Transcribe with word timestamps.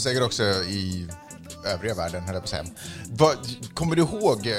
och 0.00 0.04
säkert 0.04 0.22
också 0.22 0.42
i 0.62 1.08
övriga 1.66 1.94
världen, 1.94 2.22
höll 2.22 2.34
jag 2.34 2.42
på 2.42 2.44
att 2.44 2.50
säga. 2.50 2.64
Kommer 3.74 3.96
du 3.96 4.02
ihåg 4.02 4.46
eh, 4.46 4.54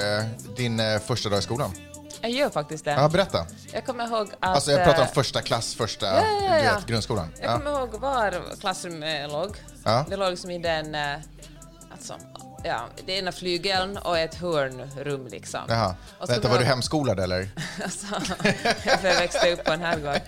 din 0.55 0.79
eh, 0.79 0.99
första 0.99 1.29
dag 1.29 1.39
i 1.39 1.41
skolan? 1.41 1.71
Jag 2.21 2.31
gör 2.31 2.49
faktiskt 2.49 2.85
det. 2.85 2.91
Ja, 2.91 3.09
berätta. 3.09 3.45
Jag 3.73 3.85
kommer 3.85 4.07
ihåg 4.07 4.27
att... 4.39 4.55
Alltså 4.55 4.71
jag 4.71 4.83
pratar 4.85 5.01
om 5.01 5.07
eh, 5.07 5.13
första 5.13 5.41
klass, 5.41 5.75
första 5.75 6.05
Ja, 6.05 6.23
ja, 6.41 6.57
ja. 6.57 6.75
vet, 6.75 6.85
grundskolan. 6.85 7.27
Jag 7.41 7.51
Ja. 7.51 7.57
kommer 7.57 7.71
ihåg 7.79 7.89
var 7.99 8.59
klassrummet 8.59 9.31
låg. 9.31 9.57
Det 10.09 10.15
låg 10.15 10.29
liksom 10.29 10.51
i 10.51 10.59
den... 10.59 10.95
Alltså, 11.91 12.13
ja, 12.63 12.81
det 13.05 13.17
ena 13.17 13.31
flygeln 13.31 13.97
och 13.97 14.17
ett 14.17 14.35
hörnrum 14.35 15.27
liksom. 15.27 15.59
Jaha. 15.67 15.95
Och 16.19 16.27
så 16.27 16.33
Vänta, 16.33 16.47
var 16.49 16.55
du 16.57 16.63
jag- 16.63 16.69
hemskolad 16.69 17.19
eller? 17.19 17.49
Alltså, 17.83 18.05
för 18.99 19.07
jag 19.07 19.15
växte 19.19 19.51
upp 19.53 19.63
på 19.63 19.71
en 19.71 19.81
herrgård. 19.81 20.21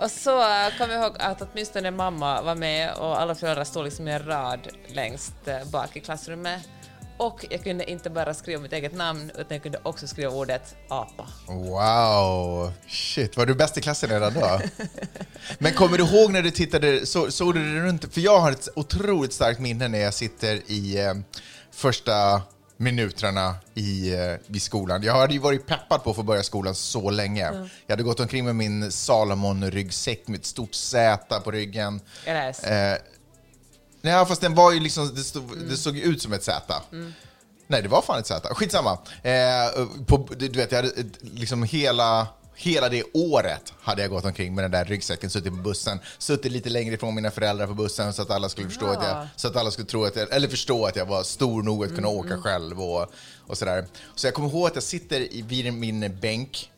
Och 0.00 0.10
så 0.10 0.40
eh, 0.40 0.78
kommer 0.78 0.94
jag 0.94 1.02
ihåg 1.02 1.16
att 1.18 1.42
åtminstone 1.42 1.90
mamma 1.90 2.42
var 2.42 2.54
med 2.54 2.92
och 2.94 3.20
alla 3.20 3.34
föräldrar 3.34 3.64
stod 3.64 3.84
liksom 3.84 4.08
i 4.08 4.12
en 4.12 4.26
rad 4.26 4.68
längst 4.86 5.32
eh, 5.48 5.64
bak 5.64 5.96
i 5.96 6.00
klassrummet. 6.00 6.68
Och 7.16 7.44
jag 7.50 7.64
kunde 7.64 7.90
inte 7.90 8.10
bara 8.10 8.34
skriva 8.34 8.62
mitt 8.62 8.72
eget 8.72 8.94
namn 8.94 9.30
utan 9.30 9.46
jag 9.48 9.62
kunde 9.62 9.80
också 9.82 10.06
skriva 10.06 10.30
ordet 10.30 10.74
apa. 10.88 11.28
Wow! 11.46 12.72
Shit, 12.88 13.36
var 13.36 13.46
du 13.46 13.54
bäst 13.54 13.78
i 13.78 13.80
klassen 13.80 14.10
redan 14.10 14.34
då? 14.34 14.60
Men 15.58 15.72
kommer 15.72 15.98
du 15.98 16.04
ihåg 16.04 16.32
när 16.32 16.42
du 16.42 16.50
tittade, 16.50 17.06
så, 17.06 17.30
såg 17.30 17.54
du 17.54 17.72
dig 17.72 17.80
runt? 17.80 18.14
För 18.14 18.20
jag 18.20 18.40
har 18.40 18.52
ett 18.52 18.68
otroligt 18.74 19.32
starkt 19.32 19.60
minne 19.60 19.88
när 19.88 19.98
jag 19.98 20.14
sitter 20.14 20.60
i 20.66 21.00
eh, 21.00 21.14
första 21.70 22.42
minuterna 22.76 23.54
i, 23.74 24.14
eh, 24.14 24.56
i 24.56 24.60
skolan. 24.60 25.02
Jag 25.02 25.14
hade 25.14 25.32
ju 25.32 25.38
varit 25.38 25.66
peppad 25.66 26.04
på 26.04 26.10
att 26.10 26.16
få 26.16 26.22
börja 26.22 26.42
skolan 26.42 26.74
så 26.74 27.10
länge. 27.10 27.44
Jag 27.86 27.92
hade 27.92 28.02
gått 28.02 28.20
omkring 28.20 28.44
med 28.44 28.56
min 28.56 28.90
Salomon-ryggsäck 28.90 30.28
med 30.28 30.38
ett 30.38 30.46
stort 30.46 30.74
Z 30.74 31.40
på 31.40 31.50
ryggen. 31.50 32.00
Eh, 32.24 32.94
nej, 34.12 34.26
fast 34.26 34.40
den 34.40 34.54
var 34.54 34.72
ju 34.72 34.80
liksom, 34.80 35.14
det, 35.14 35.24
stod, 35.24 35.58
det 35.68 35.76
såg 35.76 35.96
ut 35.96 36.22
som 36.22 36.32
ett 36.32 36.44
Z. 36.44 36.82
Nej, 37.66 37.82
det 37.82 37.88
var 37.88 38.02
fan 38.02 38.18
ett 38.18 38.26
Z. 38.26 38.54
Skitsamma. 38.54 38.98
Eh, 39.22 39.86
på, 40.06 40.28
du 40.36 40.48
vet, 40.48 40.72
jag 40.72 40.78
hade 40.82 40.88
eh, 41.00 41.04
liksom 41.20 41.62
hela, 41.62 42.26
hela 42.54 42.88
det 42.88 43.02
året 43.14 43.72
hade 43.80 44.02
jag 44.02 44.10
gått 44.10 44.24
omkring 44.24 44.54
med 44.54 44.64
den 44.64 44.70
där 44.70 44.84
ryggsäcken, 44.84 45.30
suttit 45.30 45.52
på 45.52 45.58
bussen, 45.62 45.98
suttit 46.18 46.52
lite 46.52 46.68
längre 46.70 46.94
ifrån 46.94 47.14
mina 47.14 47.30
föräldrar 47.30 47.66
på 47.66 47.74
bussen 47.74 48.12
så 48.12 48.22
att 48.22 48.30
alla 48.30 48.48
skulle 48.48 48.68
förstå 48.68 48.86
att 48.86 49.02
jag, 49.02 49.16
Ja. 49.16 49.28
så 49.36 49.48
att 49.48 49.56
alla 49.56 49.70
skulle 49.70 49.88
tro 49.88 50.04
att 50.04 50.16
jag, 50.16 50.32
eller 50.32 50.48
förstå 50.48 50.86
att 50.86 50.96
jag 50.96 51.06
var 51.06 51.22
stor 51.22 51.62
nog 51.62 51.84
att 51.84 51.94
kunna 51.94 52.08
åka 52.08 52.38
själv 52.42 52.80
och, 52.82 53.06
och 53.46 53.58
sådär. 53.58 53.86
Så 54.14 54.26
jag 54.26 54.34
kommer 54.34 54.48
ihåg 54.48 54.66
att 54.66 54.74
jag 54.74 54.82
sitter 54.84 55.42
vid 55.42 55.72
min 55.74 56.18
bänk 56.20 56.70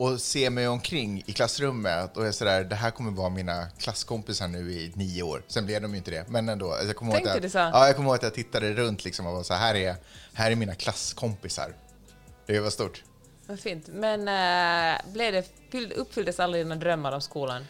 och 0.00 0.20
ser 0.20 0.50
mig 0.50 0.68
omkring 0.68 1.22
i 1.26 1.32
klassrummet 1.32 2.16
och 2.16 2.26
är 2.26 2.32
sådär, 2.32 2.64
det 2.64 2.74
här 2.74 2.90
kommer 2.90 3.10
vara 3.10 3.28
mina 3.28 3.66
klasskompisar 3.78 4.48
nu 4.48 4.72
i 4.72 4.92
nio 4.94 5.22
år. 5.22 5.42
Sen 5.48 5.66
blev 5.66 5.82
de 5.82 5.90
ju 5.90 5.96
inte 5.98 6.10
det, 6.10 6.28
men 6.28 6.48
ändå. 6.48 6.70
Alltså, 6.72 6.86
Jag 6.86 6.96
kommer 6.96 7.12
Tänkte 7.12 7.30
att 7.30 7.36
jag, 7.36 7.42
du 7.42 7.50
så? 7.50 7.58
Ja, 7.58 7.86
jag 7.86 7.96
kommer 7.96 8.08
ihåg 8.08 8.16
att 8.16 8.22
jag 8.22 8.34
tittade 8.34 8.72
runt 8.74 9.04
liksom 9.04 9.26
och 9.26 9.32
var 9.32 9.42
så 9.42 9.54
här, 9.54 9.74
är, 9.74 9.96
här 10.32 10.50
är 10.50 10.56
mina 10.56 10.74
klasskompisar. 10.74 11.74
Det 12.46 12.60
var 12.60 12.70
stort. 12.70 13.02
Vad 13.46 13.60
fint. 13.60 13.88
Men 13.88 14.20
äh, 14.20 15.12
blev 15.12 15.32
det, 15.32 15.44
fyll- 15.72 15.92
uppfylldes 15.96 16.40
alla 16.40 16.56
dina 16.56 16.76
drömmar 16.76 17.12
om 17.12 17.20
skolan? 17.20 17.66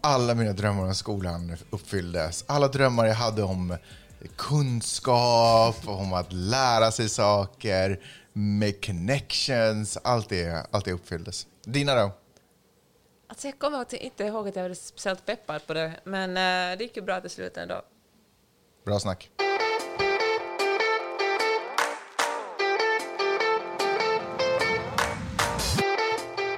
Alla 0.00 0.34
mina 0.34 0.52
drömmar 0.52 0.82
om 0.84 0.94
skolan 0.94 1.56
uppfylldes. 1.70 2.44
Alla 2.48 2.68
drömmar 2.68 3.06
jag 3.06 3.14
hade 3.14 3.42
om 3.42 3.76
kunskap, 4.36 5.76
om 5.88 6.12
att 6.12 6.32
lära 6.32 6.90
sig 6.92 7.08
saker, 7.08 8.00
med 8.32 8.84
connections, 8.86 9.98
allt 10.04 10.28
det, 10.28 10.66
allt 10.70 10.84
det 10.84 10.92
uppfylldes. 10.92 11.46
Dina 11.66 11.94
då? 11.94 12.12
Alltså 13.26 13.48
jag 13.48 13.58
kommer 13.58 13.94
inte 13.94 14.24
ihåg 14.24 14.48
att 14.48 14.56
jag 14.56 14.68
var 14.68 14.74
speciellt 14.74 15.26
peppad 15.26 15.66
på 15.66 15.74
det, 15.74 16.00
men 16.04 16.30
äh, 16.30 16.78
det 16.78 16.84
gick 16.84 16.96
ju 16.96 17.02
bra 17.02 17.20
till 17.20 17.30
slut 17.30 17.56
ändå. 17.56 17.82
Bra 18.84 19.00
snack. 19.00 19.30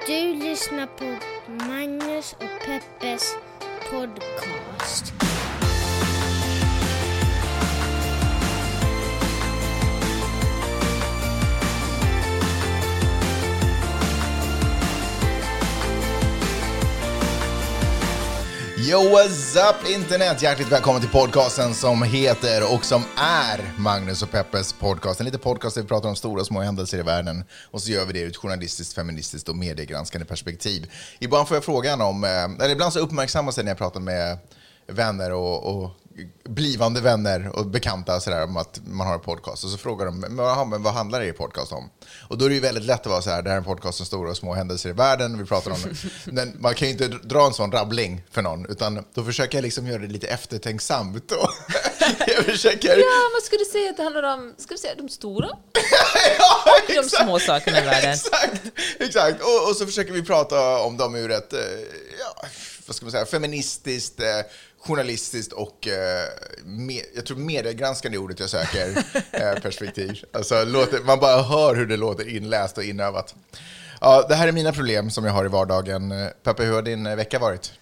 Du 0.07 0.33
lyssnar 0.33 0.87
på 0.87 1.17
Magnus 1.51 2.33
och 2.33 2.65
Peppes 2.65 3.35
podcast. 3.91 5.28
Yo, 18.89 18.97
what's 18.97 19.55
up 19.69 19.89
internet? 19.89 20.41
Hjärtligt 20.41 20.71
välkommen 20.71 21.01
till 21.01 21.09
podcasten 21.09 21.73
som 21.73 22.03
heter 22.03 22.73
och 22.73 22.85
som 22.85 23.03
är 23.17 23.73
Magnus 23.77 24.23
och 24.23 24.31
Peppes 24.31 24.73
podcast. 24.73 25.19
En 25.19 25.25
liten 25.25 25.39
podcast 25.39 25.75
där 25.75 25.81
vi 25.81 25.87
pratar 25.87 26.09
om 26.09 26.15
stora 26.15 26.41
och 26.41 26.47
små 26.47 26.61
händelser 26.61 26.97
i 26.97 27.01
världen 27.01 27.43
och 27.71 27.81
så 27.81 27.91
gör 27.91 28.05
vi 28.05 28.13
det 28.13 28.19
ur 28.19 28.29
ett 28.29 28.37
journalistiskt, 28.37 28.93
feministiskt 28.93 29.49
och 29.49 29.55
mediegranskande 29.55 30.25
perspektiv. 30.25 30.91
Ibland 31.19 31.47
får 31.47 31.57
jag 31.57 31.63
frågan 31.63 32.01
om, 32.01 32.23
eh, 32.23 32.29
eller 32.43 32.69
ibland 32.69 32.93
så 32.93 32.99
uppmärksammas 32.99 33.55
det 33.55 33.63
när 33.63 33.71
jag 33.71 33.77
pratar 33.77 33.99
med 33.99 34.37
vänner 34.87 35.31
och, 35.31 35.63
och 35.63 35.91
blivande 36.43 37.01
vänner 37.01 37.51
och 37.55 37.65
bekanta 37.65 38.19
sådär, 38.19 38.43
om 38.43 38.57
att 38.57 38.79
man 38.85 39.07
har 39.07 39.13
en 39.13 39.19
podcast. 39.19 39.63
Och 39.63 39.69
så 39.69 39.77
frågar 39.77 40.05
de, 40.05 40.19
men, 40.19 40.37
jaha, 40.37 40.65
men 40.65 40.83
vad 40.83 40.93
handlar 40.93 41.21
er 41.21 41.33
podcast 41.33 41.71
om? 41.71 41.89
Och 42.27 42.37
då 42.37 42.45
är 42.45 42.49
det 42.49 42.55
ju 42.55 42.61
väldigt 42.61 42.83
lätt 42.83 42.99
att 42.99 43.05
vara 43.05 43.21
så 43.21 43.29
här, 43.29 43.41
det 43.41 43.49
här 43.49 43.55
är 43.55 43.59
en 43.59 43.65
podcast 43.65 43.99
om 43.99 44.05
stora 44.05 44.29
och 44.29 44.37
små 44.37 44.53
händelser 44.53 44.89
i 44.89 44.93
världen. 44.93 45.37
Vi 45.37 45.45
pratar 45.45 45.71
om, 45.71 45.77
men 46.25 46.55
man 46.59 46.75
kan 46.75 46.87
ju 46.87 46.91
inte 46.91 47.07
dra 47.07 47.45
en 47.45 47.53
sån 47.53 47.71
rabbling 47.71 48.23
för 48.31 48.41
någon, 48.41 48.65
utan 48.65 49.05
då 49.13 49.23
försöker 49.23 49.57
jag 49.57 49.63
liksom 49.63 49.87
göra 49.87 50.01
det 50.01 50.07
lite 50.07 50.27
eftertänksamt. 50.27 51.31
Och 51.31 51.49
jag 52.27 52.45
försöker... 52.45 52.89
Ja, 52.89 53.29
men 53.33 53.41
skulle 53.45 53.59
du 53.59 53.71
säga 53.71 53.89
att 53.89 53.97
det 53.97 54.03
handlar 54.03 54.23
om, 54.23 54.53
ska 54.57 54.73
vi 54.73 54.77
säga 54.77 54.95
de 54.95 55.09
stora? 55.09 55.47
ja, 56.37 56.79
de 56.87 57.09
små 57.09 57.39
sakerna 57.39 57.79
i 57.79 57.85
världen. 57.85 58.11
exakt, 58.11 58.61
exakt. 58.99 59.41
Och, 59.41 59.69
och 59.69 59.75
så 59.75 59.85
försöker 59.85 60.13
vi 60.13 60.23
prata 60.23 60.79
om 60.79 60.97
dem 60.97 61.15
ur 61.15 61.31
ett, 61.31 61.53
eh, 61.53 61.59
ja, 62.19 62.47
vad 62.87 62.95
ska 62.95 63.05
man 63.05 63.11
säga, 63.11 63.25
feministiskt, 63.25 64.19
eh, 64.19 64.27
journalistiskt 64.79 65.53
och 65.53 65.87
eh, 65.87 66.27
me, 66.63 67.01
jag 67.15 67.25
tror 67.25 67.37
mediegranskande 67.37 68.17
är 68.17 68.21
ordet 68.21 68.39
jag 68.39 68.49
söker 68.49 68.97
eh, 69.31 69.61
perspektiv. 69.61 70.23
Alltså, 70.33 70.65
låter, 70.65 70.99
man 70.99 71.19
bara 71.19 71.41
hör 71.41 71.75
hur 71.75 71.85
det 71.85 71.97
låter 71.97 72.35
inläst 72.35 72.77
och 72.77 72.83
inövat. 72.83 73.35
Ja, 74.01 74.25
det 74.29 74.35
här 74.35 74.47
är 74.47 74.51
mina 74.51 74.71
problem 74.71 75.09
som 75.09 75.25
jag 75.25 75.31
har 75.31 75.45
i 75.45 75.47
vardagen. 75.47 76.13
Peppe, 76.43 76.63
hur 76.63 76.73
har 76.73 76.81
din 76.81 77.05
eh, 77.05 77.15
vecka 77.15 77.39
varit? 77.39 77.73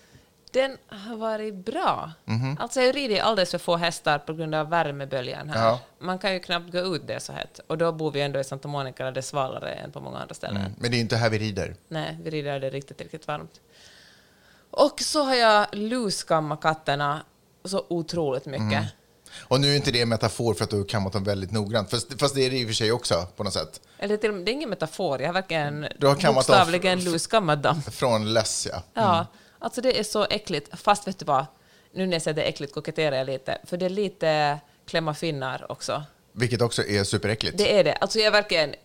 Den 0.51 0.77
har 0.87 1.15
varit 1.15 1.53
bra. 1.53 2.11
Mhm. 2.25 2.57
Alltså 2.59 2.81
jag 2.81 2.95
rider 2.95 3.21
alldeles 3.21 3.51
för 3.51 3.57
få 3.57 3.77
hästar 3.77 4.19
på 4.19 4.33
grund 4.33 4.55
av 4.55 4.69
värmeböljan 4.69 5.49
här. 5.49 5.65
Ja. 5.65 5.79
Man 5.99 6.19
kan 6.19 6.33
ju 6.33 6.39
knappt 6.39 6.71
gå 6.71 6.79
ut 6.79 7.07
det 7.07 7.13
är 7.13 7.19
så 7.19 7.33
hett. 7.33 7.59
Och 7.67 7.77
då 7.77 7.91
bor 7.91 8.11
vi 8.11 8.21
ändå 8.21 8.39
i 8.39 8.43
Santa 8.43 8.67
Monica 8.67 9.03
där 9.03 9.11
det 9.11 9.19
är 9.19 9.21
svalare 9.21 9.71
än 9.71 9.91
på 9.91 9.99
många 9.99 10.17
andra 10.17 10.35
ställen. 10.35 10.75
Men 10.77 10.91
det 10.91 10.97
är 10.97 10.99
inte 10.99 11.15
här 11.15 11.29
vi 11.29 11.39
rider. 11.39 11.75
Nej, 11.87 12.17
vi 12.23 12.29
rider 12.29 12.51
där 12.51 12.59
det 12.59 12.67
är 12.67 12.71
riktigt, 12.71 13.01
riktigt 13.01 13.27
varmt. 13.27 13.61
Och 14.71 15.01
så 15.01 15.23
har 15.23 15.35
jag 15.35 15.67
luskammat 15.71 16.61
katterna 16.61 17.23
så 17.65 17.85
otroligt 17.87 18.45
mycket. 18.45 18.61
Mm. 18.61 18.85
Och 19.41 19.61
nu 19.61 19.71
är 19.71 19.75
inte 19.75 19.91
det 19.91 20.01
en 20.01 20.09
metafor 20.09 20.53
för 20.53 20.63
att 20.63 20.69
du 20.69 20.77
har 20.77 20.83
kammat 20.83 21.13
dem 21.13 21.23
väldigt 21.23 21.51
noggrant, 21.51 21.89
fast, 21.89 22.19
fast 22.19 22.35
det 22.35 22.45
är 22.45 22.49
det 22.49 22.57
i 22.57 22.63
och 22.63 22.67
för 22.67 22.73
sig 22.73 22.91
också 22.91 23.27
på 23.35 23.43
något 23.43 23.53
sätt. 23.53 23.81
Eller 23.99 24.17
till, 24.17 24.45
det 24.45 24.51
är 24.51 24.53
ingen 24.53 24.69
metafor, 24.69 25.21
jag 25.21 25.27
har 25.27 25.33
verkligen 25.33 25.87
Du 25.97 26.07
har 26.07 26.33
bokstavligen 26.33 27.03
luskammat 27.03 27.63
dem. 27.63 27.81
Från 27.81 28.33
less, 28.33 28.67
ja. 28.71 28.83
Ja, 28.93 29.25
alltså 29.59 29.81
det 29.81 29.99
är 29.99 30.03
så 30.03 30.25
äckligt. 30.29 30.79
Fast 30.79 31.07
vet 31.07 31.19
du 31.19 31.25
vad, 31.25 31.45
nu 31.93 32.05
när 32.05 32.13
jag 32.13 32.21
säger 32.21 32.35
det 32.35 32.43
är 32.43 32.49
äckligt 32.49 32.73
koketterar 32.73 33.15
jag 33.15 33.25
lite, 33.25 33.57
för 33.63 33.77
det 33.77 33.85
är 33.85 33.89
lite 33.89 34.59
klämma 34.85 35.13
finnar 35.13 35.71
också. 35.71 36.03
Vilket 36.31 36.61
också 36.61 36.83
är 36.83 37.03
superäckligt. 37.03 37.57
Det 37.57 37.79
är 37.79 37.83
det. 37.83 37.93
Alltså 37.93 38.19
jag 38.19 38.31
verkligen, 38.31 38.75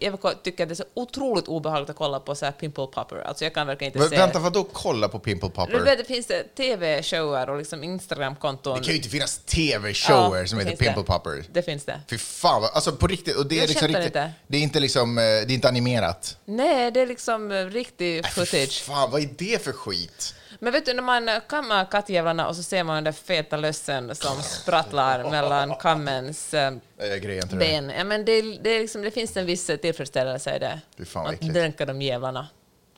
jag, 0.00 0.42
tycker 0.42 0.62
att 0.62 0.68
det 0.68 0.72
är 0.72 0.76
så 0.76 0.84
otroligt 0.94 1.48
obehagligt 1.48 1.90
att 1.90 1.96
kolla 1.96 2.20
på 2.20 2.34
så 2.34 2.44
här 2.44 2.52
pimple 2.52 2.86
popper. 2.86 3.16
Alltså 3.16 3.44
jag 3.44 3.54
kan 3.54 3.66
verkligen 3.66 3.92
inte 3.92 4.08
se... 4.08 4.16
Vänta, 4.16 4.38
vadå 4.38 4.64
kolla 4.72 5.08
på 5.08 5.18
Pimple 5.18 5.50
Popper? 5.50 5.96
det 5.96 6.04
finns 6.04 6.32
tv-shower 6.56 7.50
och 7.50 7.58
liksom 7.58 7.84
Instagram-konton. 7.84 8.78
Det 8.78 8.84
kan 8.84 8.90
ju 8.90 8.96
inte 8.96 9.08
finnas 9.08 9.38
tv-shower 9.38 10.38
Ja, 10.38 10.46
som 10.46 10.58
heter 10.58 10.76
Pimple 10.76 11.02
det. 11.02 11.02
Popper. 11.02 11.44
Det 11.52 11.62
finns 11.62 11.84
det. 11.84 12.00
Fy 12.10 12.18
fan, 12.18 12.62
alltså 12.72 12.92
på 12.92 13.06
riktigt. 13.06 13.36
Och 13.36 13.46
det 13.46 13.60
är 13.60 13.68
liksom 13.68 13.88
riktigt, 13.88 14.06
inte. 14.06 14.32
det 14.46 14.56
är 14.56 14.62
inte 14.62 14.80
liksom, 14.80 15.18
eh, 15.18 15.22
det 15.22 15.28
är 15.28 15.50
inte 15.50 15.68
animerat. 15.68 16.36
Nej, 16.44 16.90
det 16.90 17.00
är 17.00 17.06
liksom 17.06 17.52
eh, 17.52 17.66
riktig 17.66 18.26
footage. 18.26 18.82
fan, 18.82 19.10
vad 19.10 19.22
är 19.22 19.28
det 19.38 19.64
för 19.64 19.72
skit? 19.72 20.34
Men 20.58 20.72
vet 20.72 20.86
du, 20.86 20.94
när 20.94 21.02
man 21.02 21.30
kammar 21.48 21.84
kattjävlarna 21.84 22.48
och 22.48 22.56
så 22.56 22.62
ser 22.62 22.84
man 22.84 22.94
den 22.94 23.04
där 23.04 23.12
feta 23.12 23.56
lössen 23.56 24.14
som 24.14 24.42
sprattlar 24.42 25.30
mellan 25.30 25.74
kammens 25.74 26.54
eh, 26.54 26.72
det. 26.96 27.56
ben. 27.56 27.92
Ja, 27.96 28.04
men 28.04 28.24
det, 28.24 28.42
det, 28.42 28.78
liksom, 28.78 29.02
det 29.02 29.10
finns 29.10 29.36
en 29.36 29.46
viss 29.46 29.66
tillfredsställelse 29.66 30.56
i 30.56 30.58
det. 30.58 30.80
Fy 30.98 31.04
fan 31.04 31.26
Att 31.26 31.40
dränka 31.40 31.86
de 31.86 32.02
jävlarna. 32.02 32.48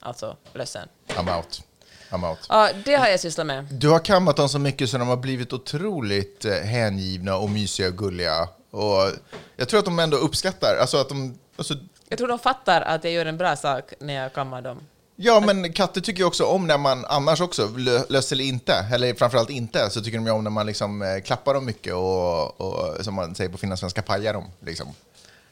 Alltså 0.01 0.37
lössen. 0.53 0.89
I'm 1.09 1.37
out. 1.37 1.63
I'm 2.11 2.31
out. 2.31 2.39
Ja, 2.49 2.71
det 2.85 2.95
har 2.95 3.09
jag 3.09 3.21
sysslat 3.21 3.47
med. 3.47 3.65
Du 3.65 3.89
har 3.89 3.99
kammat 3.99 4.37
dem 4.37 4.49
så 4.49 4.59
mycket 4.59 4.91
så 4.91 4.99
de 4.99 5.09
har 5.09 5.17
blivit 5.17 5.53
otroligt 5.53 6.45
eh, 6.45 6.53
hängivna 6.53 7.37
och 7.37 7.51
mysiga 7.51 7.89
och 7.89 7.99
gulliga. 7.99 8.49
Och 8.71 9.11
jag 9.57 9.69
tror 9.69 9.79
att 9.79 9.85
de 9.85 9.99
ändå 9.99 10.17
uppskattar, 10.17 10.77
alltså 10.81 10.97
att 10.97 11.09
de, 11.09 11.39
alltså, 11.57 11.75
Jag 12.09 12.19
tror 12.19 12.29
de 12.29 12.39
fattar 12.39 12.81
att 12.81 13.05
jag 13.05 13.13
gör 13.13 13.27
en 13.27 13.39
bra 13.39 13.57
sak 13.57 13.93
när 13.99 14.15
jag 14.15 14.33
kammar 14.33 14.63
dem. 14.63 14.81
Ja, 15.23 15.41
men 15.41 15.73
katter 15.73 16.01
tycker 16.01 16.19
ju 16.21 16.27
också 16.27 16.45
om 16.45 16.67
när 16.67 16.79
man 16.79 17.05
annars 17.05 17.41
också, 17.41 17.67
lö- 17.77 18.05
löss 18.09 18.33
eller 18.33 18.45
inte, 18.45 18.87
eller 18.93 19.15
framförallt 19.15 19.51
inte, 19.51 19.91
så 19.91 20.01
tycker 20.01 20.19
de 20.19 20.27
ju 20.27 20.33
om 20.33 20.45
när 20.45 20.51
man 20.51 20.67
liksom 20.67 21.03
eh, 21.03 21.21
klappar 21.23 21.55
dem 21.55 21.65
mycket 21.67 21.95
och, 21.95 22.61
och 22.61 23.05
som 23.05 23.15
man 23.15 23.35
säger 23.35 23.51
på 23.51 23.59
finlandssvenska, 23.59 24.03
pajar 24.03 24.33
dem. 24.33 24.51
Liksom. 24.67 24.87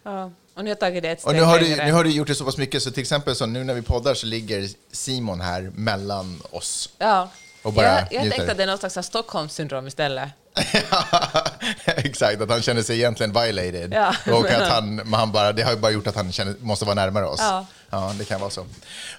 Ja. 0.02 0.24
Och 0.24 0.32
nu 0.56 0.62
har 0.62 0.68
jag 0.68 0.80
tagit 0.80 1.02
det 1.02 1.10
ett 1.10 1.24
Och 1.24 1.30
steg 1.30 1.36
nu 1.36 1.42
har, 1.42 1.58
du, 1.58 1.76
nu 1.76 1.92
har 1.92 2.04
du 2.04 2.10
gjort 2.10 2.28
det 2.28 2.34
så 2.34 2.44
pass 2.44 2.56
mycket, 2.56 2.82
så 2.82 2.90
till 2.90 3.00
exempel 3.00 3.36
så 3.36 3.46
nu 3.46 3.64
när 3.64 3.74
vi 3.74 3.82
poddar 3.82 4.14
så 4.14 4.26
ligger 4.26 4.68
Simon 4.92 5.40
här 5.40 5.70
mellan 5.74 6.42
oss. 6.50 6.88
Ja. 6.98 7.30
Och 7.62 7.72
bara 7.72 7.86
jag 7.86 8.06
jag 8.10 8.30
tänkte 8.30 8.50
att 8.50 8.56
det 8.56 8.62
är 8.62 8.66
någon 8.66 8.90
slags 8.90 9.06
Stockholmssyndrom 9.06 9.86
istället. 9.86 10.28
Exakt, 11.84 12.40
att 12.40 12.50
han 12.50 12.62
känner 12.62 12.82
sig 12.82 12.96
egentligen 12.96 13.32
violated. 13.32 13.92
Ja. 13.94 14.14
Och 14.32 14.50
att 14.50 14.68
han, 14.68 15.12
han 15.14 15.32
bara, 15.32 15.52
det 15.52 15.62
har 15.62 15.70
ju 15.70 15.76
bara 15.78 15.90
gjort 15.92 16.06
att 16.06 16.16
han 16.16 16.32
känner, 16.32 16.54
måste 16.60 16.84
vara 16.84 16.94
närmare 16.94 17.26
oss. 17.26 17.40
Ja. 17.40 17.66
Ja, 17.90 18.14
det 18.18 18.24
kan 18.24 18.40
vara 18.40 18.50
så. 18.50 18.66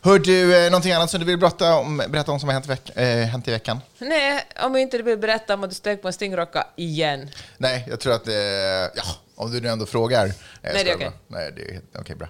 Hör 0.02 0.20
du, 0.20 0.66
eh, 0.66 0.72
någonting 0.72 0.92
annat 0.92 1.10
som 1.10 1.20
du 1.20 1.26
vill 1.26 1.38
berätta 1.38 1.76
om, 1.76 1.98
berätta 2.10 2.32
om 2.32 2.40
som 2.40 2.50
har 2.50 2.54
hänt, 2.54 2.68
veck, 2.68 2.98
eh, 2.98 3.26
hänt 3.26 3.48
i 3.48 3.52
veckan? 3.52 3.80
Nej, 4.00 4.44
om 4.64 4.76
inte 4.76 4.98
du 4.98 5.04
vill 5.04 5.18
berätta 5.18 5.54
om 5.54 5.64
att 5.64 5.70
du 5.70 5.76
steg 5.76 6.02
på 6.02 6.08
en 6.08 6.14
stingrocka 6.14 6.68
igen. 6.76 7.30
Nej, 7.58 7.86
jag 7.90 8.00
tror 8.00 8.14
att, 8.14 8.28
eh, 8.28 8.34
ja, 8.36 9.04
om 9.36 9.52
du 9.52 9.62
nu 9.62 9.70
ändå 9.70 9.86
frågar. 9.86 10.26
Jag 10.62 10.74
Nej, 10.74 10.84
det 10.84 10.92
är 10.92 10.96
okej. 10.96 11.10
bara. 11.28 11.40
Nej, 11.40 11.52
det 11.56 11.62
är 11.70 11.74
helt- 11.74 11.96
okej, 12.00 12.16
bra. 12.16 12.28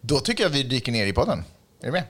Då 0.00 0.20
tycker 0.20 0.42
jag 0.42 0.50
vi 0.50 0.62
dyker 0.62 0.92
ner 0.92 1.06
i 1.06 1.12
podden. 1.12 1.44
Är 1.82 1.86
du 1.86 1.92
med? 1.92 2.02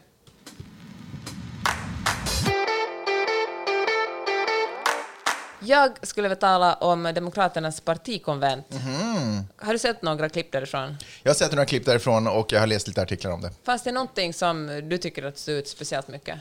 Jag 5.68 6.06
skulle 6.06 6.28
vilja 6.28 6.40
tala 6.40 6.74
om 6.74 7.02
Demokraternas 7.02 7.80
partikonvent. 7.80 8.66
Mhm. 8.70 9.44
Har 9.56 9.72
du 9.72 9.78
sett 9.78 10.02
några 10.02 10.28
klipp 10.28 10.52
därifrån? 10.52 10.96
Jag 11.22 11.30
har 11.30 11.34
sett 11.34 11.52
några 11.52 11.66
klipp 11.66 11.84
därifrån 11.84 12.26
och 12.26 12.52
jag 12.52 12.60
har 12.60 12.66
läst 12.66 12.88
lite 12.88 13.02
artiklar 13.02 13.30
om 13.30 13.40
det. 13.40 13.50
Fanns 13.64 13.82
det 13.82 13.92
någonting 13.92 14.34
som 14.34 14.80
du 14.88 14.98
tycker 14.98 15.22
att 15.22 15.38
stod 15.38 15.54
ut 15.54 15.68
speciellt 15.68 16.08
mycket? 16.08 16.38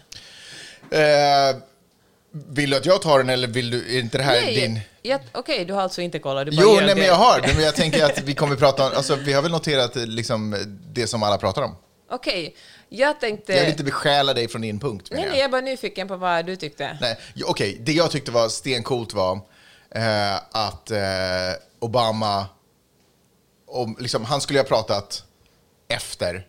Eh, 0.91 1.57
vill 2.31 2.69
du 2.69 2.77
att 2.77 2.85
jag 2.85 3.01
tar 3.01 3.17
den 3.17 3.29
eller 3.29 3.47
vill 3.47 3.69
du, 3.71 3.95
är 3.95 3.99
inte 3.99 4.17
det 4.17 4.23
här 4.23 4.41
din... 4.41 4.79
ja, 5.01 5.19
Okej, 5.31 5.65
du 5.65 5.73
har 5.73 5.81
alltså 5.81 6.01
inte 6.01 6.19
kollat? 6.19 6.47
Jo, 6.51 6.73
nej, 6.81 6.95
men 6.95 7.05
jag 7.05 7.15
har. 7.15 7.41
Men 7.55 7.63
jag 7.63 7.75
tänker 7.75 8.05
att 8.05 8.21
vi 8.21 8.33
kommer 8.35 8.55
prata 8.55 8.85
om, 8.87 8.91
alltså 8.95 9.15
vi 9.15 9.33
har 9.33 9.41
väl 9.41 9.51
noterat 9.51 9.95
eh, 9.95 10.05
liksom 10.05 10.55
det 10.93 11.07
som 11.07 11.23
alla 11.23 11.37
pratar 11.37 11.61
om. 11.61 11.75
Okej, 12.09 12.55
jag 12.89 13.19
tänkte... 13.19 13.53
Jag 13.53 13.61
vill 13.61 13.69
inte 13.69 13.83
besjäla 13.83 14.33
dig 14.33 14.47
från 14.47 14.61
din 14.61 14.79
punkt. 14.79 15.07
Nej, 15.11 15.21
jag. 15.21 15.29
nej, 15.29 15.39
jag 15.39 15.45
är 15.45 15.49
bara 15.49 15.61
nyfiken 15.61 16.07
på 16.07 16.17
vad 16.17 16.45
du 16.45 16.55
tyckte. 16.55 16.97
Nej, 17.01 17.17
okej, 17.45 17.77
det 17.81 17.91
jag 17.91 18.11
tyckte 18.11 18.31
var 18.31 18.49
stencoolt 18.49 19.13
var 19.13 19.39
eh, 19.91 20.35
att 20.51 20.91
eh, 20.91 20.99
Obama, 21.79 22.45
om, 23.67 23.97
liksom, 23.99 24.25
han 24.25 24.41
skulle 24.41 24.59
ha 24.59 24.63
pratat 24.63 25.23
efter 25.87 26.47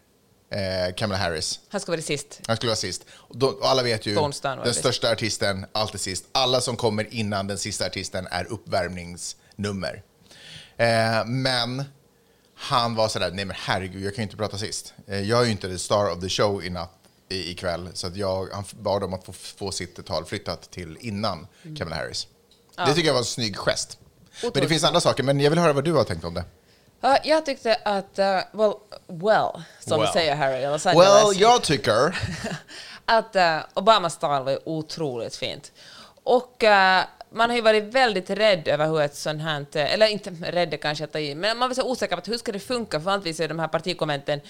eh, 0.51 0.95
Kamala 0.95 1.19
Harris. 1.19 1.61
Han 1.69 1.81
ska 1.81 1.93
vara 1.93 2.03
sist. 2.03 2.41
Han 2.47 2.57
skulle 2.57 2.71
vara 2.71 2.77
sist. 2.77 3.05
Och, 3.11 3.39
då, 3.39 3.47
och 3.47 3.69
alla 3.69 3.83
vet 3.83 4.07
ju, 4.07 4.15
den 4.15 4.33
det. 4.65 4.75
största 4.75 5.13
artisten, 5.13 5.67
alltid 5.73 6.01
sist. 6.01 6.25
Alla 6.33 6.61
som 6.61 6.77
kommer 6.77 7.15
innan 7.15 7.47
den 7.47 7.59
sista 7.59 7.87
artisten 7.87 8.29
är 8.31 8.53
uppvärmningsnummer. 8.53 10.03
Eh, 10.77 11.25
men 11.27 11.85
han 12.59 12.95
var 12.95 13.09
sådär, 13.09 13.31
nej 13.31 13.45
men 13.45 13.57
herregud, 13.61 14.05
jag 14.05 14.15
kan 14.15 14.23
ju 14.23 14.27
inte 14.27 14.37
prata 14.37 14.59
sist. 14.59 14.95
Eh, 15.07 15.21
jag 15.21 15.41
är 15.41 15.45
ju 15.45 15.51
inte 15.51 15.69
the 15.69 15.79
star 15.79 16.13
of 16.13 16.21
the 16.21 16.29
show 16.29 16.65
i 16.65 16.71
natt, 16.71 16.91
i, 17.29 17.51
ikväll, 17.51 17.89
så 17.95 18.07
att 18.07 18.17
jag, 18.17 18.49
han 18.53 18.65
bad 18.71 19.05
om 19.05 19.15
att 19.15 19.25
få, 19.25 19.33
få 19.33 19.71
sitt 19.73 20.07
tal 20.07 20.25
flyttat 20.25 20.71
till 20.71 20.99
innan 21.01 21.47
Mm. 21.63 21.77
Kamala 21.77 21.97
Harris. 21.97 22.27
Det 22.77 22.95
tycker 22.95 23.07
jag 23.07 23.15
var 23.15 23.21
en 23.21 23.25
snygg 23.25 23.57
gest. 23.57 23.99
Men 24.01 24.41
det 24.41 24.49
Otroligt. 24.49 24.69
finns 24.69 24.85
andra 24.85 25.01
saker, 25.01 25.23
men 25.23 25.41
jag 25.41 25.51
vill 25.51 25.59
höra 25.59 25.73
vad 25.73 25.85
du 25.85 25.93
har 25.93 26.05
tänkt 26.05 26.25
om 26.25 26.35
det. 26.35 26.45
Ja, 27.01 27.19
jag 27.25 27.47
tyckte 27.47 27.75
att, 27.85 28.19
uh, 28.19 28.25
well, 28.53 28.73
well, 29.07 29.63
som 29.81 30.01
Well. 30.01 30.13
säger 30.13 30.37
Harry 30.37 30.67
Los 30.67 30.87
Angeles, 30.87 31.09
Well, 31.09 31.41
jag 31.41 31.63
tycker... 31.63 32.19
att 33.05 33.37
uh, 33.37 33.59
Obamas 33.75 34.19
tal 34.19 34.45
var 34.45 34.69
otroligt 34.69 35.37
fint. 35.37 35.73
Och 36.23 36.63
uh, 36.63 37.01
man 37.33 37.51
har 37.51 37.57
ju 37.57 37.63
varit 37.63 37.85
väldigt 37.85 38.31
rädd 38.31 38.69
över 38.69 38.87
hur 38.87 39.01
ett 39.01 39.15
sånt 39.17 39.43
här, 39.43 39.67
eller 39.77 40.07
inte 40.07 40.31
rädd 40.31 40.81
kanske 40.81 41.05
att 41.05 41.13
ta 41.13 41.19
i, 41.19 41.35
men 41.35 41.59
man 41.59 41.69
var 41.69 41.75
så 41.75 41.83
osäker 41.91 42.17
på 42.17 42.21
att 42.21 42.29
hur 42.29 42.39
ska 42.39 42.53
det 42.53 42.59
funka, 42.59 42.99
för 43.01 43.05
vanligtvis 43.05 43.41
är 43.41 43.49
de 43.49 43.59
här 43.59 43.69
partikonventen 43.69 44.41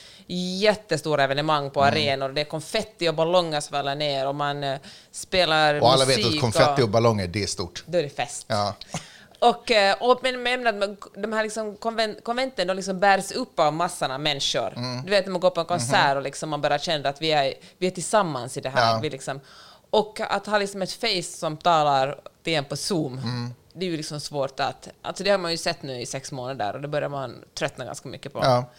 jättestora 0.61 1.25
evenemang 1.25 1.71
på 1.71 1.81
Mm. 1.83 1.93
arenor, 1.95 2.29
det 2.29 2.41
är 2.41 2.45
konfetti 2.45 3.09
och 3.09 3.15
ballonger 3.15 3.61
som 3.61 3.73
faller 3.73 3.95
ner 3.95 4.27
och 4.29 4.35
man 4.35 4.65
eh, 4.65 4.79
spelar 5.13 5.81
Och 5.81 5.93
alla 5.93 6.07
musik 6.07 6.25
vet 6.27 6.35
att 6.35 6.41
konfetti 6.41 6.83
och 6.83 6.89
ballonger, 6.89 7.27
det 7.27 7.43
är 7.43 7.47
stort. 7.47 7.85
då 7.87 7.99
är 7.99 8.03
det 8.03 8.09
fest. 8.17 8.45
Ja. 8.49 8.75
Och, 9.41 9.71
eh, 9.71 9.97
och 10.01 10.19
men, 10.23 10.43
men, 10.43 10.97
de 11.17 11.33
här 11.33 11.43
liksom 11.43 11.77
konven, 11.77 12.17
konventen 12.23 12.67
de 12.67 12.75
liksom 12.75 13.01
bärs 13.01 13.33
upp 13.33 13.59
av 13.61 13.73
massor 13.73 14.11
av 14.13 14.21
människor. 14.21 14.73
Mm. 14.77 15.05
Du 15.05 15.11
vet 15.11 15.25
när 15.27 15.33
man 15.33 15.41
går 15.41 15.51
på 15.51 15.61
en 15.61 15.67
konsert 15.67 16.09
Mhm. 16.09 16.17
och 16.17 16.23
liksom 16.23 16.49
man 16.49 16.61
bara 16.61 16.79
känner 16.79 17.11
att 17.11 17.23
vi 17.23 17.33
är, 17.33 17.55
vi 17.79 17.87
är 17.87 17.91
tillsammans 17.91 18.57
i 18.57 18.61
det 18.61 18.69
här. 18.69 18.93
Ja. 18.95 18.99
Vi 19.03 19.11
liksom, 19.11 19.41
och 19.91 20.21
att 20.21 20.47
ha 20.47 20.59
liksom 20.59 20.83
ett 20.83 20.93
face 20.93 21.23
som 21.23 21.57
talar 21.57 22.21
till 22.43 22.55
en 22.55 22.65
på 22.65 22.77
Zoom, 22.77 23.19
Mm. 23.19 23.55
det 23.73 23.87
är 23.87 23.91
ju 23.91 23.97
liksom 23.97 24.21
svårt 24.21 24.61
att... 24.61 24.89
Alltså 25.03 25.25
det 25.25 25.31
har 25.31 25.39
man 25.39 25.51
ju 25.51 25.57
sett 25.57 25.83
nu 25.83 26.01
i 26.01 26.07
sex 26.07 26.33
månader 26.33 26.75
och 26.75 26.81
det 26.81 26.89
börjar 26.89 27.09
man 27.09 27.45
tröttna 27.55 27.85
ganska 27.85 28.09
mycket 28.09 28.33
på. 28.33 28.39
Ja. 28.43 28.71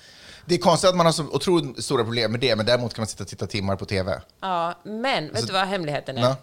Det 0.45 0.55
är 0.55 0.59
konstigt 0.59 0.89
att 0.89 0.95
man 0.95 1.05
har 1.05 1.13
så 1.13 1.23
otroligt 1.23 1.83
stora 1.83 2.03
problem 2.03 2.31
med 2.31 2.39
det, 2.39 2.55
men 2.55 2.65
däremot 2.65 2.93
kan 2.93 3.01
man 3.01 3.07
sitta 3.07 3.23
och 3.23 3.27
titta 3.27 3.47
timmar 3.47 3.75
på 3.75 3.85
TV. 3.85 4.21
Ja, 4.41 4.73
men 4.83 5.33
vet 5.33 5.47
du 5.47 5.53
vad 5.53 5.67
hemligheten 5.67 6.17
är? 6.17 6.21
Ja. 6.21 6.35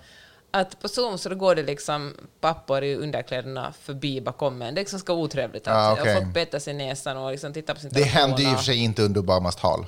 Att 0.50 0.80
på 0.82 0.88
Zoom 0.88 1.18
så 1.18 1.34
går 1.34 1.54
det 1.54 1.62
liksom 1.62 2.14
pappor 2.40 2.84
i 2.84 2.96
underkläderna 2.96 3.72
förbi 3.80 4.20
bakom 4.20 4.62
en. 4.62 4.74
Det 4.74 4.78
är 4.78 4.82
liksom 4.82 4.98
ska 4.98 5.12
vara 5.14 5.24
otrevligt. 5.24 5.66
Och 5.66 5.92
okej. 5.92 6.14
Folk 6.14 6.34
petar 6.34 6.58
sig 6.58 6.74
i 6.74 6.76
näsan 6.76 7.16
och 7.16 7.30
liksom 7.30 7.52
tittar 7.52 7.74
på 7.74 7.80
sin 7.80 7.90
Det 7.92 8.02
hände 8.02 8.42
ju 8.42 8.48
i 8.48 8.54
och 8.54 8.56
telefon 8.56 8.56
för 8.56 8.64
sig 8.64 8.76
inte 8.76 9.02
under 9.02 9.20
Obamas 9.20 9.56
tal. 9.56 9.86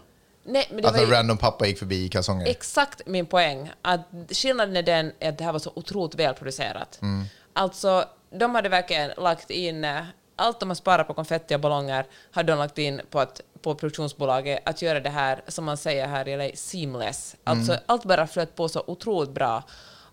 Nej, 0.49 0.67
men 0.71 0.83
det 0.83 0.89
Att 0.89 0.95
var 0.95 1.03
en 1.03 1.09
ju 1.09 1.15
random 1.15 1.39
pappa 1.39 1.67
gick 1.67 1.79
förbi 1.79 2.05
i 2.05 2.09
kalsonger. 2.09 2.47
exakt 2.47 3.03
min 3.07 3.27
poäng. 3.27 3.71
Att 3.83 4.01
skillnaden 4.31 4.77
är 4.77 4.83
den 4.83 5.13
att 5.23 5.39
det 5.39 5.45
här 5.45 5.53
var 5.53 5.59
så 5.59 5.73
otroligt 5.75 6.15
välproducerat. 6.15 6.99
Mm. 7.03 7.25
Alltså, 7.53 8.05
de 8.31 8.55
hade 8.55 8.69
verkligen 8.69 9.11
lagt 9.17 9.51
in 9.51 9.85
eh, 9.85 10.03
allt 10.37 10.61
de 10.61 10.71
har 10.71 10.75
sparat 10.75 11.07
på 11.07 11.15
konfetti 11.15 11.55
och 11.57 11.61
ballonger 11.61 12.07
hade 12.31 12.53
de 12.53 12.59
lagt 12.59 12.79
in 12.79 13.01
på, 13.11 13.21
att, 13.21 13.41
på 13.63 13.75
produktionsbolaget 13.75 14.69
att 14.69 14.83
göra 14.83 15.01
det 15.01 15.11
här, 15.11 15.41
som 15.49 15.65
man 15.65 15.77
säger 15.77 16.07
här 16.07 16.29
i 16.29 16.37
LA, 16.37 16.57
seamless. 16.57 17.37
Alltså, 17.45 17.73
Mm. 17.73 17.85
allt 17.87 18.05
bara 18.05 18.27
flöt 18.27 18.57
på 18.57 18.69
så 18.69 18.85
otroligt 18.87 19.31
bra. 19.31 19.63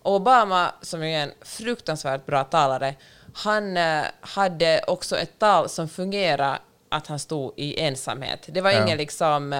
Och 0.02 0.14
Obama, 0.14 0.72
som 0.82 1.02
är 1.02 1.18
en 1.22 1.32
fruktansvärt 1.42 2.26
bra 2.26 2.44
talare, 2.44 2.94
han 3.34 3.76
eh, 3.76 4.02
hade 4.20 4.84
också 4.86 5.16
ett 5.18 5.38
tal 5.38 5.68
som 5.68 5.88
fungerade 5.88 6.58
att 6.88 7.06
han 7.06 7.18
stod 7.18 7.52
i 7.56 7.80
ensamhet. 7.80 8.44
Det 8.48 8.60
var 8.60 8.70
Ja. 8.70 8.82
ingen 8.84 8.98
liksom 8.98 9.52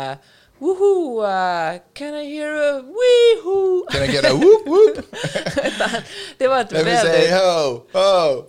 uh, 0.60 0.66
Woho! 0.66 1.20
Uh, 1.20 1.78
can 1.94 2.14
I 2.14 2.24
hear 2.24 2.54
a 2.54 2.82
weehoo? 2.82 3.84
Can 3.90 4.02
I 4.02 4.06
get 4.06 4.24
a 4.24 4.34
whoop 4.34 4.66
whoop? 4.66 4.96
Det 6.38 6.48
var 6.48 6.60
ett 6.60 6.72
Let 6.72 6.84
me 6.84 6.96
say 6.96 7.08
väldigt... 7.08 7.32
ho, 7.32 7.82
ho. 7.92 8.44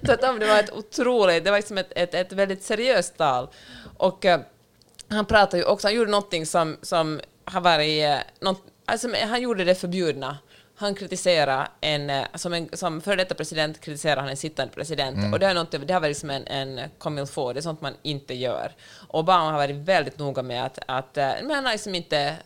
Tvärtom, 0.06 0.38
det 0.38 0.46
var 0.46 0.58
ett 0.58 0.72
otroligt... 0.72 1.44
Det 1.44 1.50
var 1.50 1.58
liksom 1.58 1.78
ett, 1.78 1.92
ett, 1.96 2.14
ett 2.14 2.32
väldigt 2.32 2.62
seriöst 2.62 3.16
tal. 3.16 3.48
Och 3.96 4.24
eh, 4.24 4.40
han 5.08 5.26
pratade 5.26 5.58
ju 5.58 5.64
också... 5.64 5.86
Han 5.86 5.94
gjorde 5.94 6.10
någonting 6.10 6.46
som, 6.46 6.76
som 6.82 7.20
har 7.44 7.60
varit... 7.60 8.04
eh, 8.04 8.18
något, 8.40 8.62
alltså, 8.84 9.08
han 9.28 9.42
gjorde 9.42 9.64
det 9.64 9.74
förbjudna. 9.74 10.38
Han 10.76 10.94
kritiserade 10.94 11.68
en... 11.80 12.10
eh, 12.10 12.24
Som, 12.34 12.52
en, 12.52 12.68
som 12.72 13.00
före 13.00 13.16
detta 13.16 13.34
president 13.34 13.80
kritiserar 13.80 14.20
han 14.20 14.28
en 14.28 14.36
sittande 14.36 14.74
president. 14.74 15.32
Och 15.32 15.38
det, 15.38 15.46
är 15.46 15.54
något, 15.54 15.70
det 15.70 15.92
har 15.92 16.00
varit 16.00 16.10
liksom 16.10 16.30
en, 16.30 16.46
en 16.46 16.90
comme 16.98 17.20
il 17.20 17.26
faut. 17.26 17.54
Det 17.54 17.60
är 17.60 17.62
sånt 17.62 17.80
man 17.80 17.94
inte 18.02 18.34
gör. 18.34 18.72
Obama 19.08 19.50
har 19.50 19.58
varit 19.58 19.76
väldigt 19.76 20.18
noga 20.18 20.42
med 20.42 20.64
att... 20.64 20.78
att 20.86 21.16
eh, 21.16 21.32
men 21.42 21.64
liksom 21.64 21.94
inte 21.94 22.36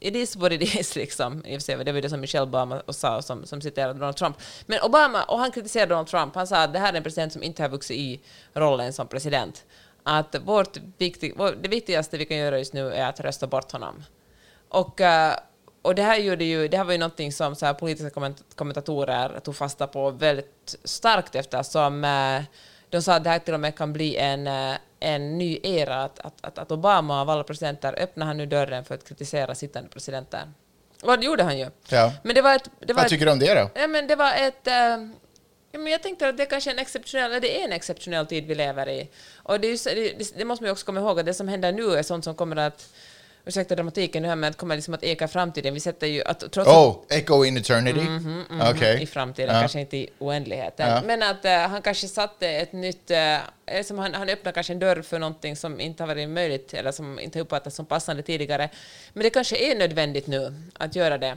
it 0.00 0.16
is 0.16 0.36
what 0.36 0.52
it 0.52 0.74
is, 0.74 0.96
liksom. 1.02 1.42
Det 1.42 1.92
var 1.92 2.00
det 2.00 2.10
som 2.10 2.20
Michelle 2.20 2.42
Obama 2.42 2.82
sa, 2.88 3.22
som, 3.22 3.46
som 3.46 3.60
citerade 3.60 3.94
Donald 3.98 4.16
Trump. 4.16 4.36
Men 4.66 4.78
Obama, 4.82 5.22
och 5.22 5.38
han 5.38 5.50
kritiserade 5.50 5.88
Donald 5.90 6.08
Trump, 6.08 6.34
han 6.34 6.46
sa 6.46 6.56
att 6.62 6.72
det 6.72 6.78
här 6.78 6.92
är 6.92 6.96
en 6.96 7.02
president 7.02 7.32
som 7.32 7.42
inte 7.42 7.62
har 7.62 7.68
vuxit 7.68 7.96
i 7.96 8.20
rollen 8.54 8.92
som 8.92 9.08
president. 9.08 9.64
Att 10.02 10.36
vårt 10.44 10.76
viktig, 10.98 11.34
det 11.62 11.68
viktigaste 11.68 12.18
vi 12.18 12.24
kan 12.24 12.36
göra 12.36 12.58
just 12.58 12.72
nu 12.72 12.92
är 12.94 13.08
att 13.08 13.20
rösta 13.20 13.46
bort 13.46 13.72
honom. 13.72 14.04
Och, 14.68 15.00
eh, 15.00 15.34
och 15.84 15.94
det 15.94 16.02
här 16.02 16.18
gjorde 16.18 16.44
ju, 16.44 16.68
det 16.68 16.76
här 16.76 16.84
var 16.84 16.92
ju 16.92 16.98
någonting 16.98 17.32
som 17.32 17.54
så 17.54 17.66
här, 17.66 17.74
politiska 17.74 18.20
komment- 18.20 18.54
kommentatorer 18.54 19.40
tog 19.40 19.56
fasta 19.56 19.86
på 19.86 20.10
väldigt 20.10 20.76
starkt 20.84 21.34
eftersom 21.34 22.04
eh, 22.04 22.42
de 22.88 23.02
sa 23.02 23.14
att 23.14 23.24
det 23.24 23.30
här 23.30 23.38
till 23.38 23.54
och 23.54 23.60
med 23.60 23.76
kan 23.76 23.92
bli 23.92 24.16
en, 24.16 24.46
eh, 24.46 24.76
en 25.00 25.38
ny 25.38 25.58
era, 25.62 26.02
att, 26.04 26.20
att, 26.40 26.58
att, 26.58 26.72
Obama 26.72 27.20
av 27.20 27.30
alla 27.30 27.44
presidenter 27.44 27.98
öppnar 27.98 28.26
han 28.26 28.36
nu 28.36 28.46
dörren 28.46 28.84
för 28.84 28.94
att 28.94 29.08
kritisera 29.08 29.54
sittande 29.54 29.88
presidenter. 29.88 30.52
Och 31.02 31.18
det 31.18 31.26
gjorde 31.26 31.42
han 31.42 31.58
ju. 31.58 31.66
Ja. 31.88 32.12
Men 32.22 32.34
det 32.34 32.42
var 32.42 32.54
ett... 32.54 32.70
Det 32.80 32.92
var 32.92 32.94
Vad 32.94 33.04
ett, 33.04 33.10
tycker 33.10 33.26
du 33.26 33.32
om 33.32 33.38
det 33.38 33.54
då? 33.54 33.70
Ja, 33.74 33.86
men 33.86 34.06
det 34.06 34.16
var 34.16 34.32
ett... 34.32 34.66
ja, 35.72 35.78
men 35.78 35.86
jag 35.86 36.02
tänkte 36.02 36.28
att 36.28 36.36
det 36.36 36.46
kanske 36.46 36.70
är 36.70 36.74
en 36.74 36.78
exceptionell, 36.78 37.40
det 37.40 37.60
är 37.60 37.64
en 37.64 37.72
exceptionell 37.72 38.26
tid 38.26 38.46
vi 38.46 38.54
lever 38.54 38.88
i. 38.88 39.08
Och 39.36 39.60
det, 39.60 39.66
ju 39.66 39.76
det, 39.84 40.36
det 40.36 40.44
måste 40.44 40.62
man 40.62 40.68
ju 40.68 40.72
också 40.72 40.86
komma 40.86 41.00
ihåg, 41.00 41.20
att 41.20 41.26
det 41.26 41.34
som 41.34 41.48
händer 41.48 41.72
nu 41.72 41.94
är 41.94 42.02
sånt 42.02 42.24
som 42.24 42.34
kommer 42.34 42.56
att 42.56 42.88
ursäkta 43.46 43.74
dramatiken 43.74 44.22
nu 44.22 44.28
här, 44.28 44.36
men 44.36 44.50
att 44.50 44.56
kommer 44.56 44.74
liksom 44.76 44.94
att 44.94 45.04
eka 45.04 45.24
i 45.24 45.28
framtiden. 45.28 45.74
Vi 45.74 45.80
sätter 45.80 46.06
ju 46.06 46.22
att 46.22 46.52
trots 46.52 46.70
Oh, 46.70 46.96
Echo 47.08 47.44
in 47.44 47.56
eternity? 47.56 48.00
Mhm, 48.00 48.44
Okej. 48.74 49.02
i 49.02 49.06
framtiden, 49.06 49.54
Ja. 49.54 49.60
kanske 49.60 49.80
inte 49.80 49.96
i 49.96 50.08
oändligheten. 50.18 50.90
Ja. 50.90 51.02
Men 51.04 51.22
att 51.22 51.44
eh, 51.44 51.58
han 51.58 51.82
kanske 51.82 52.08
satte 52.08 52.48
ett 52.48 52.72
nytt... 52.72 53.10
Uh, 53.10 53.82
som 53.82 53.98
han, 53.98 54.14
han 54.14 54.28
öppnar 54.28 54.52
kanske 54.52 54.72
en 54.72 54.78
dörr 54.78 55.02
för 55.02 55.18
någonting 55.18 55.56
som 55.56 55.80
inte 55.80 56.02
har 56.02 56.08
varit 56.08 56.28
möjligt 56.28 56.74
eller 56.74 56.92
som 56.92 57.18
inte 57.18 57.40
uppfattats 57.40 57.76
som 57.76 57.86
passande 57.86 58.22
tidigare. 58.22 58.70
Men 59.12 59.22
det 59.22 59.30
kanske 59.30 59.56
är 59.56 59.78
nödvändigt 59.78 60.26
nu 60.26 60.54
att 60.74 60.96
göra 60.96 61.18
det. 61.18 61.36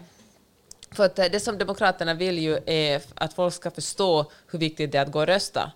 För 0.92 1.06
att 1.06 1.20
eh, 1.20 1.26
det 1.26 1.40
som 1.40 1.58
Demokraterna 1.58 2.14
vill 2.14 2.40
ju 2.40 2.60
är 2.66 3.02
att 3.16 3.34
folk 3.34 3.54
ska 3.54 3.72
förstå 3.72 4.32
hur 4.52 4.60
viktigt 4.60 4.92
det 4.92 4.98
är 4.98 5.02
att 5.02 5.12
gå 5.12 5.20
och 5.20 5.28
rösta. 5.28 5.72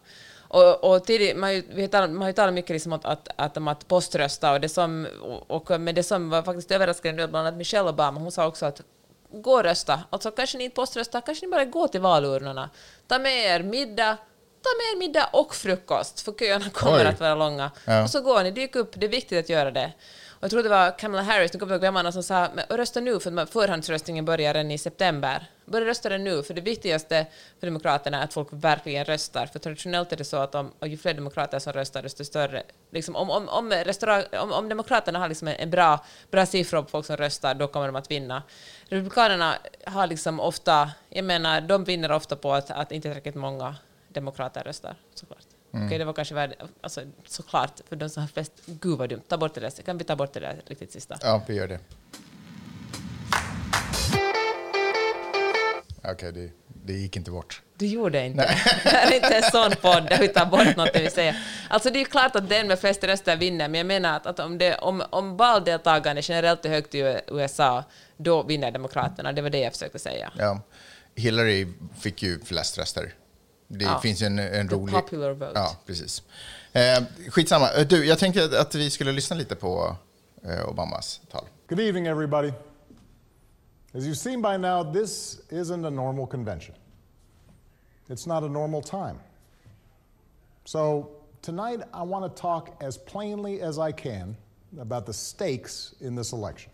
Och, 0.53 0.83
och 0.83 1.05
tidigt, 1.05 1.37
man, 1.37 1.43
har 1.43 1.51
ju, 1.51 1.63
vi 1.69 1.81
har 1.81 1.87
talat, 1.87 2.09
man 2.09 2.21
har 2.21 2.27
ju 2.27 2.33
talat 2.33 2.53
mycket 2.53 2.69
liksom 2.69 2.93
att, 2.93 3.05
att, 3.05 3.27
att, 3.35 3.57
om 3.57 3.67
att 3.67 3.87
poströsta, 3.87 4.51
och 4.51 4.61
det 4.61 4.69
som, 4.69 5.07
och, 5.21 5.71
och, 5.71 5.81
men 5.81 5.95
det 5.95 6.03
som 6.03 6.29
var 6.29 6.43
faktiskt 6.43 6.71
överraskande, 6.71 7.27
bland 7.27 7.47
annat 7.47 7.57
Michelle 7.57 7.89
Obama, 7.89 8.19
hon 8.19 8.31
sa 8.31 8.47
också 8.47 8.65
att 8.65 8.81
gå 9.33 9.51
och 9.51 9.63
rösta. 9.63 9.99
Alltså 10.09 10.31
kanske 10.31 10.57
ni 10.57 10.63
inte 10.63 10.75
poströstar, 10.75 11.21
kanske 11.21 11.45
ni 11.45 11.51
bara 11.51 11.65
går 11.65 11.87
till 11.87 12.01
valurnorna. 12.01 12.69
Ta 13.07 13.19
med 13.19 13.45
er 13.45 13.63
middag, 13.63 14.17
ta 14.63 14.69
med 14.77 14.95
er 14.95 14.97
middag 14.99 15.29
och 15.33 15.55
frukost, 15.55 16.21
för 16.21 16.31
köerna 16.31 16.69
kommer 16.69 17.05
Oj. 17.05 17.07
att 17.07 17.19
vara 17.19 17.35
långa. 17.35 17.71
Ja. 17.85 18.03
Och 18.03 18.09
så 18.09 18.21
går 18.21 18.43
ni, 18.43 18.51
dyk 18.51 18.75
upp, 18.75 18.91
det 18.95 19.05
är 19.05 19.09
viktigt 19.09 19.39
att 19.39 19.49
göra 19.49 19.71
det. 19.71 19.91
Och 20.41 20.45
jag 20.45 20.51
tror 20.51 20.63
det 20.63 20.69
var 20.69 20.97
Kamala 20.97 21.23
Harris, 21.23 21.53
nu 21.53 21.59
kommer 21.59 21.73
jag 21.73 21.77
ihåg 21.77 21.81
vem 21.81 21.97
annan 21.97 22.13
som 22.13 22.23
sa 22.23 22.37
att 22.37 22.71
rösta 22.71 22.99
nu 22.99 23.19
för 23.19 23.45
förhandsröstningen 23.45 24.25
börjar 24.25 24.53
redan 24.53 24.71
i 24.71 24.77
september. 24.77 25.45
Börja 25.65 25.87
rösta 25.87 26.09
den 26.09 26.23
nu, 26.23 26.43
för 26.43 26.53
det 26.53 26.61
viktigaste 26.61 27.25
för 27.59 27.67
Demokraterna 27.67 28.19
är 28.19 28.23
att 28.23 28.33
folk 28.33 28.47
verkligen 28.51 29.05
röstar. 29.05 29.45
För 29.45 29.59
traditionellt 29.59 30.11
är 30.11 30.17
det 30.17 30.23
så 30.23 30.37
att 30.37 30.55
om, 30.55 30.71
ju 30.85 30.97
fler 30.97 31.13
demokrater 31.13 31.59
som 31.59 31.73
röstar, 31.73 32.01
desto 32.01 32.25
större... 32.25 32.63
Liksom, 32.91 33.15
om, 33.15 33.29
om, 33.29 33.49
om, 33.49 33.71
restaurang, 33.71 34.23
om, 34.39 34.51
om 34.51 34.69
Demokraterna 34.69 35.19
har 35.19 35.29
liksom 35.29 35.47
en, 35.47 35.55
en 35.55 35.69
bra, 35.69 36.05
bra 36.31 36.45
siffra 36.45 36.83
på 36.83 36.89
folk 36.89 37.05
som 37.05 37.17
röstar, 37.17 37.53
då 37.53 37.67
kommer 37.67 37.87
de 37.87 37.95
att 37.95 38.11
vinna. 38.11 38.43
Republikanerna 38.85 39.55
har 39.85 40.07
liksom 40.07 40.39
ofta... 40.39 40.91
Jag 41.09 41.25
menar, 41.25 41.61
de 41.61 41.83
vinner 41.83 42.11
ofta 42.11 42.35
på 42.35 42.53
att, 42.53 42.71
att 42.71 42.91
inte 42.91 43.07
tillräckligt 43.07 43.35
många 43.35 43.75
demokrater 44.07 44.63
röstar, 44.63 44.95
såklart. 45.15 45.50
Okej, 45.73 45.97
det 45.97 46.05
var 46.05 46.13
kanske 46.13 46.35
värd, 46.35 46.55
alltså, 46.81 47.01
såklart, 47.25 47.81
för 47.89 47.95
de 47.95 48.09
som 48.09 48.21
har 48.21 48.27
flest... 48.27 48.53
Gud 48.65 48.97
vad 48.97 49.09
dumt, 49.09 49.21
ta 49.27 49.37
bort 49.37 49.53
det 49.53 49.61
där. 49.61 49.69
Kan 49.69 49.97
vi 49.97 50.03
ta 50.03 50.15
bort 50.15 50.33
det 50.33 50.39
där 50.39 50.61
riktigt 50.67 50.91
sista? 50.91 51.17
Ja, 51.21 51.43
vi 51.47 51.55
gör 51.55 51.67
det. 51.67 51.79
Okej, 56.03 56.31
det, 56.31 56.51
det 56.85 56.93
gick 56.93 57.15
inte 57.15 57.31
bort. 57.31 57.61
Du 57.77 57.85
gjorde 57.85 58.25
inte. 58.25 58.41
Det 58.83 58.89
här 58.89 59.11
är 59.11 59.15
inte 59.15 59.35
en 59.35 59.51
sån 59.51 59.71
podd 59.81 60.09
där 60.09 60.17
vi 60.19 60.27
tar 60.27 60.45
bort 60.45 60.75
något 60.77 60.89
vi 60.93 61.09
säger. 61.09 61.35
Alltså 61.69 61.89
det 61.89 62.01
är 62.01 62.05
klart 62.05 62.35
att 62.35 62.49
den 62.49 62.67
med 62.67 62.79
flest 62.79 63.03
röster 63.03 63.37
vinner, 63.37 63.67
men 63.67 63.77
jag 63.77 63.87
menar 63.87 64.17
att, 64.17 64.25
att 64.25 64.39
om, 64.39 64.57
det, 64.57 64.75
om, 64.75 65.03
om 65.09 65.37
valdeltagande 65.37 66.21
generellt 66.25 66.65
är 66.65 66.69
högt 66.69 66.95
i 66.95 67.19
USA, 67.27 67.83
då 68.17 68.43
vinner 68.43 68.71
Demokraterna. 68.71 69.31
Det 69.31 69.41
var 69.41 69.49
det 69.49 69.59
jag 69.59 69.73
försökte 69.73 69.99
säga. 69.99 70.31
Ja. 70.37 70.61
Hillary 71.15 71.67
fick 71.99 72.23
ju 72.23 72.39
flest 72.39 72.77
röster. 72.77 73.13
Det 73.73 73.85
Ja. 73.85 73.99
finns 73.99 74.21
ju 74.21 74.25
en, 74.25 74.39
en 74.39 74.67
The 74.67 74.75
rolig... 74.75 74.95
popular 74.95 75.31
vote. 75.33 75.51
Ja, 75.55 75.75
precis. 75.85 76.23
Eh, 76.73 77.03
skitsamma. 77.29 77.67
Du, 77.89 78.05
jag 78.05 78.19
tänkte 78.19 78.43
att- 78.45 78.53
att 78.53 78.75
vi 78.75 78.89
skulle 78.89 79.11
lyssna 79.11 79.35
lite 79.35 79.55
på 79.55 79.95
eh, 80.43 80.69
Obamas 80.69 81.21
tal. 81.31 81.45
Good 81.69 81.79
evening, 81.79 82.07
everybody. 82.07 82.51
As 83.93 84.03
you've 84.03 84.15
seen 84.15 84.41
by 84.41 84.57
now, 84.57 84.93
this 84.93 85.37
isn't 85.49 85.85
a 85.87 85.89
normal 85.89 86.27
convention. 86.27 86.75
It's 88.07 88.27
not 88.27 88.43
a 88.43 88.47
normal 88.47 88.81
time. 88.81 89.15
So, 90.65 91.09
tonight 91.41 91.79
I 91.93 92.03
want 92.05 92.35
to 92.35 92.41
talk 92.41 92.83
as 92.83 92.97
plainly 92.97 93.61
as 93.61 93.77
I 93.77 93.91
can 93.93 94.35
about 94.81 95.05
the 95.05 95.13
stakes 95.13 95.93
in 96.01 96.15
this 96.15 96.33
election. 96.33 96.71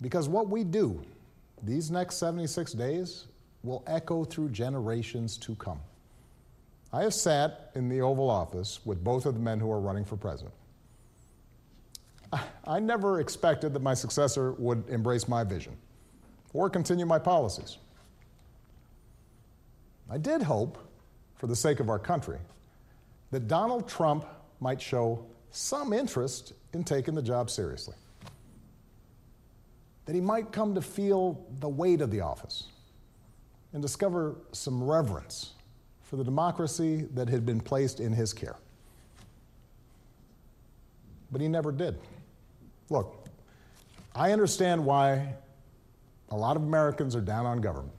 Because 0.00 0.28
what 0.30 0.48
we 0.48 0.64
do 0.64 1.00
these 1.66 1.92
next 1.92 2.18
76 2.18 2.72
days 2.72 3.26
will 3.62 3.82
echo 3.86 4.24
through 4.24 4.50
generations 4.50 5.36
to 5.38 5.54
come. 5.56 5.80
I 6.92 7.02
have 7.02 7.14
sat 7.14 7.70
in 7.74 7.88
the 7.88 8.00
Oval 8.00 8.30
Office 8.30 8.80
with 8.84 9.02
both 9.02 9.26
of 9.26 9.34
the 9.34 9.40
men 9.40 9.60
who 9.60 9.70
are 9.70 9.80
running 9.80 10.04
for 10.04 10.16
president. 10.16 10.54
I 12.66 12.78
never 12.78 13.20
expected 13.20 13.72
that 13.74 13.82
my 13.82 13.94
successor 13.94 14.52
would 14.52 14.88
embrace 14.88 15.28
my 15.28 15.44
vision 15.44 15.76
or 16.52 16.70
continue 16.70 17.06
my 17.06 17.18
policies. 17.18 17.78
I 20.10 20.18
did 20.18 20.42
hope, 20.42 20.78
for 21.36 21.46
the 21.46 21.56
sake 21.56 21.80
of 21.80 21.88
our 21.88 21.98
country, 21.98 22.38
that 23.30 23.48
Donald 23.48 23.88
Trump 23.88 24.24
might 24.60 24.80
show 24.80 25.24
some 25.50 25.92
interest 25.92 26.52
in 26.72 26.84
taking 26.84 27.14
the 27.14 27.22
job 27.22 27.50
seriously. 27.50 27.96
That 30.06 30.14
he 30.14 30.20
might 30.20 30.52
come 30.52 30.74
to 30.74 30.80
feel 30.80 31.46
the 31.60 31.68
weight 31.68 32.00
of 32.00 32.10
the 32.10 32.22
office 32.22 32.68
and 33.72 33.82
discover 33.82 34.36
some 34.52 34.82
reverence 34.82 35.52
for 36.02 36.16
the 36.16 36.24
democracy 36.24 37.06
that 37.14 37.28
had 37.28 37.44
been 37.44 37.60
placed 37.60 38.00
in 38.00 38.12
his 38.12 38.32
care. 38.32 38.56
But 41.30 41.40
he 41.40 41.48
never 41.48 41.70
did. 41.70 41.98
Look, 42.88 43.28
I 44.14 44.32
understand 44.32 44.84
why 44.84 45.34
a 46.30 46.36
lot 46.36 46.56
of 46.56 46.62
Americans 46.62 47.14
are 47.14 47.20
down 47.20 47.44
on 47.44 47.60
government. 47.60 47.92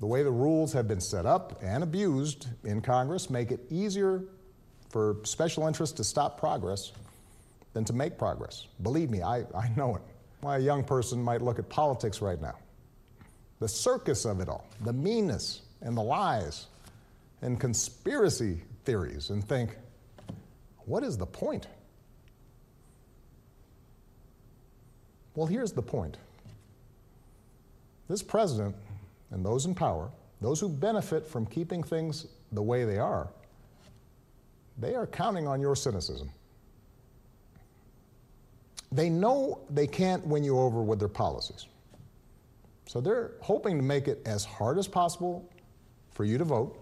The 0.00 0.06
way 0.06 0.22
the 0.22 0.30
rules 0.30 0.72
have 0.74 0.86
been 0.86 1.00
set 1.00 1.26
up 1.26 1.58
and 1.62 1.82
abused 1.82 2.48
in 2.64 2.80
Congress 2.80 3.30
make 3.30 3.50
it 3.50 3.60
easier 3.70 4.22
for 4.90 5.16
special 5.24 5.66
interests 5.66 5.96
to 5.96 6.04
stop 6.04 6.38
progress 6.38 6.92
than 7.72 7.84
to 7.84 7.92
make 7.92 8.16
progress. 8.16 8.66
Believe 8.82 9.10
me, 9.10 9.22
I, 9.22 9.38
I 9.56 9.70
know 9.76 9.96
it. 9.96 10.02
Why 10.40 10.58
a 10.58 10.60
young 10.60 10.84
person 10.84 11.22
might 11.22 11.42
look 11.42 11.58
at 11.58 11.68
politics 11.68 12.22
right 12.22 12.40
now. 12.40 12.54
The 13.60 13.68
circus 13.68 14.24
of 14.24 14.40
it 14.40 14.48
all, 14.48 14.66
the 14.82 14.92
meanness 14.92 15.62
and 15.80 15.96
the 15.96 16.02
lies 16.02 16.66
and 17.42 17.58
conspiracy 17.58 18.60
theories, 18.84 19.30
and 19.30 19.46
think, 19.46 19.76
what 20.86 21.02
is 21.02 21.16
the 21.18 21.26
point? 21.26 21.66
Well, 25.34 25.46
here's 25.46 25.72
the 25.72 25.82
point 25.82 26.16
this 28.08 28.22
president 28.22 28.74
and 29.30 29.44
those 29.44 29.66
in 29.66 29.74
power, 29.74 30.10
those 30.40 30.60
who 30.60 30.68
benefit 30.68 31.26
from 31.26 31.44
keeping 31.46 31.82
things 31.82 32.26
the 32.52 32.62
way 32.62 32.84
they 32.84 32.98
are, 32.98 33.28
they 34.78 34.94
are 34.94 35.06
counting 35.06 35.46
on 35.46 35.60
your 35.60 35.76
cynicism. 35.76 36.30
They 38.90 39.10
know 39.10 39.60
they 39.68 39.86
can't 39.86 40.26
win 40.26 40.42
you 40.42 40.58
over 40.58 40.82
with 40.82 40.98
their 40.98 41.08
policies. 41.08 41.66
So 42.88 43.02
they're 43.02 43.32
hoping 43.42 43.76
to 43.76 43.82
make 43.82 44.08
it 44.08 44.22
as 44.24 44.46
hard 44.46 44.78
as 44.78 44.88
possible 44.88 45.46
for 46.10 46.24
you 46.24 46.38
to 46.38 46.44
vote 46.44 46.74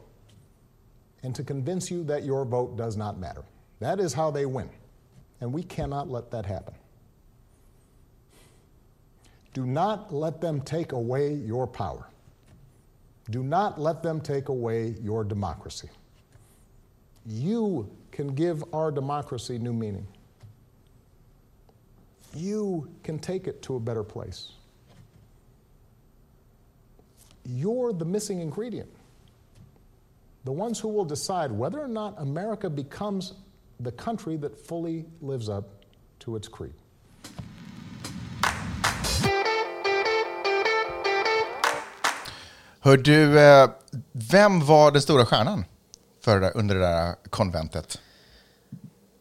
and 1.25 1.35
to 1.35 1.43
convince 1.43 1.91
you 1.91 2.05
that 2.05 2.23
your 2.23 2.45
vote 2.45 2.77
does 2.77 2.97
not 2.97 3.19
matter. 3.19 3.43
That 3.81 3.99
is 3.99 4.13
how 4.13 4.31
they 4.31 4.47
win. 4.47 4.71
And 5.41 5.53
we 5.53 5.65
cannot 5.65 6.09
let 6.09 6.31
that 6.31 6.47
happen. 6.47 6.75
Do 9.53 9.67
not 9.67 10.15
let 10.15 10.41
them 10.41 10.61
take 10.61 10.93
away 10.93 11.35
your 11.35 11.67
power. 11.67 12.09
Do 13.31 13.43
not 13.43 13.81
let 13.81 14.05
them 14.05 14.21
take 14.21 14.49
away 14.49 14.95
your 15.03 15.25
democracy. 15.25 15.89
You 17.27 17.91
can 18.13 18.29
give 18.29 18.63
our 18.73 18.93
democracy 18.93 19.59
new 19.59 19.73
meaning. 19.73 20.07
You 22.33 22.89
can 23.03 23.19
take 23.19 23.49
it 23.49 23.61
to 23.63 23.75
a 23.75 23.81
better 23.81 24.05
place. 24.05 24.53
You're 27.49 27.93
the 27.93 28.05
missing 28.05 28.41
ingredient. 28.41 28.91
The 30.45 30.53
ones 30.53 30.81
who 30.81 30.89
will 30.89 31.05
decide 31.05 31.53
whether 31.53 31.81
or 31.81 31.89
not 31.89 32.15
America 32.19 32.69
becomes 32.69 33.35
the 33.81 33.93
country 33.93 34.37
that 34.39 34.59
fully 34.59 35.07
lives 35.21 35.49
up 35.49 35.85
to 36.21 36.35
its 36.37 36.49
creed. 36.49 36.75
Hör 42.81 42.97
du, 42.97 43.41
eh, 43.41 43.71
vem 44.13 44.67
var 44.67 44.91
den 44.91 45.03
stora 45.03 45.27
stjärnan 45.27 45.65
för, 46.25 46.57
under 46.57 46.75
det 46.75 46.81
där 46.81 47.15
konventet? 47.31 47.99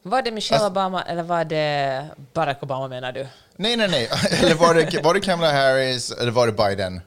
Var 0.04 0.22
det 0.22 0.32
Michelle 0.32 0.58
Alltså- 0.64 0.72
Obama 0.72 1.02
eller 1.04 1.24
var 1.24 1.46
det 1.46 2.06
Barack 2.34 2.64
Obama 2.64 2.88
menar 2.88 3.12
du? 3.12 3.28
Nej, 3.56 3.76
nej, 3.78 3.88
nej. 3.92 4.10
Eller 4.44 4.56
var 4.56 4.74
det, 4.74 5.04
var 5.04 5.14
det 5.14 5.20
Kamala 5.20 5.52
Harris 5.52 6.12
eller 6.12 6.32
var 6.32 6.48
det 6.48 6.54
Biden? 6.54 7.02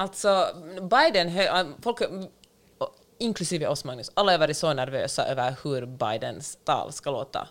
Alltså, 0.00 0.46
Biden, 0.90 1.28
hö- 1.28 1.64
folk, 1.82 1.98
inklusive 3.18 3.66
oss 3.66 3.84
Magnus, 3.84 4.10
alla 4.14 4.32
har 4.32 4.38
varit 4.38 4.56
så 4.56 4.72
nervösa 4.72 5.26
över 5.26 5.54
hur 5.64 5.86
Bidens 5.86 6.58
tal 6.64 6.92
ska 6.92 7.10
låta. 7.10 7.48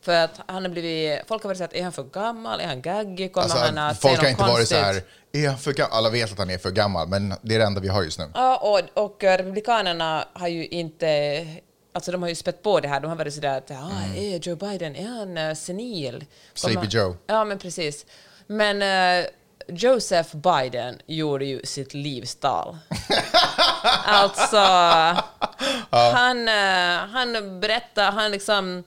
För 0.00 0.24
att 0.24 0.40
han 0.46 0.64
har 0.64 0.70
blivit, 0.70 1.20
folk 1.26 1.42
har 1.42 1.48
varit 1.48 1.58
så 1.58 1.64
att 1.64 1.74
är 1.74 1.82
han 1.82 1.92
för 1.92 2.02
gammal, 2.02 2.60
är 2.60 2.66
han 2.66 2.82
gaggig, 2.82 3.32
kommer 3.32 3.44
Alltså, 3.44 3.58
han 3.58 3.78
att 3.78 4.00
folk 4.00 4.20
har 4.20 4.28
inte 4.28 4.42
varit 4.42 4.54
konstigt? 4.54 4.78
så 4.78 4.84
här, 4.84 5.02
är 5.32 5.48
han 5.48 5.58
för 5.58 5.72
gammal? 5.72 5.98
Alla 5.98 6.10
vet 6.10 6.32
att 6.32 6.38
han 6.38 6.50
är 6.50 6.58
för 6.58 6.70
gammal, 6.70 7.08
men 7.08 7.34
det 7.42 7.54
är 7.54 7.58
det 7.58 7.64
enda 7.64 7.80
vi 7.80 7.88
har 7.88 8.02
just 8.02 8.18
nu. 8.18 8.30
Ja, 8.34 8.56
och, 8.56 9.04
och 9.04 9.16
Republikanerna 9.22 10.24
har 10.32 10.48
ju 10.48 10.66
inte 10.66 11.46
Alltså 11.94 12.12
de 12.12 12.22
har 12.22 12.28
ju 12.28 12.34
spett 12.34 12.62
på 12.62 12.80
det 12.80 12.88
här, 12.88 13.00
de 13.00 13.08
har 13.08 13.16
varit 13.16 13.34
sådär 13.34 13.58
att 13.58 13.70
ah, 13.70 14.16
är 14.16 14.48
Joe 14.48 14.56
Biden, 14.56 14.96
är 14.96 15.08
han 15.08 15.38
uh, 15.38 15.54
senil? 15.54 16.24
Sleepy 16.54 16.86
Joe. 16.86 17.16
Ja, 17.26 17.44
men 17.44 17.58
precis. 17.58 18.06
Men 18.46 18.82
eh, 18.82 19.26
Joseph 19.68 20.36
Biden 20.36 20.98
gjorde 21.06 21.44
ju 21.44 21.60
sitt 21.64 21.94
livs 21.94 22.34
tal. 22.34 22.76
alltså, 24.04 24.56
han, 25.90 26.48
eh, 26.48 26.96
han 27.12 27.60
berättar, 27.60 28.12
han 28.12 28.30
liksom... 28.30 28.84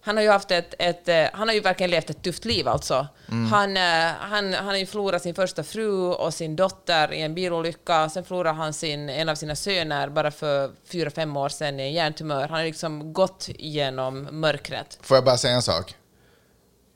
Han 0.00 0.16
har 0.16 0.24
ju 0.24 0.30
haft 0.30 0.50
ett, 0.50 0.74
ett 0.78 1.08
eh, 1.08 1.24
han 1.32 1.48
har 1.48 1.54
ju 1.54 1.60
verkligen 1.60 1.90
levt 1.90 2.10
ett 2.10 2.22
tufft 2.22 2.44
liv 2.44 2.68
alltså. 2.68 3.06
Han, 3.50 3.76
eh, 3.76 4.12
han, 4.20 4.54
han 4.54 4.66
har 4.66 4.76
ju 4.76 4.86
förlorat 4.86 5.22
sin 5.22 5.34
första 5.34 5.64
fru 5.64 6.12
och 6.12 6.34
sin 6.34 6.56
dotter 6.56 7.12
i 7.12 7.22
en 7.22 7.34
bilolycka. 7.34 8.08
Sen 8.08 8.24
förlorade 8.24 8.56
han 8.56 8.72
sin, 8.72 9.08
en 9.08 9.28
av 9.28 9.34
sina 9.34 9.56
söner 9.56 10.08
bara 10.08 10.30
för 10.30 10.70
fyra, 10.92 11.10
fem 11.10 11.36
år 11.36 11.48
sedan 11.48 11.80
i 11.80 11.82
en 11.82 11.92
hjärntumör. 11.92 12.40
Han 12.40 12.58
har 12.58 12.64
liksom 12.64 13.12
gått 13.12 13.48
igenom 13.48 14.28
mörkret. 14.30 14.98
Får 15.02 15.16
jag 15.16 15.24
bara 15.24 15.36
säga 15.36 15.54
en 15.54 15.62
sak? 15.62 15.94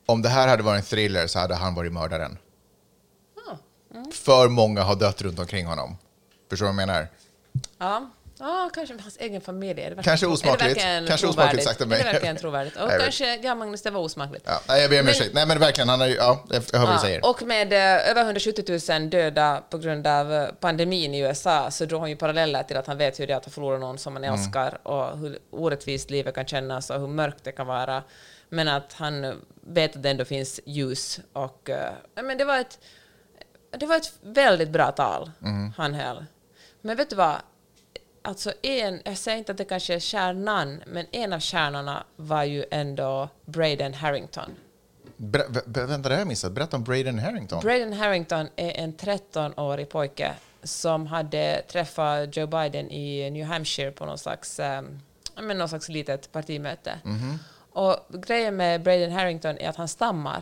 Om 0.05 0.21
det 0.21 0.29
här 0.29 0.47
hade 0.47 0.63
varit 0.63 0.79
en 0.79 0.85
thriller 0.85 1.27
så 1.27 1.39
hade 1.39 1.55
han 1.55 1.75
varit 1.75 1.93
mördaren. 1.93 2.37
För 4.11 4.47
många 4.47 4.83
har 4.83 4.95
dött 4.95 5.21
runt 5.21 5.39
omkring 5.39 5.65
honom. 5.65 5.97
Förstår 6.49 6.65
du 6.65 6.73
vad 6.73 6.81
jag 6.81 6.87
menar? 6.87 7.07
Ja, 7.77 8.09
ja 8.39 8.69
kanske 8.73 8.93
med 8.93 9.03
hans 9.03 9.17
egen 9.17 9.41
familj. 9.41 9.81
Är 9.81 9.95
det 9.95 10.03
Kanske 10.03 10.25
tro- 10.25 10.33
är 10.33 10.43
det 10.43 10.51
osmakligt. 10.51 11.07
Kanske 11.07 11.27
osmakligt 11.27 11.63
sagt 11.63 11.81
av 11.81 11.87
mig. 11.87 11.99
Är 11.99 12.05
det 12.05 12.11
verkligen 12.11 12.37
trovärdigt? 12.37 12.77
Och 12.77 12.89
kanske, 12.89 13.35
ja 13.35 13.55
Magnus, 13.55 13.81
det 13.81 13.91
var 13.91 14.01
osmakligt. 14.01 14.45
Ja, 14.47 14.61
nej, 14.67 14.81
jag 14.81 14.89
ber 14.89 15.01
om 15.01 15.07
ursäkt. 15.07 15.33
Nej 15.33 15.47
men 15.47 15.59
verkligen, 15.59 15.89
han 15.89 15.99
har 15.99 16.07
ju, 16.07 16.15
ja, 16.15 16.43
jag 16.49 16.79
hör 16.79 16.87
vad 16.87 16.95
du 16.95 16.99
säger. 16.99 17.25
och 17.25 17.41
med 17.41 17.73
eh, 17.73 18.09
över 18.09 18.21
170 18.21 18.79
000 18.89 19.09
döda 19.09 19.63
på 19.69 19.77
grund 19.77 20.07
av 20.07 20.33
eh, 20.33 20.47
pandemin 20.59 21.13
i 21.13 21.19
USA 21.19 21.71
så 21.71 21.85
drog 21.85 22.01
han 22.01 22.09
ju 22.09 22.15
paralleller 22.15 22.63
till 22.63 22.77
att 22.77 22.87
han 22.87 22.97
vet 22.97 23.19
hur 23.19 23.27
det 23.27 23.33
är 23.33 23.37
att 23.37 23.53
förlora 23.53 23.77
någon 23.77 23.97
som 23.97 24.13
man 24.13 24.23
älskar 24.23 24.87
och 24.87 25.17
hur 25.17 25.39
orättvist 25.51 26.09
livet 26.09 26.35
kan 26.35 26.45
kännas 26.45 26.89
och 26.89 26.99
hur 26.99 27.07
mörkt 27.07 27.43
det 27.43 27.51
kan 27.51 27.67
vara. 27.67 28.03
Men 28.49 28.67
att 28.67 28.93
han 28.93 29.41
vet 29.67 29.95
att 29.95 30.03
det 30.03 30.09
ändå 30.09 30.25
finns 30.25 30.59
ljus 30.65 31.19
och 31.33 31.69
eh, 31.69 31.91
ja, 32.15 32.21
men 32.21 32.37
det 32.37 32.45
var 32.45 32.59
ett 32.59 32.79
det 33.79 33.85
var 33.85 33.95
ett 33.95 34.13
väldigt 34.21 34.69
bra 34.69 34.91
tal 34.91 35.31
han 35.77 35.93
höll. 35.93 36.25
Men 36.81 36.97
vet 36.97 37.09
du 37.09 37.15
vad? 37.15 37.35
Alltså 38.21 38.53
en, 38.61 39.01
jag 39.05 39.17
säger 39.17 39.37
inte 39.37 39.51
att 39.51 39.57
det 39.57 39.65
kanske 39.65 39.95
är 39.95 39.99
kärnan, 39.99 40.83
men 40.87 41.05
en 41.11 41.33
av 41.33 41.39
kärnorna 41.39 42.03
var 42.15 42.43
ju 42.43 42.65
ändå 42.71 43.29
Braden 43.45 43.93
Harrington. 43.93 44.49
Vä- 45.17 45.61
vänta, 45.65 45.97
det 45.97 46.09
här 46.09 46.09
har 46.11 46.17
jag 46.17 46.27
missat. 46.27 46.51
Berätta 46.51 46.77
om 46.77 46.83
Braden 46.83 47.19
Harrington. 47.19 47.59
Braden 47.61 47.93
Harrington 47.93 48.47
är 48.55 48.71
en 48.71 48.93
13-årig 48.93 49.89
pojke 49.89 50.31
som 50.63 51.07
hade 51.07 51.61
träffat 51.61 52.37
Joe 52.37 52.47
Biden 52.47 52.91
i 52.91 53.29
New 53.31 53.45
Hampshire 53.45 53.91
på 53.91 54.05
någon 54.05 54.17
slags, 54.17 54.59
um, 54.59 54.99
men 55.41 55.57
någon 55.57 55.69
slags 55.69 55.89
litet 55.89 56.31
partimöte. 56.31 56.99
Och 57.71 57.95
grejen 58.09 58.55
med 58.55 58.81
Braden 58.83 59.11
Harrington 59.11 59.57
är 59.57 59.69
att 59.69 59.75
han 59.75 59.87
stammar. 59.87 60.41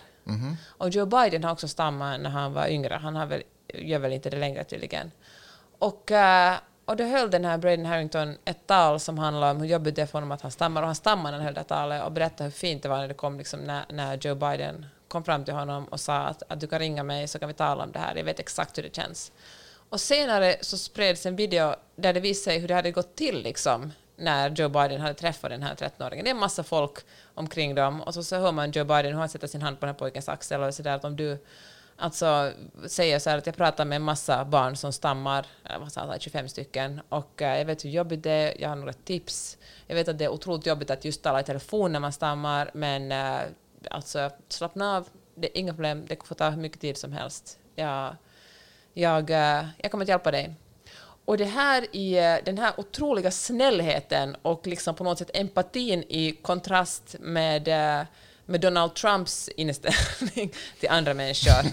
Och 0.68 0.90
Joe 0.90 1.06
Biden 1.06 1.44
har 1.44 1.52
också 1.52 1.68
stammat 1.68 2.20
när 2.20 2.30
han 2.30 2.54
var 2.54 2.68
yngre. 2.68 2.94
Han 2.94 3.16
har 3.16 3.26
väl, 3.26 3.44
gör 3.74 4.00
väl 4.00 4.14
inte 4.14 4.30
det 4.30 4.38
längre 4.38 4.64
tydligen. 4.64 5.12
Och, 5.80 6.12
eh, 6.12 6.56
och 6.86 6.96
då 6.96 7.04
höll 7.04 7.32
den 7.32 7.46
här 7.46 7.58
Braden 7.58 7.86
Harrington 7.86 8.38
ett 8.46 8.68
tal 8.68 9.00
som 9.00 9.18
handlade 9.18 9.52
om 9.52 9.62
hur 9.62 9.68
jobbigt 9.68 9.96
det 9.96 10.02
är 10.02 10.06
för 10.06 10.14
honom 10.14 10.32
att 10.32 10.42
han 10.42 10.52
stammar. 10.52 10.82
Och 10.82 10.88
han 10.88 10.96
stammade 10.96 11.32
när 11.32 11.38
han 11.38 11.46
höll 11.46 11.54
det 11.54 11.64
talet 11.64 12.04
och 12.04 12.12
berättade 12.12 12.44
hur 12.44 12.52
fint 12.52 12.84
det 12.84 12.90
var 12.90 12.98
när 12.98 13.08
det 13.08 13.14
kom 13.14 13.38
liksom 13.38 13.60
när, 13.60 13.86
när 13.90 14.18
Joe 14.18 14.36
Biden 14.36 14.86
kom 15.08 15.24
fram 15.24 15.46
till 15.46 15.54
honom 15.54 15.86
och 15.86 16.00
sa 16.00 16.18
att, 16.18 16.44
att 16.48 16.60
du 16.60 16.68
kan 16.68 16.80
ringa 16.80 17.04
mig 17.04 17.28
så 17.28 17.40
kan 17.40 17.48
vi 17.48 17.54
tala 17.54 17.84
om 17.84 17.92
det 17.92 18.00
här. 18.00 18.16
Jag 18.16 18.24
vet 18.24 18.40
exakt 18.40 18.78
hur 18.78 18.84
det 18.84 18.96
känns. 18.96 19.32
Och 19.90 20.02
senare 20.02 20.56
så 20.62 20.78
spreds 20.78 21.26
en 21.26 21.36
video 21.36 21.76
där 21.96 22.14
det 22.14 22.20
visade 22.20 22.44
sig 22.44 22.60
hur 22.60 22.68
det 22.68 22.74
hade 22.74 22.92
gått 22.92 23.16
till 23.16 23.44
liksom 23.44 23.92
när 24.22 24.50
Joe 24.50 24.70
Biden 24.70 25.02
hade 25.02 25.14
träffat 25.14 25.50
den 25.50 25.64
här 25.64 25.76
13-åringen. 25.76 26.24
Det 26.24 26.30
är 26.30 26.34
en 26.34 26.40
massa 26.40 26.64
folk 26.64 27.00
omkring 27.34 27.76
dem 27.76 28.02
och 28.02 28.14
så, 28.14 28.24
så 28.24 28.36
hör 28.36 28.52
man 28.52 28.72
Joe 28.72 28.86
Biden 28.86 29.12
hur 29.12 29.20
han 29.20 29.30
sätter 29.30 29.48
sin 29.48 29.62
hand 29.62 29.80
på 29.80 29.86
den 29.86 29.96
här 29.96 30.00
pojkens 30.00 30.30
axel 30.30 30.64
och 30.64 30.74
sådär 30.74 30.96
att 30.96 31.06
om 31.06 31.16
du 31.16 31.38
alltså 31.96 32.52
säger 32.88 33.20
så 33.20 33.30
här 33.30 33.38
att 33.38 33.46
jag 33.46 33.56
pratar 33.56 33.86
med 33.86 33.96
en 33.96 34.02
massa 34.02 34.46
barn 34.46 34.76
som 34.76 34.94
stammar, 34.94 35.46
eller 35.66 35.80
vad 35.80 35.92
sa 35.92 36.16
25 36.20 36.50
stycken, 36.50 37.02
och 37.10 37.42
eh, 37.42 37.58
jag 37.58 37.66
vet 37.66 37.86
hur 37.86 37.90
jobbigt 37.90 38.24
det 38.24 38.32
är, 38.32 38.62
jag 38.62 38.70
har 38.70 38.76
några 38.76 38.94
tips. 38.94 39.58
Jag 39.88 39.96
vet 39.96 40.08
att 40.08 40.18
det 40.18 40.26
är 40.26 40.30
otroligt 40.30 40.66
jobbigt 40.66 40.90
att 40.90 41.06
just 41.06 41.24
tala 41.24 41.40
i 41.40 41.44
telefon 41.44 41.92
när 41.92 42.00
man 42.00 42.12
stammar, 42.12 42.72
men 42.74 43.12
eh, 43.12 43.42
alltså 43.90 44.30
slappna 44.48 44.98
av, 44.98 45.08
det 45.36 45.48
är 45.48 45.58
inga 45.60 45.74
problem, 45.74 46.06
det 46.08 46.28
får 46.28 46.36
ta 46.36 46.50
hur 46.50 46.62
mycket 46.62 46.82
tid 46.82 46.98
som 46.98 47.14
helst. 47.14 47.60
Jag, 47.76 48.16
jag, 48.94 49.30
eh, 49.30 49.66
jag 49.78 49.92
kommer 49.92 50.06
att 50.06 50.10
hjälpa 50.10 50.32
dig. 50.32 50.56
Och 51.26 51.38
det 51.38 51.46
här 51.46 51.96
i 51.96 52.18
eh, 52.18 52.36
den 52.46 52.58
här 52.58 52.74
otroliga 52.78 53.32
snällheten 53.32 54.36
och 54.42 54.68
liksom 54.68 54.96
på 54.96 55.04
något 55.04 55.18
sätt 55.18 55.32
empatin 55.34 56.04
i 56.10 56.32
kontrast 56.42 57.16
med, 57.20 57.68
eh, 57.68 58.06
med 58.46 58.62
Donald 58.62 58.96
Trumps 58.96 59.50
inställning 59.56 60.54
till 60.80 60.90
andra 60.90 61.14
människor. 61.14 61.64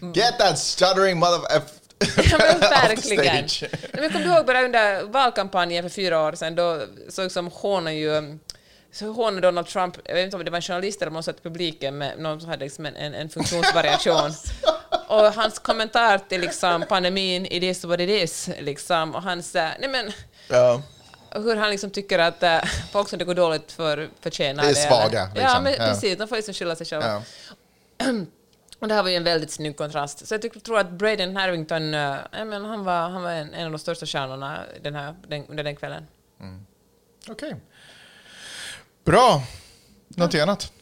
Get 0.14 0.38
that 0.38 0.58
stuttering 0.58 1.18
mother... 1.18 1.40
Ja, 2.16 2.38
men 2.38 2.60
verkligen. 2.60 3.48
men 3.92 4.12
kommer 4.12 4.24
du 4.24 4.32
ihåg 4.32 4.46
bara 4.46 4.64
under 4.64 5.02
valkampanjen 5.02 5.82
för 5.82 5.90
fyra 5.90 6.20
år 6.20 6.32
sedan, 6.32 6.54
då 6.54 6.82
så 7.08 7.22
liksom 7.22 7.46
hånade 7.46 7.96
ju 7.96 8.38
så 8.94 9.12
hånade 9.12 9.40
Donald 9.40 9.66
Trump, 9.66 9.96
jag 10.04 10.14
vet 10.14 10.24
inte 10.24 10.36
om 10.36 10.44
det 10.44 10.50
var 10.50 10.58
en 10.58 10.62
journalist 10.62 11.02
eller 11.02 11.10
om 11.10 11.14
någon 11.14 11.22
satt 11.22 11.38
i 11.38 11.42
publiken 11.42 11.98
med 11.98 12.18
någon 12.18 12.40
som 12.40 12.50
hade 12.50 12.64
liksom 12.64 12.86
en, 12.86 12.96
en, 12.96 13.14
en 13.14 13.28
funktionsvariation. 13.28 14.30
Och 15.08 15.32
hans 15.32 15.58
kommentar 15.58 16.18
till 16.18 16.40
liksom 16.40 16.84
pandemin, 16.88 17.46
it 17.46 17.62
is 17.62 17.84
what 17.84 18.00
it 18.00 18.10
is, 18.10 18.50
liksom, 18.60 19.14
och 19.14 19.22
hans, 19.22 19.54
eh, 19.54 19.70
nej 19.80 19.88
men, 19.88 20.12
Ja. 20.48 20.82
hur 21.30 21.56
han 21.56 21.70
liksom 21.70 21.90
tycker 21.90 22.18
att 22.18 22.42
äh, 22.42 22.58
folk 22.92 23.08
som 23.08 23.18
det 23.18 23.24
går 23.24 23.34
dåligt 23.34 23.72
för 23.72 24.08
förtjänar 24.20 24.62
Det 24.64 24.70
är 24.70 24.74
svaga, 24.74 25.18
Ja, 25.34 25.42
liksom. 25.42 25.62
men 25.62 25.72
Ja. 25.72 25.78
precis, 25.86 26.18
de 26.18 26.28
får 26.28 26.36
liksom 26.36 26.54
skylla 26.54 26.76
sig 26.76 26.86
själva. 26.86 27.22
Ja. 27.98 28.04
Och 28.78 28.88
det 28.88 28.94
här 28.94 29.02
var 29.02 29.10
ju 29.10 29.16
en 29.16 29.24
väldigt 29.24 29.50
snygg 29.50 29.76
kontrast. 29.76 30.26
Så 30.26 30.34
jag 30.34 30.42
tycker, 30.42 30.60
tror 30.60 30.78
att 30.78 30.90
Braden 30.90 31.36
Harrington, 31.36 31.94
uh, 31.94 32.16
men 32.32 32.64
han 32.64 32.84
var, 32.84 33.08
han 33.08 33.22
var 33.22 33.30
en, 33.30 33.54
en 33.54 33.66
av 33.66 33.72
de 33.72 33.78
största 33.78 34.06
stjärnorna 34.06 34.60
den 34.82 34.94
här, 34.94 35.14
den, 35.28 35.46
under 35.46 35.64
den 35.64 35.76
kvällen. 35.76 36.06
Okej. 37.28 37.56
Bra. 39.04 39.42
Någonting 40.08 40.40
annat? 40.40 40.72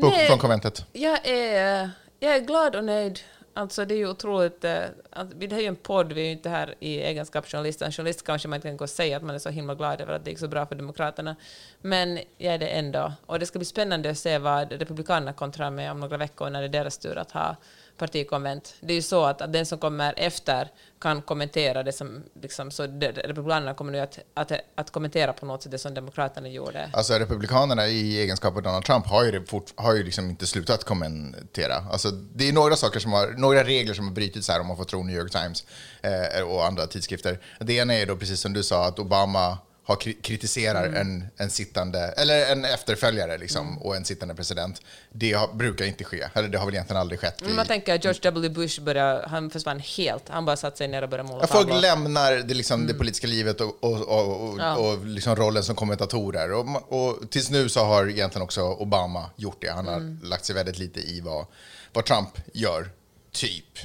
På, 0.00 0.08
Nej. 0.08 0.26
från 0.26 0.38
konventet? 0.38 0.86
Jag 0.92 1.26
är, 1.26 1.90
jag 2.22 2.36
är 2.36 2.40
glad 2.40 2.76
och 2.76 2.84
nöjd. 2.84 3.20
Alltså 3.54 3.84
det 3.84 3.94
är 3.94 3.98
ju 3.98 4.08
otroligt, 4.08 4.64
eh, 4.64 4.84
eh, 5.16 5.24
det 5.24 5.56
är 5.56 5.60
ju 5.60 5.66
en 5.66 5.76
podd, 5.76 6.12
vi 6.12 6.20
är 6.20 6.24
ju 6.24 6.32
inte 6.32 6.48
här 6.48 6.74
i 6.80 7.00
egenskap 7.00 7.44
av 7.44 7.50
journalist. 7.50 7.82
En 7.82 7.92
journalist 7.92 8.26
kanske 8.26 8.48
man 8.48 8.56
inte 8.56 8.68
kan 8.68 8.76
gå 8.76 8.84
och 8.84 8.90
säga 8.90 9.16
att 9.16 9.22
man 9.22 9.34
är 9.34 9.38
så 9.38 9.50
himla 9.50 9.74
glad 9.74 10.00
över 10.00 10.12
att 10.12 10.24
det 10.24 10.30
gick 10.30 10.38
så 10.38 10.48
bra 10.48 10.66
för 10.66 10.74
Demokraterna. 10.74 11.36
Men 11.80 12.18
jag 12.38 12.54
är 12.54 12.58
det 12.58 12.66
ändå. 12.66 13.12
Och 13.26 13.38
det 13.38 13.46
ska 13.46 13.58
bli 13.58 13.66
spännande 13.66 14.10
att 14.10 14.18
se 14.18 14.38
vad 14.38 14.72
Republikanerna 14.72 15.32
kontrar 15.32 15.70
med 15.70 15.90
om 15.90 16.00
några 16.00 16.16
veckor 16.16 16.50
när 16.50 16.60
det 16.60 16.66
är 16.66 16.82
deras 16.82 16.98
tur 16.98 17.18
att 17.18 17.30
ha 17.30 17.56
partikonvent. 17.98 18.74
Det 18.80 18.92
är 18.92 18.94
ju 18.94 19.02
så 19.02 19.24
att, 19.24 19.42
att 19.42 19.52
den 19.52 19.66
som 19.66 19.78
kommer 19.78 20.14
efter 20.16 20.68
kan 20.98 21.22
kommentera 21.22 21.82
det 21.82 21.92
som, 21.92 22.22
liksom, 22.42 22.70
så 22.70 22.82
Republikanerna 23.24 23.74
kommer 23.74 23.92
nu 23.92 24.00
att, 24.00 24.18
att, 24.34 24.52
att 24.74 24.90
kommentera 24.90 25.32
på 25.32 25.46
något 25.46 25.62
sätt 25.62 25.72
det 25.72 25.78
som 25.78 25.94
Demokraterna 25.94 26.48
gjorde. 26.48 26.90
Alltså 26.92 27.14
Republikanerna 27.14 27.86
i 27.86 28.20
egenskap 28.20 28.56
av 28.56 28.62
Donald 28.62 28.84
Trump 28.84 29.06
har 29.06 29.24
ju, 29.24 29.46
fort, 29.46 29.72
har 29.74 29.94
ju 29.94 30.02
liksom 30.02 30.30
inte 30.30 30.46
slutat 30.46 30.84
kommentera. 30.84 31.74
Alltså, 31.74 32.10
det 32.10 32.48
är 32.48 32.52
några 32.52 32.76
saker 32.76 33.00
som 33.00 33.12
har, 33.12 33.26
några 33.26 33.64
regler 33.64 33.94
som 33.94 34.06
har 34.06 34.14
brutits 34.14 34.48
här 34.48 34.60
om 34.60 34.66
man 34.66 34.76
får 34.76 34.84
tro 34.84 35.01
New 35.02 35.16
York 35.16 35.30
Times 35.32 35.64
eh, 36.02 36.42
och 36.42 36.66
andra 36.66 36.86
tidskrifter. 36.86 37.38
Det 37.60 37.72
ena 37.74 37.94
är 37.94 38.06
då 38.06 38.16
precis 38.16 38.40
som 38.40 38.52
du 38.52 38.62
sa 38.62 38.86
att 38.86 38.98
Obama 38.98 39.58
har 39.84 39.96
kri- 39.96 40.22
kritiserar 40.22 40.84
en, 40.92 41.24
en 41.36 41.50
sittande, 41.50 41.98
eller 42.00 42.52
en 42.52 42.64
efterföljare 42.64 43.38
liksom, 43.38 43.78
och 43.78 43.96
en 43.96 44.04
sittande 44.04 44.34
president. 44.34 44.80
Det 45.12 45.32
har, 45.32 45.48
brukar 45.54 45.84
inte 45.84 46.04
ske, 46.04 46.28
eller 46.34 46.48
det 46.48 46.58
har 46.58 46.66
väl 46.66 46.74
egentligen 46.74 47.00
aldrig 47.00 47.20
skett. 47.20 47.40
Men 47.40 47.50
I, 47.50 47.54
man 47.54 47.66
tänker 47.66 47.94
att 47.94 48.04
George 48.04 48.20
W. 48.22 48.48
Bush 48.48 48.80
började, 48.82 49.28
han 49.28 49.50
försvann 49.50 49.80
helt. 49.80 50.28
Han 50.28 50.44
bara 50.44 50.56
satte 50.56 50.78
sig 50.78 50.88
ner 50.88 51.02
och 51.02 51.08
började 51.08 51.28
måla 51.28 51.40
Ja, 51.42 51.46
folk 51.46 51.66
tavlor. 51.68 51.80
lämnar 51.82 52.32
det, 52.32 52.54
liksom, 52.54 52.86
det 52.86 52.94
politiska 52.94 53.26
livet 53.26 53.60
och, 53.60 53.84
och, 53.84 54.00
och, 54.08 54.48
och, 54.50 54.58
Ja. 54.60 54.76
och 54.76 55.06
liksom 55.06 55.36
rollen 55.36 55.64
som 55.64 55.74
kommentatorer. 55.76 56.52
Och, 56.92 57.30
tills 57.30 57.50
nu 57.50 57.68
så 57.68 57.84
har 57.84 58.08
egentligen 58.08 58.42
också 58.44 58.62
Obama 58.62 59.30
gjort 59.36 59.56
det. 59.60 59.70
Han 59.70 59.86
har 59.88 60.24
lagt 60.26 60.44
sig 60.44 60.54
väldigt 60.54 60.78
lite 60.78 61.00
i 61.00 61.20
vad, 61.20 61.46
vad 61.92 62.04
Trump 62.04 62.28
gör, 62.52 62.90
typ. 63.32 63.78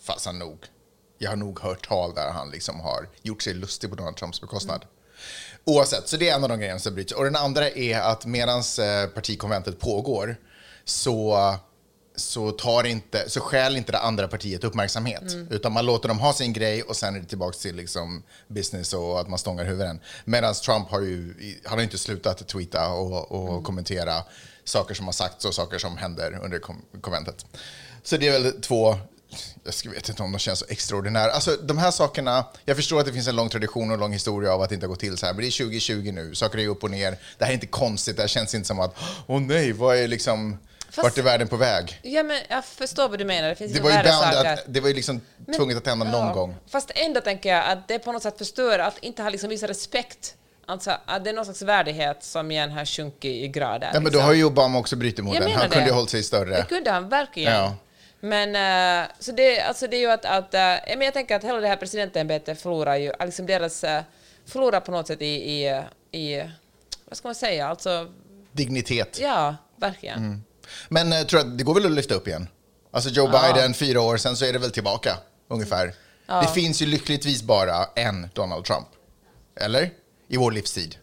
Fast 0.00 0.26
han 0.26 0.38
nog, 0.38 0.58
jag 1.18 1.30
har 1.30 1.36
nog 1.36 1.60
hört 1.60 1.88
tal 1.88 2.14
där 2.14 2.30
han 2.30 2.50
liksom 2.50 2.80
har 2.80 3.08
gjort 3.22 3.42
sig 3.42 3.54
lustig 3.54 3.90
på 3.90 3.96
Donald 3.96 4.16
Trumps 4.16 4.40
bekostnad. 4.40 4.84
Oavsett, 5.64 6.08
så 6.08 6.16
det 6.16 6.28
är 6.28 6.36
en 6.36 6.42
av 6.42 6.48
de 6.48 6.58
grejerna 6.58 6.78
som 6.78 6.94
bryts. 6.94 7.12
Och 7.12 7.24
den 7.24 7.36
andra 7.36 7.70
är 7.70 8.00
att 8.00 8.26
medan 8.26 8.58
eh, 8.58 9.10
partikonventet 9.14 9.80
pågår 9.80 10.36
så 10.84 11.38
så, 12.16 12.50
tar 12.50 12.84
inte, 12.84 13.30
så 13.30 13.40
skäl 13.40 13.76
inte 13.76 13.92
det 13.92 13.98
andra 13.98 14.28
partiet 14.28 14.64
uppmärksamhet. 14.64 15.22
Utan 15.50 15.72
man 15.72 15.86
låter 15.86 16.08
dem 16.08 16.18
ha 16.18 16.32
sin 16.32 16.52
grej 16.52 16.82
och 16.82 16.96
sen 16.96 17.16
är 17.16 17.20
det 17.20 17.26
tillbaka 17.26 17.58
till 17.58 17.76
liksom 17.76 18.22
business 18.48 18.92
och 18.92 19.20
att 19.20 19.28
man 19.28 19.38
stångar 19.38 19.64
huvuden. 19.64 20.00
Medan 20.24 20.54
Trump 20.54 20.88
har 20.88 21.00
ju 21.00 21.34
han 21.64 21.78
har 21.78 21.82
inte 21.82 21.98
slutat 21.98 22.48
tweeta 22.48 22.88
och, 22.88 23.32
och 23.32 23.64
kommentera 23.64 24.24
saker 24.64 24.94
som 24.94 25.06
har 25.06 25.12
sagts 25.12 25.44
och 25.44 25.54
saker 25.54 25.78
som 25.78 25.96
händer 25.96 26.40
under 26.42 26.60
konventet. 27.00 27.46
Så 28.02 28.16
det 28.16 28.28
är 28.28 28.32
väl 28.32 28.60
två 28.60 28.98
jag 29.84 29.90
vet 29.92 30.08
inte 30.08 30.22
om 30.22 30.32
de 30.32 30.38
känns 30.38 30.58
så 30.58 30.64
extraordinära. 30.68 31.30
Alltså 31.32 31.56
de 31.56 31.78
här 31.78 31.90
sakerna, 31.90 32.44
jag 32.64 32.76
förstår 32.76 33.00
att 33.00 33.06
det 33.06 33.12
finns 33.12 33.28
en 33.28 33.36
lång 33.36 33.48
tradition 33.48 33.88
och 33.90 33.94
en 33.94 34.00
lång 34.00 34.12
historia 34.12 34.52
av 34.54 34.62
att 34.62 34.68
det 34.68 34.74
inte 34.74 34.86
har 34.86 34.88
gått 34.88 35.00
till 35.00 35.16
så 35.16 35.26
här, 35.26 35.32
men 35.32 35.42
det 35.42 35.48
är 35.48 35.64
2020 35.64 36.10
nu, 36.14 36.34
saker 36.34 36.58
är 36.58 36.68
upp 36.68 36.84
och 36.84 36.90
ner. 36.90 37.16
Det 37.38 37.44
här 37.44 37.50
är 37.50 37.54
inte 37.54 37.66
konstigt, 37.66 38.16
det 38.16 38.22
här 38.22 38.28
känns 38.28 38.54
inte 38.54 38.68
som 38.68 38.80
att, 38.80 38.96
åh 39.26 39.40
nej, 39.40 39.72
vad 39.72 39.96
är 39.96 40.08
liksom, 40.08 40.58
Fast- 40.90 41.02
vart 41.02 41.18
är 41.18 41.22
världen 41.22 41.48
på 41.48 41.56
väg? 41.56 42.00
Ja, 42.02 42.22
men 42.22 42.40
jag 42.48 42.64
förstår 42.64 43.08
vad 43.08 43.18
du 43.18 43.24
menar. 43.24 43.48
Det 43.48 43.54
finns 43.54 43.72
Det 43.72 43.80
var 43.80 43.90
ju, 43.90 43.96
att, 43.96 44.64
det 44.66 44.80
var 44.80 44.88
ju 44.88 44.94
liksom 44.94 45.20
tvunget 45.56 45.76
att 45.76 45.86
hända 45.86 46.04
någon 46.04 46.26
Ja, 46.26 46.32
gång. 46.32 46.56
Fast 46.68 46.90
ändå 46.94 47.20
tänker 47.20 47.48
jag 47.48 47.66
att 47.66 47.88
det 47.88 47.98
på 47.98 48.12
något 48.12 48.22
sätt 48.22 48.38
förstör 48.38 48.78
att 48.78 48.98
inte 48.98 49.22
ha 49.22 49.30
liksom 49.30 49.50
visat 49.50 49.70
respekt. 49.70 50.34
Alltså 50.66 50.96
det 51.24 51.30
är 51.30 51.34
någon 51.34 51.44
slags 51.44 51.62
värdighet 51.62 52.24
som 52.24 52.50
igen 52.50 52.70
har 52.70 52.84
sjunkit 52.84 53.44
i 53.44 53.48
grader. 53.48 53.90
Ja, 53.94 54.00
men 54.00 54.04
då 54.04 54.08
liksom. 54.08 54.24
har 54.24 54.32
ju 54.32 54.44
Obama 54.44 54.78
också 54.78 54.96
brutit 54.96 55.24
mot 55.24 55.34
Jag 55.34 55.42
den. 55.42 55.52
Han 55.52 55.60
kunde 55.60 55.84
det. 55.84 55.86
ju 55.86 55.92
hållit 55.92 56.10
sig 56.10 56.22
större. 56.22 56.56
Det 56.56 56.62
kunde 56.68 56.90
han 56.90 57.08
verkligen. 57.08 57.52
Ja. 57.52 57.76
Men, 58.24 58.56
eh, 58.56 59.10
så 59.18 59.32
det, 59.32 59.60
alltså 59.60 59.86
det 59.86 59.96
är 59.96 60.00
ju 60.00 60.10
att, 60.10 60.24
att 60.24 60.54
eh, 60.54 60.60
men 60.96 61.00
jag 61.00 61.14
tänker 61.14 61.36
att 61.36 61.44
hela 61.44 61.60
det 61.60 61.68
här 61.68 61.76
presidentämbetet 61.76 62.62
förlorar 62.62 62.96
ju, 62.96 63.12
liksom 63.20 63.46
deras, 63.46 63.84
uh, 63.84 64.00
förlorar 64.46 64.80
på 64.80 64.92
något 64.92 65.06
sätt 65.06 65.22
i, 65.22 65.26
i, 65.26 65.82
i, 66.10 66.42
vad 67.04 67.16
ska 67.16 67.28
man 67.28 67.34
säga, 67.34 67.68
alltså, 67.68 68.12
Dignitet. 68.52 69.18
ja, 69.22 69.56
verkligen. 69.76 70.18
Mm. 70.18 70.42
Men 70.88 71.12
eh, 71.12 71.22
tror 71.22 71.42
jag, 71.42 71.50
det 71.50 71.64
går 71.64 71.74
väl 71.74 71.86
att 71.86 71.92
lyfta 71.92 72.14
upp 72.14 72.28
igen? 72.28 72.48
Alltså 72.90 73.10
Joe 73.10 73.28
Biden, 73.28 73.74
fyra 73.74 74.00
år, 74.00 74.16
sen 74.16 74.36
så 74.36 74.44
är 74.44 74.52
det 74.52 74.58
väl 74.58 74.70
tillbaka, 74.70 75.18
ungefär. 75.48 75.94
Det 76.26 76.48
finns 76.54 76.82
ju 76.82 76.86
lyckligtvis 76.86 77.42
bara 77.42 77.84
en 77.94 78.28
Donald 78.34 78.64
Trump. 78.64 78.88
Eller? 79.60 79.90
I 80.28 80.36
vår 80.36 80.52
livstid. 80.52 80.96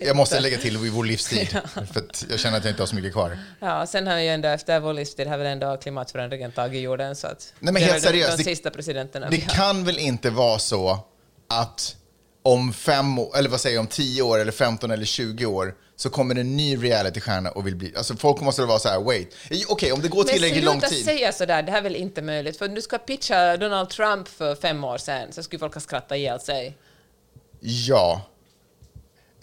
Jag 0.00 0.16
måste 0.16 0.40
lägga 0.40 0.58
till 0.58 0.86
i 0.86 0.90
vår 0.90 1.04
livstid, 1.04 1.48
för 1.92 2.02
jag 2.30 2.40
känner 2.40 2.58
att 2.58 2.64
jag 2.64 2.72
inte 2.72 2.82
har 2.82 2.86
så 2.86 2.94
mycket 2.94 3.12
kvar. 3.12 3.38
Ja, 3.60 3.86
sen 3.86 4.06
har 4.06 4.18
ju 4.18 4.28
ändå 4.28 4.48
efter 4.48 4.80
vår 4.80 4.92
livstid 4.92 5.26
har 5.26 5.38
väl 5.38 5.46
ändå 5.46 5.76
klimatförändringen 5.76 6.52
tagit 6.52 6.82
jorden 6.82 7.16
så 7.16 7.26
att 7.26 7.52
Nej, 7.58 7.72
men 7.72 7.82
helt 7.82 8.02
seriöst, 8.02 8.38
de, 8.38 8.44
sista 8.44 8.70
presidenterna 8.70 9.30
Det 9.30 9.36
kan 9.36 9.84
väl 9.84 9.98
inte 9.98 10.30
vara 10.30 10.58
så 10.58 10.98
att 11.48 11.96
om 12.42 12.72
fem 12.72 13.18
eller 13.36 13.48
vad 13.48 13.60
säger 13.60 13.76
jag, 13.76 13.80
om 13.80 13.86
10 13.86 14.22
år, 14.22 14.38
eller 14.38 14.52
15 14.52 14.90
eller 14.90 15.04
20 15.04 15.46
år 15.46 15.74
så 15.96 16.10
kommer 16.10 16.34
en 16.34 16.56
ny 16.56 16.76
realitystjärna 16.76 17.50
och 17.50 17.66
vill 17.66 17.76
bli... 17.76 17.92
Alltså 17.96 18.16
folk 18.16 18.40
måste 18.40 18.62
vara 18.62 18.78
så 18.78 18.88
här, 18.88 19.00
wait. 19.00 19.34
Okej, 19.68 19.92
om 19.92 20.00
det 20.00 20.08
går 20.08 20.24
tillräckligt 20.24 20.64
lång 20.64 20.78
Men 20.80 20.90
tid. 20.90 20.98
sluta 20.98 21.04
säga 21.04 21.32
sådär, 21.32 21.62
det 21.62 21.70
här 21.72 21.78
är 21.78 21.82
väl 21.82 21.96
inte 21.96 22.22
möjligt. 22.22 22.58
För 22.58 22.68
om 22.68 22.74
du 22.74 22.82
ska 22.82 22.98
pitcha 22.98 23.56
Donald 23.56 23.90
Trump 23.90 24.28
för 24.28 24.54
fem 24.54 24.84
år 24.84 24.98
sedan 24.98 25.32
så 25.32 25.42
skulle 25.42 25.60
folk 25.60 25.74
ha 25.74 25.80
skrattat 25.80 26.18
ihjäl 26.18 26.40
sig. 26.40 26.76
Ja, 27.60 28.22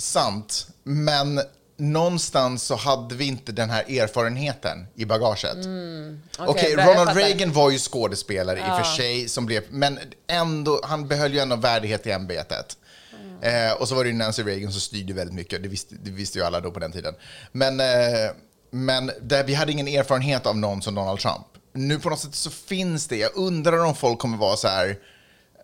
sant. 0.02 0.68
Men 0.84 1.42
någonstans 1.78 2.64
så 2.64 2.76
hade 2.76 3.16
vi 3.16 3.28
inte 3.28 3.52
den 3.52 3.70
här 3.70 4.00
erfarenheten 4.00 4.88
i 4.96 5.06
bagaget. 5.06 5.66
Mm. 5.66 6.22
Okej, 6.40 6.76
bra, 6.76 6.86
jag 6.86 6.98
Ronald. 6.98 7.18
Reagan 7.18 7.54
var 7.54 7.70
ju 7.72 7.78
skådespelare 7.78 8.60
i 8.60 8.62
och 8.62 8.86
för 8.86 8.96
sig, 8.96 9.30
som 9.30 9.46
blev, 9.46 9.64
men 9.70 10.00
ändå, 10.28 10.82
han 10.84 11.08
behöll 11.08 11.34
ju 11.34 11.40
ändå 11.40 11.56
värdighet 11.56 12.08
i 12.08 12.12
ämbetet. 12.12 12.78
Mm. 13.42 13.70
Eh, 13.70 13.74
och 13.74 13.88
så 13.88 13.96
var 13.96 14.04
det 14.04 14.10
ju 14.10 14.16
Nancy 14.16 14.44
Reagan 14.44 14.72
som 14.72 14.82
styrde 14.82 15.14
väldigt 15.14 15.36
mycket, 15.36 15.64
det 15.64 15.70
visste, 15.70 15.96
det 15.96 16.12
visste 16.12 16.40
ju 16.40 16.46
alla 16.46 16.60
då 16.60 16.72
på 16.72 16.80
den 16.80 16.92
tiden. 16.92 17.14
Men, 17.52 17.80
eh, 17.80 18.32
men 18.72 19.12
där, 19.22 19.44
vi 19.44 19.54
hade 19.54 19.72
ingen 19.72 19.88
erfarenhet 19.88 20.46
av 20.46 20.58
någon 20.58 20.82
som 20.82 20.96
Donald 20.96 21.20
Trump. 21.20 21.48
Nu 21.74 22.00
på 22.00 22.10
något 22.10 22.20
sätt 22.20 22.36
så 22.36 22.50
finns 22.50 23.08
det, 23.08 23.18
jag 23.18 23.32
undrar 23.36 23.86
om 23.86 23.96
folk 23.96 24.20
kommer 24.20 24.38
vara 24.38 24.58
så 24.58 24.68
här, 24.68 24.98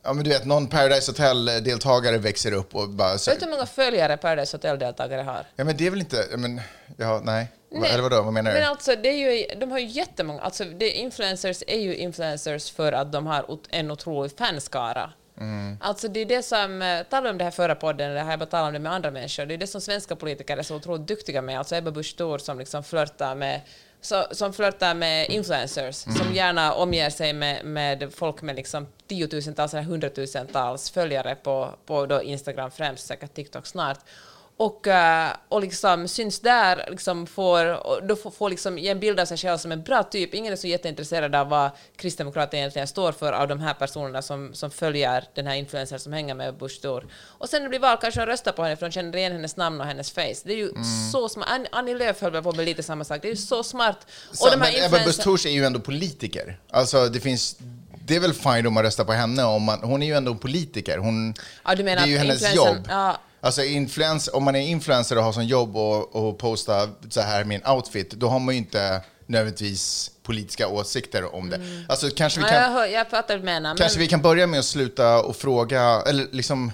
ja 0.07 0.13
men 0.13 0.23
du 0.23 0.29
vet, 0.29 0.45
någon 0.45 0.67
Paradise 0.67 1.11
Hotel-deltagare 1.11 2.17
växer 2.17 2.51
upp 2.51 2.75
och 2.75 2.89
bara 2.89 3.17
så 3.17 3.31
Vet 3.31 3.39
du 3.39 3.45
hur 3.45 3.51
många 3.51 3.65
följare 3.65 4.17
Paradise 4.17 4.57
Hotel-deltagare 4.57 5.21
har? 5.21 5.45
Ja, 5.55 5.63
men 5.63 5.77
det 5.77 5.87
är 5.87 5.89
väl 5.89 5.99
inte... 5.99 6.25
Men, 6.37 6.61
ja, 6.97 7.21
nej. 7.23 7.47
Nej. 7.71 7.91
Eller 7.91 8.03
vadå, 8.03 8.21
vad 8.21 8.33
menar 8.33 8.51
du? 8.51 8.59
Men 8.59 8.69
alltså, 8.69 8.95
det 8.95 9.09
är 9.09 9.31
ju, 9.31 9.59
de 9.59 9.71
har 9.71 9.79
ju 9.79 9.85
jättemånga, 9.85 10.41
alltså 10.41 10.63
det, 10.63 10.91
influencers 10.91 11.63
är 11.67 11.79
ju 11.79 11.95
influencers 11.95 12.71
för 12.71 12.91
att 12.91 13.11
de 13.11 13.27
har 13.27 13.59
en 13.69 13.91
otrolig 13.91 14.37
fanskara. 14.37 15.11
Mm. 15.39 15.77
Alltså 15.81 16.07
det 16.07 16.19
är 16.19 16.25
det 16.25 16.43
som, 16.43 16.81
eh, 16.81 17.03
talade 17.03 17.29
om 17.29 17.37
det 17.37 17.43
här 17.43 17.51
förra 17.51 17.75
podden, 17.75 18.13
det 18.13 18.19
här 18.19 18.29
jag 18.29 18.39
bara 18.39 18.45
talade 18.45 18.67
om 18.67 18.73
det 18.73 18.79
med 18.79 18.91
andra 18.91 19.11
människor, 19.11 19.45
det 19.45 19.53
är 19.53 19.57
det 19.57 19.67
som 19.67 19.81
svenska 19.81 20.15
politiker 20.15 20.57
är 20.57 20.63
så 20.63 20.75
otroligt 20.75 21.07
duktiga 21.07 21.41
med, 21.41 21.59
alltså 21.59 21.75
Ebba 21.75 21.91
Busch 21.91 22.17
Thor 22.17 22.37
som 22.37 22.59
liksom 22.59 22.83
flörtar 22.83 23.35
med 23.35 23.61
så, 24.01 24.25
som 24.31 24.53
flörtar 24.53 24.93
med 24.93 25.29
influencers, 25.29 26.05
Mm. 26.07 26.17
som 26.17 26.33
gärna 26.33 26.73
omger 26.73 27.09
sig 27.09 27.33
med, 27.33 27.65
med 27.65 28.13
folk 28.13 28.41
med 28.41 28.55
liksom 28.55 28.87
tiotusentals 29.07 29.73
eller 29.73 29.83
hundratusentals 29.83 30.89
följare 30.89 31.35
på, 31.35 31.75
på 31.85 32.05
då 32.05 32.23
Instagram 32.23 32.71
främst, 32.71 33.07
säkert 33.07 33.33
TikTok 33.33 33.65
snart. 33.65 33.99
Och, 34.59 34.87
eh, 34.87 35.29
och 35.49 35.61
liksom 35.61 36.07
syns 36.07 36.39
där, 36.39 36.85
liksom 36.91 37.27
får, 37.27 37.87
och 37.87 38.07
då 38.07 38.15
får, 38.15 38.31
får 38.31 38.49
liksom 38.49 38.77
ge 38.77 38.89
en 38.89 38.99
bild 38.99 39.19
av 39.19 39.25
sig 39.25 39.37
själv 39.37 39.57
som 39.57 39.71
en 39.71 39.83
bra 39.83 40.03
typ. 40.03 40.33
Ingen 40.33 40.53
är 40.53 40.57
så 40.57 40.67
jätteintresserad 40.67 41.35
av 41.35 41.49
vad 41.49 41.69
Kristdemokraterna 41.95 42.59
egentligen 42.59 42.87
står 42.87 43.11
för 43.11 43.33
av 43.33 43.47
de 43.47 43.59
här 43.59 43.73
personerna 43.73 44.21
som, 44.21 44.53
som 44.53 44.71
följer 44.71 45.23
den 45.35 45.47
här 45.47 45.55
influencern 45.55 45.99
som 45.99 46.13
hänger 46.13 46.33
med 46.35 46.57
Bush 46.57 46.81
Thor. 46.81 47.07
Och 47.27 47.49
sen 47.49 47.59
när 47.61 47.63
det 47.65 47.69
blir 47.69 47.79
val 47.79 47.97
kanske 48.01 48.19
de 48.19 48.25
röstar 48.25 48.51
på 48.51 48.63
henne 48.63 48.75
för 48.75 48.85
de 48.85 48.91
känner 48.91 49.17
igen 49.17 49.31
hennes 49.31 49.55
namn 49.57 49.81
och 49.81 49.87
hennes 49.87 50.11
face. 50.11 50.41
Det 50.43 50.53
är 50.53 50.57
ju 50.57 50.69
Mm. 50.69 50.83
så 51.11 51.29
smart. 51.29 51.47
Ann- 51.49 51.67
Annie 51.71 51.93
Lööf 51.95 52.21
höll 52.21 52.43
på 52.43 52.51
med 52.51 52.65
lite 52.65 52.83
samma 52.83 53.03
sak. 53.03 53.21
Det 53.21 53.27
är 53.27 53.29
ju 53.29 53.35
så 53.35 53.63
smart. 53.63 54.07
Så, 54.31 54.49
de 54.49 54.57
men 54.57 54.67
här 54.67 54.85
Ebba 54.85 54.97
Busch 55.05 55.23
Thors 55.23 55.45
är 55.45 55.49
ju 55.49 55.65
ändå 55.65 55.79
politiker. 55.79 56.59
Alltså, 56.71 57.05
det 57.09 57.19
finns... 57.19 57.57
Det 58.05 58.15
är 58.15 58.19
väl 58.19 58.33
fine 58.33 58.67
om 58.67 58.73
man 58.73 58.83
röstar 58.83 59.03
på 59.05 59.13
henne. 59.13 59.43
Om 59.43 59.63
man, 59.63 59.79
hon 59.83 60.03
är 60.03 60.07
ju 60.07 60.13
ändå 60.13 60.35
politiker. 60.35 60.97
Hon, 60.97 61.33
Ja, 61.65 61.75
det 61.75 61.91
är 61.91 62.07
ju 62.07 62.17
hennes 62.17 62.55
jobb. 62.55 62.77
ja. 62.89 63.17
Alltså, 63.41 63.63
influens, 63.63 64.29
om 64.33 64.43
man 64.43 64.55
är 64.55 64.59
influencer 64.59 65.17
och 65.17 65.23
har 65.23 65.31
som 65.31 65.45
jobb 65.45 65.77
och, 65.77 66.15
och 66.15 66.37
posta 66.37 66.89
så 67.09 67.21
här 67.21 67.43
min 67.43 67.61
outfit, 67.65 68.11
då 68.11 68.27
har 68.27 68.39
man 68.39 68.55
ju 68.55 68.57
inte 68.57 69.01
nödvändigtvis 69.25 70.11
politiska 70.23 70.67
åsikter 70.67 71.35
om 71.35 71.49
det. 71.49 71.61
Alltså, 71.89 72.09
kanske 72.15 72.39
vi 72.39 72.47
Mm. 72.47 72.61
Ja, 72.61 72.79
kan... 72.79 72.91
jag, 72.91 73.09
fattar 73.09 73.33
vad 73.33 73.41
du 73.41 73.45
menar. 73.45 73.69
Men, 73.69 73.77
Kanske 73.77 73.99
vi 73.99 74.07
kan 74.07 74.21
börja 74.21 74.47
med 74.47 74.59
att 74.59 74.65
sluta 74.65 75.21
och 75.21 75.35
fråga, 75.35 76.03
eller 76.07 76.27
liksom 76.31 76.71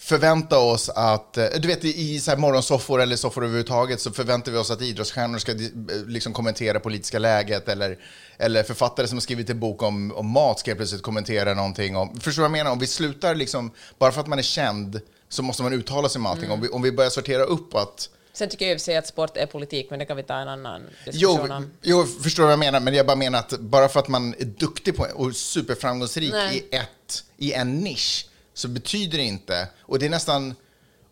förvänta 0.00 0.58
oss 0.58 0.88
att, 0.88 1.38
eh, 1.38 1.46
du 1.58 1.68
vet 1.68 1.84
i 1.84 2.20
så 2.20 2.30
här 2.30 2.38
morgonsoffor 2.38 3.02
eller 3.02 3.16
soffor 3.16 3.44
överhuvudtaget 3.44 4.00
så 4.00 4.10
förväntar 4.10 4.52
vi 4.52 4.58
oss 4.58 4.70
att 4.70 4.82
idrottsstjärnor 4.82 5.38
ska 5.38 5.52
eh, 5.52 5.58
liksom 6.06 6.32
kommentera 6.32 6.80
politiska 6.80 7.18
läget 7.18 7.68
eller, 7.68 7.98
eller 8.38 8.62
författare 8.62 9.06
som 9.06 9.16
har 9.16 9.20
skrivit 9.20 9.50
en 9.50 9.60
bok 9.60 9.82
om, 9.82 10.12
om 10.12 10.26
mat 10.26 10.58
ska 10.58 10.74
plötsligt 10.74 11.02
kommentera 11.02 11.54
någonting 11.54 11.96
om, 11.96 12.20
förstår 12.20 12.42
du 12.42 12.48
vad 12.48 12.58
jag 12.58 12.64
menar? 12.64 12.70
Om 12.70 12.78
vi 12.78 12.86
slutar 12.86 13.34
liksom, 13.34 13.70
bara 13.98 14.12
för 14.12 14.20
att 14.20 14.26
man 14.26 14.38
är 14.38 14.42
känd 14.42 15.00
så 15.28 15.42
måste 15.42 15.62
man 15.62 15.72
uttala 15.72 16.08
sig 16.08 16.18
om 16.18 16.26
allting. 16.26 16.50
Om, 16.50 16.60
vi, 16.60 16.68
om 16.68 16.82
vi 16.82 16.92
börjar 16.92 17.10
sortera 17.10 17.42
upp 17.42 17.74
att 17.74 18.08
Sen 18.32 18.48
tycker 18.48 18.64
jag 18.64 18.72
i 18.72 18.76
och 18.76 18.80
för 18.80 18.84
sig 18.84 18.96
att 18.96 19.06
sport 19.06 19.36
är 19.36 19.46
politik, 19.46 19.86
men 19.90 19.98
det 19.98 20.04
kan 20.06 20.16
vi 20.16 20.22
ta 20.22 20.34
en 20.34 20.48
annan 20.48 20.82
Jo, 21.06 21.12
diskussion 21.12 21.50
om. 21.50 21.70
jo, 21.82 22.04
förstår 22.22 22.42
du 22.42 22.46
vad 22.46 22.52
jag 22.52 22.58
menar? 22.58 22.80
Men 22.80 22.94
jag 22.94 23.06
bara 23.06 23.16
menar 23.16 23.38
att 23.38 23.60
bara 23.60 23.88
för 23.88 24.00
att 24.00 24.08
man 24.08 24.34
är 24.38 24.44
duktig 24.44 24.96
på 24.96 25.06
och 25.14 25.36
superframgångsrik 25.36 26.32
Nej. 26.32 26.56
i, 26.70 26.76
ett, 26.76 27.24
i 27.36 27.52
en 27.52 27.78
nisch 27.80 28.26
så 28.54 28.68
betyder 28.68 29.18
det 29.18 29.24
inte, 29.24 29.68
och 29.80 29.98
det 29.98 30.06
är 30.06 30.10
nästan, 30.10 30.54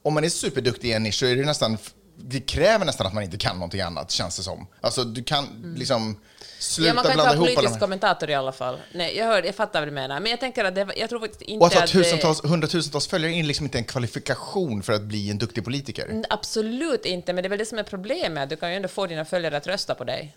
om 0.03 0.15
man 0.15 0.25
är 0.25 0.29
superduktig 0.29 0.89
i 0.89 0.93
en 0.93 1.03
nisch 1.03 1.15
så 1.15 1.27
är 1.27 1.37
det 1.37 1.45
nästan, 1.45 1.79
det 2.17 2.41
kräver 2.41 2.85
nästan 2.85 3.07
att 3.07 3.15
man 3.15 3.23
inte 3.25 3.37
kan 3.39 3.57
någonting 3.57 3.81
annat, 3.81 4.11
känns 4.11 4.37
det 4.37 4.43
som. 4.43 4.67
Alltså 4.81 5.05
du 5.05 5.25
kan 5.25 5.75
liksom 5.77 6.17
sluta. 6.59 6.89
Ja, 6.89 6.95
man 6.95 7.05
kan 7.05 7.13
inte 7.13 7.17
blanda 7.17 7.23
vara 7.23 7.47
alla 7.47 7.47
de 7.47 7.55
politisk 7.55 7.81
kommentator 7.81 8.31
i 8.31 8.35
alla 8.35 8.53
fall. 8.53 8.81
Nej, 8.93 9.17
jag, 9.17 9.27
hör, 9.27 9.43
jag 9.43 9.55
fattar 9.55 9.81
vad 9.81 9.89
du 9.89 9.93
menar. 9.93 10.21
Men 10.21 10.31
jag 10.31 10.41
tänker 10.41 10.65
att 10.65 10.75
det, 10.75 10.89
jag 10.97 11.09
tror 11.09 11.21
faktiskt 11.21 11.43
inte 11.43 11.65
Och 11.65 11.67
att 11.67 11.83
att 11.83 11.91
tusentals, 11.91 12.45
hundratusentals 12.45 13.07
följare 13.07 13.33
är 13.33 13.43
liksom 13.43 13.67
inte 13.67 13.79
en 13.79 13.85
kvalifikation 13.85 14.83
för 14.83 14.93
att 14.93 15.03
bli 15.03 15.31
en 15.31 15.39
duktig 15.39 15.65
politiker. 15.65 16.09
det... 16.09 16.25
Absolut 16.31 17.05
inte, 17.05 17.33
men 17.33 17.43
det 17.43 17.47
är 17.47 17.51
väl 17.51 17.59
det 17.59 17.67
som 17.67 17.79
är 17.79 17.83
problemet. 17.83 18.51
Du 18.51 18.57
kan 18.57 18.71
ju 18.71 18.77
ändå 18.77 18.89
få 18.89 19.07
dina 19.07 19.25
följare 19.25 19.57
att 19.57 19.67
rösta 19.67 19.95
på 19.95 20.05
dig. 20.05 20.37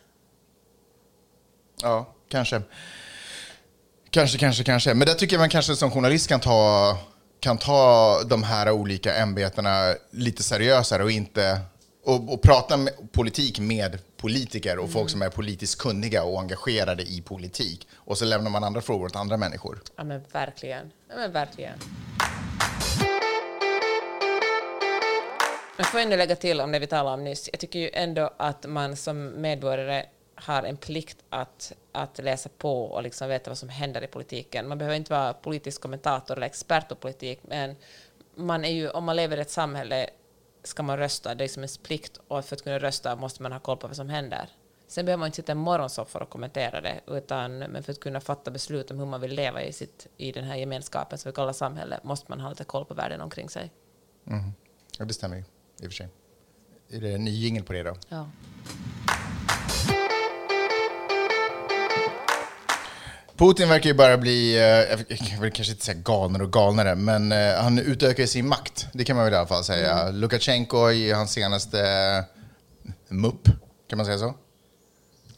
Ja, 1.82 2.14
kanske. 2.30 2.62
Kanske, 4.10 4.38
kanske, 4.38 4.64
kanske. 4.64 4.94
Men 4.94 5.08
där 5.08 5.14
tycker 5.14 5.36
jag 5.36 5.40
man 5.40 5.50
kanske 5.50 5.76
som 5.76 5.92
journalist 5.92 6.28
kan 6.28 6.40
ta, 6.40 6.98
kan 7.40 7.58
ta 7.58 8.22
de 8.24 8.44
här 8.44 8.72
olika 8.72 9.16
ämbetena 9.16 9.96
lite 10.12 10.44
seriösare 10.44 11.04
och 11.04 11.12
inte 11.12 11.60
och, 12.06 12.34
och 12.34 12.42
prata 12.42 12.78
med 12.78 12.94
politik 13.12 13.60
med 13.60 14.00
politiker 14.22 14.80
och 14.80 14.92
folk 14.92 15.10
som 15.10 15.22
är 15.22 15.30
politiskt 15.30 15.82
kunniga 15.82 16.24
och 16.24 16.40
engagerade 16.40 17.04
i 17.04 17.22
politik. 17.22 17.88
Och 17.96 18.18
så 18.18 18.26
lämnar 18.26 18.52
man 18.52 18.64
andra 18.64 18.82
frågor 18.82 19.06
åt 19.06 19.16
andra 19.16 19.38
människor. 19.38 19.82
Ja, 19.96 20.04
men 20.04 20.22
verkligen. 20.32 20.92
Ja, 21.10 21.16
men 21.16 21.32
verkligen. 21.32 21.80
Jag 25.78 25.92
får 25.92 26.00
ändå 26.00 26.16
lägga 26.16 26.36
till 26.36 26.62
om 26.62 26.72
det 26.72 26.80
vi 26.80 26.88
talade 26.88 27.14
om 27.14 27.24
nyss. 27.24 27.50
Jag 27.54 27.60
tycker 27.60 27.80
ju 27.80 27.90
ändå 27.94 28.34
att 28.38 28.66
man 28.66 28.96
som 28.96 29.42
medborgare 29.42 30.06
har 30.36 30.64
en 30.64 30.78
plikt 30.78 31.18
att, 31.30 31.74
att 31.92 32.20
läsa 32.24 32.50
på 32.58 32.84
och 32.84 33.04
liksom 33.04 33.30
veta 33.30 33.50
vad 33.50 33.58
som 33.58 33.70
händer 33.70 34.04
i 34.04 34.08
politiken. 34.08 34.68
Man 34.68 34.78
behöver 34.78 34.98
inte 34.98 35.14
vara 35.14 35.34
politisk 35.34 35.82
kommentator 35.82 36.36
eller 36.36 36.46
expert 36.46 36.88
på 36.90 36.96
politik, 36.96 37.40
men 37.48 37.76
man 38.36 38.66
är 38.66 38.72
ju, 38.72 38.90
om 38.90 39.04
man 39.04 39.16
lever 39.16 39.38
i 39.38 39.42
ett 39.42 39.50
samhälle 39.50 40.10
ska 40.64 40.84
man 40.84 40.98
rösta. 40.98 41.36
Det 41.36 41.44
är 41.44 41.48
som 41.48 41.64
en 41.64 41.70
plikt 41.84 42.20
och 42.28 42.46
för 42.46 42.56
att 42.56 42.64
kunna 42.64 42.80
rösta 42.80 43.16
måste 43.16 43.44
man 43.44 43.52
ha 43.52 43.60
koll 43.60 43.78
på 43.78 43.88
vad 43.88 43.96
som 43.96 44.10
händer. 44.10 44.50
Sen 44.88 45.06
behöver 45.06 45.20
man 45.20 45.26
inte 45.28 45.36
sitta 45.36 45.52
i 45.52 45.56
morgonsoffor 45.56 46.22
och 46.22 46.30
kommentera 46.30 46.82
det, 46.82 47.02
utan 47.08 47.58
men 47.58 47.84
för 47.84 47.92
att 47.92 48.00
kunna 48.00 48.20
fatta 48.22 48.52
beslut 48.52 48.92
om 48.92 49.00
hur 49.00 49.06
man 49.06 49.22
vill 49.22 49.36
leva 49.36 49.64
i, 49.64 49.74
sitt, 49.74 50.08
i 50.18 50.32
den 50.32 50.44
här 50.44 50.56
gemenskapen 50.56 51.18
som 51.18 51.30
vi 51.30 51.36
kallar 51.36 51.54
samhälle 51.54 52.00
måste 52.04 52.26
man 52.30 52.40
ha 52.40 52.50
lite 52.50 52.64
koll 52.64 52.86
på 52.86 52.94
världen 52.94 53.22
omkring 53.22 53.50
sig. 53.50 53.72
Ja, 54.98 55.06
det 55.06 55.14
stämmer 55.14 55.36
ju 55.36 55.44
i 55.82 55.88
och 55.88 55.92
för 55.92 55.92
sig. 55.92 56.10
Är 56.90 57.02
det 57.02 57.14
en 57.14 57.24
ny 57.24 57.32
jingel 57.32 57.64
på 57.64 57.74
det 57.74 57.84
då? 57.84 57.96
Ja. 58.10 58.30
Putin 63.40 63.70
verkar 63.70 63.90
ju 63.90 63.94
bara 63.94 64.18
bli, 64.18 64.56
eh, 64.58 65.18
jag 65.34 65.42
vill 65.42 65.52
kanske 65.52 65.72
inte 65.74 65.86
säga 65.86 65.98
galnare 66.04 66.44
och 66.44 66.52
galnare, 66.54 66.96
men 66.96 67.32
eh, 67.32 67.56
han 67.56 67.80
utökar 67.80 68.26
sin 68.26 68.48
makt. 68.48 68.88
Det 68.94 69.04
kan 69.06 69.16
man 69.16 69.26
väl 69.26 69.34
i 69.34 69.38
alla 69.38 69.48
fall 69.48 69.64
säga. 69.64 70.00
Mm. 70.00 70.16
Lukasjenko 70.16 70.92
i 70.92 71.12
hans 71.12 71.32
senaste 71.32 71.80
eh, 71.82 72.94
mupp, 73.10 73.48
kan 73.90 73.98
man 73.98 74.06
säga 74.06 74.18
så? 74.18 74.34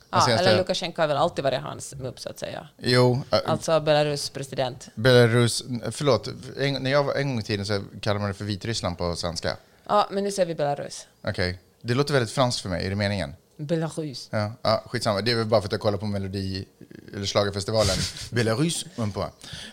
Ja, 0.10 0.20
senaste- 0.28 0.40
eller 0.48 0.58
Lukasjenko 0.58 1.02
har 1.02 1.08
väl 1.08 1.18
alltid 1.18 1.44
varit 1.44 1.62
hans 1.62 1.96
mupp 1.96 2.20
så 2.20 2.30
att 2.30 2.40
säga. 2.40 2.68
Jo, 2.78 3.22
eh, 3.32 3.40
Alltså 3.46 3.80
Belarus 3.80 4.30
president. 4.30 4.88
Belarus, 4.96 5.64
förlåt, 5.92 6.28
en, 6.60 6.74
när 6.74 6.92
jag 6.92 7.04
var 7.04 7.14
en 7.14 7.28
gång 7.30 7.40
i 7.40 7.44
tiden 7.44 7.66
så 7.66 7.84
kallade 8.02 8.20
man 8.20 8.28
det 8.30 8.34
för 8.34 8.46
Vitryssland 8.46 8.98
på 8.98 9.16
svenska. 9.16 9.58
Ja, 9.88 10.08
men 10.12 10.24
nu 10.24 10.32
ser 10.32 10.46
vi 10.46 10.56
Belarus. 10.56 11.08
Okej, 11.24 11.60
det 11.82 11.94
låter 11.94 12.14
väldigt 12.14 12.32
franskt 12.32 12.62
för 12.62 12.70
mig, 12.70 12.86
är 12.86 12.90
det 12.90 12.96
meningen? 12.96 13.34
Belarus. 13.66 14.30
Ja, 14.32 14.52
ja, 14.62 14.84
skitsamma. 14.86 15.22
Det 15.22 15.32
är 15.32 15.36
väl 15.36 15.46
bara 15.46 15.62
för 15.62 15.68
att 15.68 15.72
jag 15.72 15.82
kollar 15.82 15.98
på 15.98 16.06
Melodi 16.06 16.66
eller 17.14 17.26
Schlagerfestivalen. 17.26 17.96
Belarus. 18.30 18.86
un. 18.96 19.14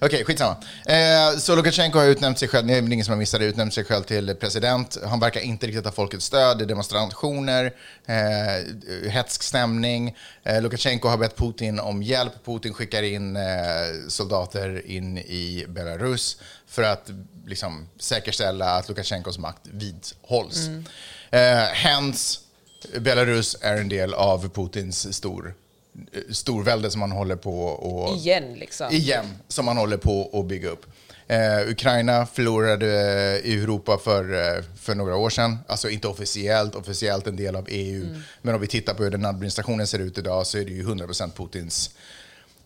Okej, 0.01 0.25
skitsamma. 0.25 0.57
Eh, 0.87 1.39
så 1.39 1.57
Lukasjenko 1.57 1.99
har 1.99 2.07
utnämnt 2.07 2.39
sig 2.39 2.49
själv, 2.49 2.67
det 2.67 2.75
är 2.75 2.93
ingen 2.93 3.05
som 3.05 3.13
har 3.13 3.19
missat 3.19 3.41
det, 3.41 3.47
utnämnt 3.47 3.75
sig 3.75 3.85
själv 3.85 4.03
till 4.03 4.35
president. 4.35 4.99
Han 5.05 5.21
verkar 5.21 5.41
inte 5.41 5.67
riktigt 5.67 5.85
ha 5.85 5.93
folkets 5.93 6.25
stöd, 6.25 6.59
det 6.59 6.65
är 6.65 6.67
demonstrationer, 6.67 7.75
eh, 8.07 9.11
hetsk 9.11 9.43
stämning. 9.43 10.17
Eh, 10.43 10.63
Lukasjenko 10.63 11.09
har 11.09 11.19
bett 11.19 11.37
Putin 11.37 11.81
om 11.81 12.03
hjälp. 12.03 12.33
Putin 12.45 12.75
skickar 12.75 13.03
in 13.03 13.37
eh, 13.37 13.43
soldater 14.09 14.87
in 14.87 15.19
i 15.19 15.65
Belarus 15.69 16.41
för 16.67 16.83
att 16.83 17.11
liksom, 17.47 17.89
säkerställa 17.99 18.71
att 18.71 18.89
Lukasjenkos 18.89 19.39
makt 19.39 19.61
vidhålls. 19.63 20.69
Eh, 21.31 21.65
hence 21.73 22.41
Belarus 23.01 23.57
är 23.61 23.77
en 23.77 23.89
del 23.89 24.15
av 24.15 24.49
Putins 24.49 25.15
stor, 25.15 25.55
storvälde 26.31 26.91
som 26.91 27.01
man 27.01 27.13
håller 27.13 27.37
på 27.37 27.61
och 27.63 28.17
Igen 28.17 28.55
liksom. 28.55 28.91
igen 28.91 29.27
som 29.49 29.65
man 29.65 29.77
håller 29.77 29.97
på 29.97 30.31
att 30.33 30.47
bygga 30.47 30.69
upp. 30.69 30.87
Eh, 31.31 31.71
Ukraina 31.71 32.27
förlorade 32.27 32.87
eh, 32.87 33.53
Europa 33.53 33.99
för, 33.99 34.33
eh, 34.35 34.63
för 34.77 34.95
några 34.95 35.17
år 35.17 35.31
sedan. 35.31 35.59
Alltså 35.67 35.91
inte 35.91 36.09
officiellt, 36.09 36.75
officiellt 36.75 37.27
en 37.27 37.37
del 37.37 37.57
av 37.57 37.67
EU. 37.69 38.07
Men 38.43 38.55
om 38.55 38.61
vi 38.61 38.67
tittar 38.67 38.95
på 38.95 39.05
hur 39.05 39.11
den 39.11 39.25
administrationen 39.25 39.87
ser 39.87 39.99
ut 39.99 40.19
idag 40.19 40.47
så 40.47 40.59
är 40.59 40.65
det 40.65 40.71
ju 40.71 40.83
100% 40.83 41.31
Putins, 41.37 41.91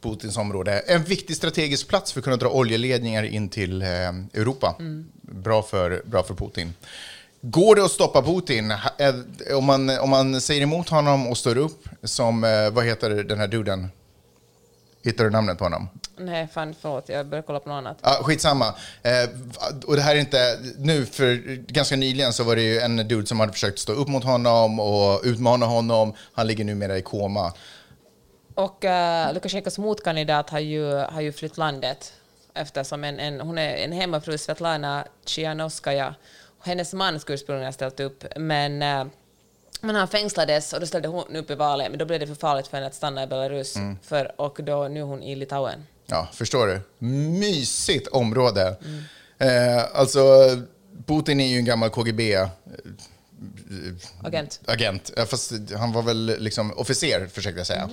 Putins 0.01 0.37
område. 0.37 0.79
En 0.79 1.05
viktig 1.05 1.37
strategisk 1.37 1.89
plats 1.89 2.13
för 2.13 2.21
att 2.21 2.25
kunna 2.25 2.37
dra 2.37 2.49
oljeledningar 2.49 3.23
in 3.23 3.49
till 3.49 3.83
eh, 3.83 3.89
Europa. 3.89 4.77
Bra, 5.21 5.63
för, 5.63 6.03
bra 6.05 6.23
för 6.23 6.35
Putin. 6.35 6.75
Går 7.45 7.75
det 7.77 7.85
att 7.85 7.91
stoppa 7.91 8.23
Putin? 8.23 8.71
Eh, 8.71 9.57
Om 9.57 9.65
man, 9.65 9.99
om 9.99 10.11
man 10.11 10.41
säger 10.41 10.63
emot 10.63 10.89
honom 10.89 11.27
och 11.27 11.39
står 11.39 11.57
upp 11.59 11.89
som, 12.03 12.45
eh, 12.45 12.71
vad 12.71 12.85
heter 12.85 13.11
den 13.11 13.39
här 13.39 13.49
duden? 13.49 13.89
Hittar 15.05 15.25
du 15.25 15.31
namnet 15.31 15.59
på 15.59 15.65
honom? 15.65 15.89
Nej, 16.17 16.49
fan 16.55 16.75
förlåt, 16.81 17.09
jag 17.09 17.27
börjar 17.27 17.43
kolla 17.43 17.61
på 17.61 17.69
något 17.69 17.77
annat. 17.77 17.99
Ja, 18.03 18.11
skitsamma. 18.23 18.75
Eh, 19.03 19.31
och 19.87 19.97
det 19.97 20.03
här 20.03 20.15
är 20.17 20.21
inte... 20.21 20.59
Nu, 20.79 21.07
för 21.07 21.57
ganska 21.57 21.97
nyligen 21.97 22.33
så 22.33 22.45
var 22.45 22.57
det 22.57 22.63
ju 22.63 22.79
en 22.79 22.97
dude 22.97 23.27
som 23.27 23.41
hade 23.41 23.53
försökt 23.53 23.79
stå 23.79 23.93
upp 23.93 24.09
mot 24.09 24.25
honom 24.25 24.81
och 24.81 25.21
utmana 25.25 25.67
honom. 25.67 26.15
Han 26.33 26.47
ligger 26.47 26.65
numera 26.65 26.99
i 26.99 27.03
koma. 27.03 27.53
Och 28.55 28.85
uh, 28.85 29.35
Lukasjenkos 29.35 29.79
motkandidat 29.79 30.51
har 30.51 30.59
ju, 30.61 30.95
har 30.95 31.21
ju 31.21 31.33
flytt 31.33 31.57
landet 31.57 32.13
eftersom 32.55 33.05
en, 33.05 33.21
en, 33.21 33.41
hon 33.41 33.59
är 33.59 33.75
en 33.75 33.93
hemmafru, 33.93 34.39
Svetlana 34.39 35.05
Tjihanoskaja. 35.27 36.15
Hennes 36.65 36.93
man 36.93 37.21
skulle 37.21 37.35
ursprungligen 37.35 37.67
ha 37.67 37.73
ställt 37.73 38.01
upp, 38.01 38.25
men, 38.37 38.73
uh, 38.83 39.13
men 39.81 39.95
han 39.95 40.09
fängslades 40.09 40.73
och 40.73 40.81
då 40.81 40.87
ställde 40.87 41.09
hon 41.09 41.37
upp 41.37 41.51
i 41.51 41.55
valet, 41.55 41.91
men 41.91 41.99
då 41.99 42.05
blev 42.05 42.21
det 42.21 42.27
för 42.27 42.35
farligt 42.35 42.67
för 42.67 42.77
henne 42.77 42.87
att 42.87 42.95
stanna 42.95 43.23
i 43.23 43.27
Belarus, 43.27 43.75
för, 44.03 44.41
och 44.41 44.59
då, 44.63 44.89
nu 44.89 45.01
är 45.01 45.05
hon 45.05 45.23
i 45.23 45.35
Litauen. 45.35 45.87
Ja, 46.07 46.29
förstår 46.33 46.67
du? 46.67 46.81
Mysigt 47.07 48.09
område. 48.09 48.77
Eh, 49.39 49.85
alltså, 49.95 50.21
Putin 51.07 51.41
är 51.41 51.47
ju 51.47 51.57
en 51.59 51.65
gammal 51.65 51.91
KGB... 51.91 52.35
eh, 52.35 52.49
Agent. 54.23 54.61
agent. 54.65 55.11
Fast 55.27 55.53
han 55.77 55.93
var 55.93 56.03
väl 56.03 56.37
liksom 56.39 56.73
officer, 56.77 57.27
försökte 57.27 57.61
jag 57.61 57.67
säga. 57.67 57.91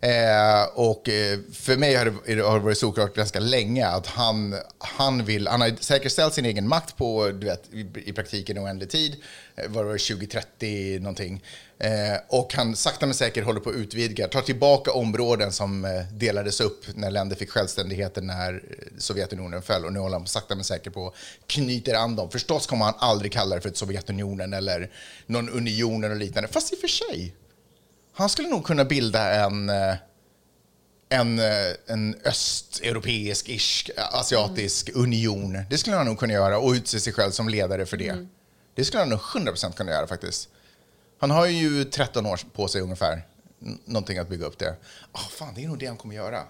Eh, 0.00 0.64
och 0.74 1.08
eh, 1.08 1.38
för 1.52 1.76
mig 1.76 1.94
har 1.94 2.04
det, 2.04 2.42
har 2.42 2.58
det 2.58 2.64
varit 2.64 2.78
såklart 2.78 3.14
ganska 3.14 3.40
länge 3.40 3.86
att 3.86 4.06
han, 4.06 4.54
han 4.78 5.24
vill, 5.24 5.48
han 5.48 5.60
har 5.60 5.72
säkerställt 5.80 6.34
sin 6.34 6.44
egen 6.44 6.68
makt 6.68 6.96
på, 6.96 7.28
du 7.28 7.46
vet, 7.46 7.74
i, 7.74 7.86
i 8.04 8.12
praktiken 8.12 8.58
oändlig 8.58 8.90
tid, 8.90 9.16
eh, 9.56 9.70
var 9.70 9.84
det 9.84 9.98
2030 9.98 10.98
någonting. 11.00 11.42
Eh, 11.80 12.20
och 12.28 12.54
han 12.54 12.76
sakta 12.76 13.06
men 13.06 13.14
säkert 13.14 13.44
håller 13.44 13.60
på 13.60 13.70
att 13.70 13.76
utvidga, 13.76 14.28
tar 14.28 14.40
tillbaka 14.40 14.92
områden 14.92 15.52
som 15.52 15.84
eh, 15.84 15.90
delades 16.12 16.60
upp 16.60 16.84
när 16.94 17.10
länder 17.10 17.36
fick 17.36 17.50
självständigheten 17.50 18.26
när 18.26 18.54
eh, 18.54 18.98
Sovjetunionen 18.98 19.62
föll. 19.62 19.84
Och 19.84 19.92
nu 19.92 19.98
håller 19.98 20.16
han 20.18 20.26
sakta 20.26 20.54
men 20.54 20.64
säkert 20.64 20.92
på 20.92 21.06
att 21.06 21.14
knyter 21.46 21.94
an 21.94 22.16
dem. 22.16 22.30
Förstås 22.30 22.66
kommer 22.66 22.84
han 22.84 22.94
aldrig 22.98 23.32
kalla 23.32 23.54
det 23.56 23.60
för 23.60 23.68
ett 23.68 23.76
Sovjetunionen 23.76 24.52
eller 24.52 24.90
någon 25.26 25.48
union 25.48 26.04
eller 26.04 26.16
liknande. 26.16 26.48
Fast 26.48 26.72
i 26.72 26.76
och 26.76 26.80
för 26.80 26.88
sig, 26.88 27.34
han 28.18 28.28
skulle 28.28 28.48
nog 28.48 28.64
kunna 28.66 28.84
bilda 28.84 29.30
en, 29.44 29.68
eh, 29.70 29.94
en, 31.08 31.38
eh, 31.38 31.46
en 31.86 32.14
östeuropeisk-ish, 32.24 33.90
asiatisk 34.12 34.90
union. 34.94 35.58
Det 35.70 35.78
skulle 35.78 35.96
han 35.96 36.06
nog 36.06 36.18
kunna 36.18 36.32
göra 36.32 36.58
och 36.58 36.70
utse 36.72 37.00
sig 37.00 37.12
själv 37.12 37.30
som 37.30 37.48
ledare 37.48 37.86
för 37.86 37.96
det. 37.96 38.26
Det 38.74 38.84
skulle 38.84 39.00
han 39.00 39.08
nog 39.08 39.18
100% 39.20 39.76
kunna 39.76 39.92
göra 39.92 40.06
faktiskt. 40.06 40.48
Han 41.20 41.30
har 41.30 41.46
ju 41.46 41.84
13 41.84 42.26
år 42.26 42.40
på 42.52 42.68
sig 42.68 42.80
ungefär, 42.82 43.22
N- 43.62 43.78
någonting 43.84 44.18
att 44.18 44.28
bygga 44.28 44.46
upp 44.46 44.58
det. 44.58 44.76
Ah, 45.12 45.18
fan, 45.18 45.54
det 45.54 45.64
är 45.64 45.68
nog 45.68 45.78
det 45.78 45.86
han 45.86 45.96
kommer 45.96 46.14
göra. 46.14 46.42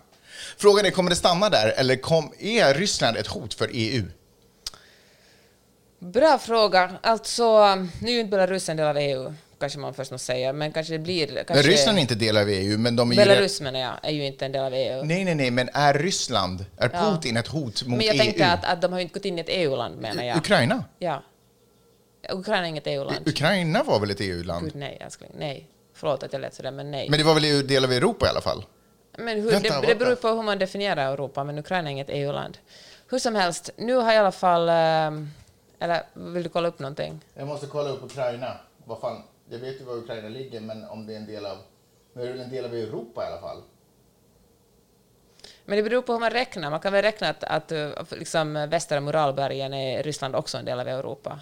Frågan 0.57 0.87
är, 0.87 0.91
kommer 0.91 1.11
det 1.11 1.17
stanna 1.17 1.49
där 1.49 1.75
eller 1.77 1.97
kom, 1.97 2.33
är 2.39 2.75
Ryssland 2.75 3.17
ett 3.17 3.27
hot 3.27 3.55
för 3.55 3.71
EU? 3.73 4.05
Bra 5.99 6.39
fråga. 6.39 6.99
Alltså, 7.03 7.75
nu 7.75 8.09
är 8.09 8.13
ju 8.13 8.21
inte 8.21 8.31
Belarus 8.31 8.69
en 8.69 8.77
del 8.77 8.87
av 8.87 8.97
EU, 8.97 9.35
kanske 9.61 9.79
man 9.79 9.95
först 9.95 10.11
måste 10.11 10.27
säga, 10.27 10.53
men 10.53 10.73
kanske 10.73 10.93
det 10.93 10.99
blir... 10.99 11.27
Kanske 11.27 11.55
Men 11.55 11.63
Ryssland 11.63 11.99
är 11.99 12.03
inte 12.03 12.15
del 12.15 12.37
av 12.37 12.49
EU, 12.49 12.79
men 12.79 12.97
de 12.97 13.11
är 13.11 13.15
ju... 13.15 13.21
Belarus 13.21 13.61
menar 13.61 13.81
jag, 13.81 13.93
är 14.03 14.11
ju 14.11 14.27
inte 14.27 14.47
en 14.47 14.53
del 14.53 14.65
av 14.65 14.75
EU. 14.75 15.03
Nej, 15.05 15.25
nej, 15.25 15.35
nej, 15.35 15.51
men 15.51 15.69
är 15.73 15.95
Ryssland, 15.95 16.65
är 16.77 16.91
Ja. 16.93 16.99
Putin 17.01 17.37
ett 17.37 17.47
hot 17.49 17.83
mot 17.87 17.97
Men 17.99 18.07
jag 18.07 18.15
EU? 18.17 18.23
tänkte 18.23 18.47
att, 18.47 18.65
att 18.65 18.83
de 18.83 18.93
har 18.93 18.99
ju 18.99 19.03
inte 19.03 19.19
gått 19.19 19.25
in 19.25 19.39
i 19.39 19.41
ett 19.41 19.49
EU-land 19.51 19.99
menar 20.01 20.23
jag. 20.25 20.37
Ukraina? 20.37 20.85
Ja. 20.99 21.23
Ukraina 22.33 22.65
är 22.65 22.69
inget 22.69 22.87
EU-land. 22.87 23.29
Ukraina 23.29 23.83
var 23.83 24.01
väl 24.01 24.11
ett 24.11 24.21
EU-land? 24.21 24.65
Gud 24.65 24.75
nej, 24.75 24.99
älskling. 25.01 25.31
Nej. 25.39 25.67
Förlåt 25.95 26.23
att 26.23 26.33
jag 26.33 26.41
lät 26.41 26.55
sådär, 26.55 26.71
men 26.71 26.91
nej. 26.91 27.11
Men 27.11 27.19
det 27.19 27.25
var 27.25 27.35
väl 27.35 27.45
en 27.45 27.67
del 27.67 27.85
av 27.85 27.93
Europa 27.93 28.27
i 28.27 28.29
alla 28.29 28.41
fall? 28.41 28.65
Men 29.19 29.41
hur, 29.43 29.51
Vänta, 29.51 29.81
det, 29.81 29.87
det 29.87 29.95
beror 29.95 30.15
på 30.17 30.29
hur 30.29 30.43
man 30.43 30.59
definierar 30.59 31.13
Europa, 31.13 31.45
men 31.45 31.59
Ukraina 31.59 31.89
är 31.89 31.93
inget 31.93 32.11
EU-land. 32.11 32.59
Hur 33.11 33.19
som 33.19 33.35
helst, 33.35 33.71
nu 33.77 33.95
har 33.95 34.03
jag 34.05 34.15
i 34.15 34.19
alla 34.19 34.33
fall... 34.33 34.69
ehm, 34.69 35.31
eller 35.81 36.03
vill 36.13 36.43
du 36.43 36.49
kolla 36.49 36.69
upp 36.69 36.79
någonting? 36.79 37.21
Jag 37.35 37.47
måste 37.47 37.67
kolla 37.67 37.91
upp 37.91 38.05
Ukraina. 38.05 38.57
Vad 38.85 39.01
fan, 39.01 39.23
jag 39.51 39.59
vet 39.59 39.81
ju 39.81 39.85
var 39.85 39.97
Ukraina 39.97 40.29
ligger, 40.29 40.61
men 40.61 40.85
om 40.85 41.07
det 41.07 41.13
är 41.13 41.17
en 41.17 41.27
del 41.27 41.47
av... 41.47 41.59
Men 42.13 42.23
det 42.25 42.29
är 42.29 42.33
väl 42.33 42.43
en 42.43 42.51
del 42.51 42.65
av 42.65 42.75
Europa 42.75 43.25
i 43.25 43.27
alla 43.27 43.41
fall? 43.41 43.63
Men 45.65 45.77
det 45.77 45.83
beror 45.83 46.03
på 46.03 46.13
hur 46.13 46.21
man 46.21 46.31
räknar. 46.31 46.71
Man 46.71 46.81
kan 46.81 46.93
väl 46.93 47.03
räkna 47.03 47.29
att, 47.29 47.45
att 47.45 47.73
eh, 47.73 47.89
liksom, 48.11 48.53
västra 48.71 49.01
Moralbergen 49.01 49.75
är 49.75 50.03
Ryssland 50.03 50.37
också 50.37 50.59
en 50.59 50.65
del 50.65 50.81
av 50.81 50.89
Europa. 50.89 51.41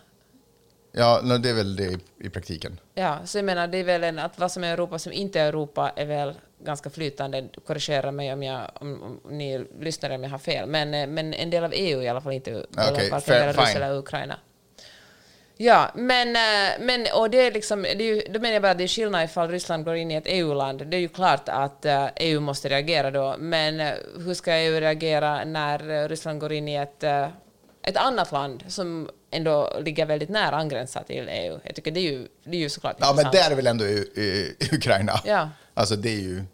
Ja, 0.93 1.21
no, 1.23 1.39
det 1.39 1.51
är 1.51 1.55
väl 1.55 1.77
det 1.77 1.85
i, 1.85 1.99
i 2.19 2.31
praktiken. 2.31 2.81
Ja, 2.95 3.19
så 3.25 3.39
jag 3.39 3.45
menar, 3.45 3.67
det 3.67 3.79
är 3.79 3.85
väl 3.85 4.05
en, 4.05 4.19
att 4.19 4.39
vad 4.39 4.53
som 4.53 4.65
är 4.65 4.73
Europa 4.73 4.99
som 4.99 5.13
inte 5.13 5.41
är 5.41 5.49
Europa 5.49 5.93
är 5.97 6.07
väl 6.07 6.35
ganska 6.65 6.91
flytande. 6.91 7.49
Korrigera 7.67 8.13
mig 8.13 8.33
om, 8.33 8.43
jag, 8.43 8.71
om, 8.75 9.03
om 9.03 9.39
ni 9.39 9.67
lyssnar 9.81 10.11
om 10.11 10.23
jag 10.23 10.31
har 10.31 10.39
fel. 10.39 10.69
Men, 10.69 10.95
eh, 10.95 11.07
men 11.07 11.35
en 11.35 11.51
del 11.51 11.65
av 11.65 11.73
EU 11.75 12.03
i 12.03 12.09
alla 12.09 12.21
fall 12.21 12.33
inte 12.33 12.51
Okej, 12.55 13.11
varken 13.11 13.21
fair- 13.21 13.53
fine. 13.67 13.83
eller 13.83 13.99
Ukraina. 13.99 14.39
Ja, 15.59 15.91
men, 15.95 16.29
eh, 16.29 16.73
men 16.81 17.07
och 17.15 17.31
det 17.31 17.47
är 17.47 17.53
liksom, 17.53 17.83
det 17.83 17.91
är 17.91 18.15
ju, 18.15 18.23
då 18.31 18.41
menar 18.41 18.53
jag 18.53 18.63
bara 18.63 18.73
att 18.73 18.79
det 18.79 18.85
är 18.85 18.89
skillnad 18.89 19.25
ifall 19.25 19.49
Ryssland 19.49 19.85
går 19.85 19.97
in 19.97 20.11
i 20.11 20.15
ett 20.15 20.27
EU-land. 20.27 20.87
Det 20.87 20.97
är 20.97 21.01
ju 21.01 21.09
klart 21.09 21.49
att 21.49 21.85
eh, 21.85 22.07
EU 22.17 22.41
måste 22.41 22.69
reagera 22.69 23.11
då, 23.11 23.37
men 23.39 23.81
eh, 23.81 23.93
hur 24.19 24.35
ska 24.35 24.57
EU 24.57 24.81
reagera 24.81 25.45
när 25.45 26.09
Ryssland 26.09 26.41
går 26.41 26.53
in 26.53 26.69
i 26.69 26.75
ett, 26.75 27.03
ett 27.83 27.97
annat 27.97 28.33
land 28.33 28.65
som 28.69 29.11
ändå 29.31 29.73
ligger 29.81 30.07
väldigt 30.07 30.29
nära 30.29 30.57
angränsat 30.57 31.07
till 31.07 31.29
EU? 31.29 31.59
Jag 31.65 31.75
tycker 31.75 31.91
det 31.91 32.01
är 32.01 32.13
ju, 32.13 32.29
det 32.45 32.57
är 32.57 32.61
ju 32.61 32.69
såklart 32.69 32.97
Ja, 33.01 33.13
men 33.17 33.25
där 33.33 33.51
är 33.51 33.55
väl 33.55 33.67
ändå 33.67 33.85
Ukraina? 34.73 35.21
Ja. 35.25 35.51
Alltså 35.75 35.97
det 35.97 36.09
är 36.09 36.21
ju... 36.21 36.45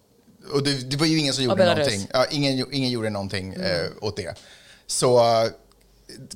Och 0.53 0.63
det, 0.63 0.91
det 0.91 0.97
var 0.97 1.07
ju 1.07 1.19
ingen 1.19 1.33
som 1.33 1.45
gjorde 1.45 1.65
någonting. 1.65 2.09
Ja, 2.13 2.27
ingen, 2.31 2.67
ingen 2.73 2.91
gjorde 2.91 3.11
någonting 3.11 3.55
eh, 3.55 3.87
åt 4.01 4.17
det. 4.17 4.39
Så 4.87 5.21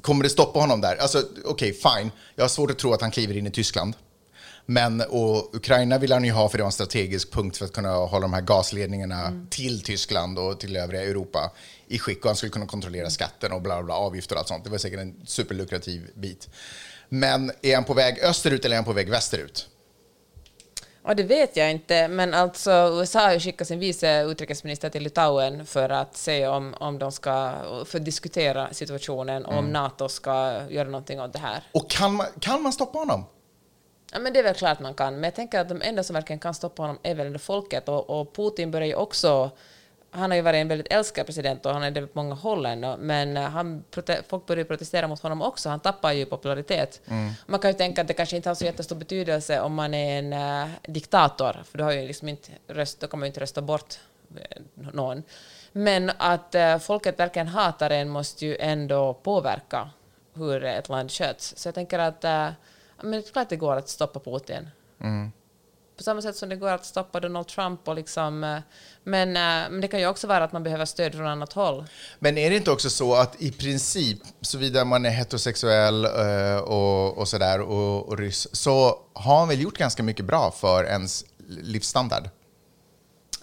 kommer 0.00 0.22
det 0.22 0.30
stoppa 0.30 0.58
honom 0.58 0.80
där? 0.80 0.96
Alltså 0.96 1.22
okej, 1.44 1.72
fine. 1.72 2.10
Jag 2.34 2.44
har 2.44 2.48
svårt 2.48 2.70
att 2.70 2.78
tro 2.78 2.92
att 2.92 3.00
han 3.00 3.10
kliver 3.10 3.36
in 3.36 3.46
i 3.46 3.50
Tyskland. 3.50 3.94
Men 4.66 5.00
och 5.00 5.54
Ukraina 5.56 5.98
vill 5.98 6.12
han 6.12 6.24
ju 6.24 6.32
ha 6.32 6.48
för 6.48 6.58
det 6.58 6.62
var 6.62 6.68
en 6.68 6.72
strategisk 6.72 7.32
punkt 7.32 7.56
för 7.56 7.64
att 7.64 7.72
kunna 7.72 7.92
hålla 7.92 8.22
de 8.22 8.32
här 8.32 8.40
gasledningarna 8.40 9.46
till 9.50 9.82
Tyskland 9.82 10.38
och 10.38 10.60
till 10.60 10.76
övriga 10.76 11.02
Europa 11.02 11.50
i 11.88 11.98
skick. 11.98 12.24
Och 12.24 12.28
han 12.28 12.36
skulle 12.36 12.50
kunna 12.50 12.66
kontrollera 12.66 13.10
skatten 13.10 13.52
och 13.52 13.62
bla, 13.62 13.82
bla 13.82 13.94
avgifter 13.94 14.34
och 14.34 14.38
allt 14.38 14.48
sånt. 14.48 14.64
Det 14.64 14.70
var 14.70 14.78
säkert 14.78 15.00
en 15.00 15.14
superlukrativ 15.26 16.10
bit. 16.14 16.48
Men 17.08 17.52
är 17.62 17.74
han 17.74 17.84
på 17.84 17.94
väg 17.94 18.18
österut 18.22 18.64
eller 18.64 18.74
är 18.74 18.78
han 18.78 18.84
på 18.84 18.92
väg 18.92 19.10
västerut? 19.10 19.68
Ja, 21.08 21.14
det 21.14 21.22
vet 21.22 21.56
jag 21.56 21.70
inte, 21.70 22.08
men 22.08 22.34
alltså 22.34 22.70
USA 22.70 23.20
har 23.20 23.32
ju 23.32 23.40
skickat 23.40 23.68
sin 23.68 23.78
vice 23.78 24.22
utrikesminister 24.22 24.90
till 24.90 25.02
Litauen 25.02 25.66
för 25.66 25.88
att 25.88 26.16
se 26.16 26.46
om, 26.46 26.74
om 26.80 26.98
de 26.98 27.12
ska, 27.12 27.52
för 27.84 27.98
att 27.98 28.04
diskutera 28.04 28.72
situationen 28.72 29.44
och 29.44 29.58
om 29.58 29.72
NATO 29.72 30.08
ska 30.08 30.60
göra 30.68 30.88
någonting 30.88 31.20
åt 31.20 31.32
det 31.32 31.38
här. 31.38 31.62
Och 31.72 31.90
kan 31.90 32.14
man, 32.14 32.26
kan 32.40 32.62
man 32.62 32.72
stoppa 32.72 32.98
honom? 32.98 33.24
Ja, 34.12 34.18
men 34.18 34.32
det 34.32 34.38
är 34.38 34.42
väl 34.42 34.54
klart 34.54 34.80
man 34.80 34.94
kan, 34.94 35.14
men 35.14 35.24
jag 35.24 35.34
tänker 35.34 35.60
att 35.60 35.68
de 35.68 35.82
enda 35.82 36.02
som 36.02 36.14
verkligen 36.14 36.40
kan 36.40 36.54
stoppa 36.54 36.82
honom 36.82 36.98
är 37.02 37.14
väl 37.14 37.38
folket 37.38 37.88
och, 37.88 38.20
och 38.20 38.36
Putin 38.36 38.70
börjar 38.70 38.88
ju 38.88 38.94
också 38.94 39.50
han 40.10 40.30
har 40.30 40.36
ju 40.36 40.42
varit 40.42 40.58
en 40.58 40.68
väldigt 40.68 40.92
älskad 40.92 41.26
president 41.26 41.66
och 41.66 41.72
han 41.72 41.82
är 41.82 41.90
det 41.90 42.06
på 42.06 42.18
många 42.22 42.34
håll 42.34 42.66
ännu, 42.66 42.96
men 42.98 43.36
eh, 43.36 43.42
han, 43.42 43.84
folk 44.28 44.46
börjar 44.46 44.64
protestera 44.64 45.08
mot 45.08 45.20
honom 45.20 45.42
också. 45.42 45.68
Han 45.68 45.80
tappar 45.80 46.12
ju 46.12 46.26
popularitet. 46.26 47.00
Man 47.46 47.60
kan 47.60 47.70
ju 47.70 47.76
tänka 47.76 48.00
att 48.00 48.08
det 48.08 48.14
kanske 48.14 48.36
inte 48.36 48.48
har 48.50 48.54
så 48.54 48.64
jättestor 48.64 48.96
betydelse 48.96 49.60
om 49.60 49.74
man 49.74 49.94
är 49.94 50.18
en 50.18 50.32
eh, 50.32 50.68
diktator, 50.82 51.62
för 51.64 51.78
du 51.78 51.84
har 51.84 51.92
ju 51.92 52.06
liksom 52.06 52.28
inte 52.28 52.52
röst, 52.68 53.00
då 53.00 53.06
kan 53.06 53.20
man 53.20 53.26
ju 53.26 53.28
inte 53.28 53.40
rösta 53.40 53.62
bort 53.62 53.94
eh, 54.36 54.62
någon. 54.74 55.22
Men 55.72 56.10
att 56.18 56.54
eh, 56.54 56.78
folket 56.78 57.18
verkligen 57.18 57.48
hatar 57.48 57.90
en 57.90 58.08
måste 58.08 58.46
ju 58.46 58.56
ändå 58.56 59.14
påverka 59.14 59.90
hur 60.34 60.64
ett 60.64 60.88
land 60.88 61.10
sköts. 61.10 61.56
Så 61.56 61.68
jag 61.68 61.74
tänker 61.74 61.98
att 61.98 62.18
ja, 62.24 62.52
men 63.02 63.10
det 63.10 63.28
är 63.28 63.32
klart 63.32 63.48
det 63.48 63.56
går 63.56 63.76
att 63.76 63.88
stoppa 63.88 64.20
Putin. 64.20 64.68
På 65.96 66.02
samma 66.02 66.22
sätt 66.22 66.36
som 66.36 66.48
det 66.48 66.56
går 66.56 66.68
att 66.68 66.84
stoppa 66.84 67.20
Donald 67.20 67.46
Trump. 67.46 67.88
Och 67.88 67.94
liksom, 67.94 68.44
eh, 68.44 68.58
men, 69.04 69.28
eh, 69.28 69.70
men 69.70 69.80
det 69.80 69.88
kan 69.88 70.00
ju 70.00 70.06
också 70.06 70.26
vara 70.26 70.44
att 70.44 70.52
man 70.52 70.62
behöver 70.62 70.84
stöd 70.84 71.12
från 71.12 71.26
annat 71.26 71.52
håll. 71.52 71.84
Men 72.18 72.38
är 72.38 72.50
det 72.50 72.56
inte 72.56 72.70
också 72.70 72.90
så 72.90 73.14
att 73.14 73.42
i 73.42 73.52
princip, 73.52 74.18
såvida 74.40 74.84
man 74.84 75.06
är 75.06 75.10
heterosexuell 75.10 76.04
eh, 76.04 76.56
och, 76.56 77.18
och 77.18 77.28
sådär 77.28 77.60
och, 77.60 78.08
och 78.08 78.18
ryss, 78.18 78.48
så 78.52 79.00
har 79.12 79.38
han 79.38 79.48
väl 79.48 79.60
gjort 79.60 79.78
ganska 79.78 80.02
mycket 80.02 80.24
bra 80.24 80.50
för 80.50 80.84
ens 80.84 81.24
livsstandard? 81.48 82.28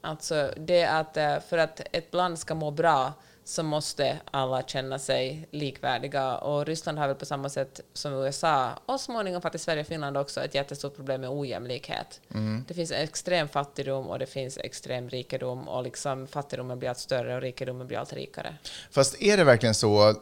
Alltså 0.02 0.52
det 0.58 0.84
att 0.84 1.18
eh, 1.18 1.40
för 1.50 1.58
att 1.58 1.82
ett 1.92 2.14
land 2.14 2.40
ska 2.40 2.56
må 2.56 2.72
bra 2.72 3.14
så 3.44 3.64
måste 3.64 4.20
alla 4.32 4.64
känna 4.64 5.00
sig 5.00 5.48
likvärdiga 5.52 6.36
och 6.36 6.66
Ryssland 6.66 6.98
har 6.98 7.08
väl 7.08 7.16
på 7.16 7.26
samma 7.26 7.50
sätt 7.50 7.80
som 7.94 8.14
USA 8.14 8.70
och 8.86 9.00
småningom 9.00 9.42
faktiskt 9.42 9.66
Sverige 9.66 9.82
och 9.82 9.88
Finland 9.88 10.18
också 10.18 10.42
ett 10.42 10.56
jättestort 10.56 10.96
problem 10.96 11.22
med 11.22 11.30
ojämlikhet. 11.30 12.22
Det 12.68 12.74
finns 12.74 12.92
extrem 12.92 13.48
fattigdom 13.48 14.08
och 14.08 14.20
det 14.20 14.26
finns 14.26 14.58
extrem 14.58 15.10
rikedom 15.10 15.68
och 15.68 15.84
liksom 15.84 16.28
fattigdomen 16.28 16.80
blir 16.80 16.90
allt 16.90 16.98
större 16.98 17.36
och 17.36 17.42
rikedomen 17.42 17.88
blir 17.88 17.98
allt 17.98 18.14
rikare. 18.14 18.56
Fast 18.92 19.22
är 19.22 19.38
det 19.38 19.44
verkligen 19.44 19.76
så, 19.76 20.16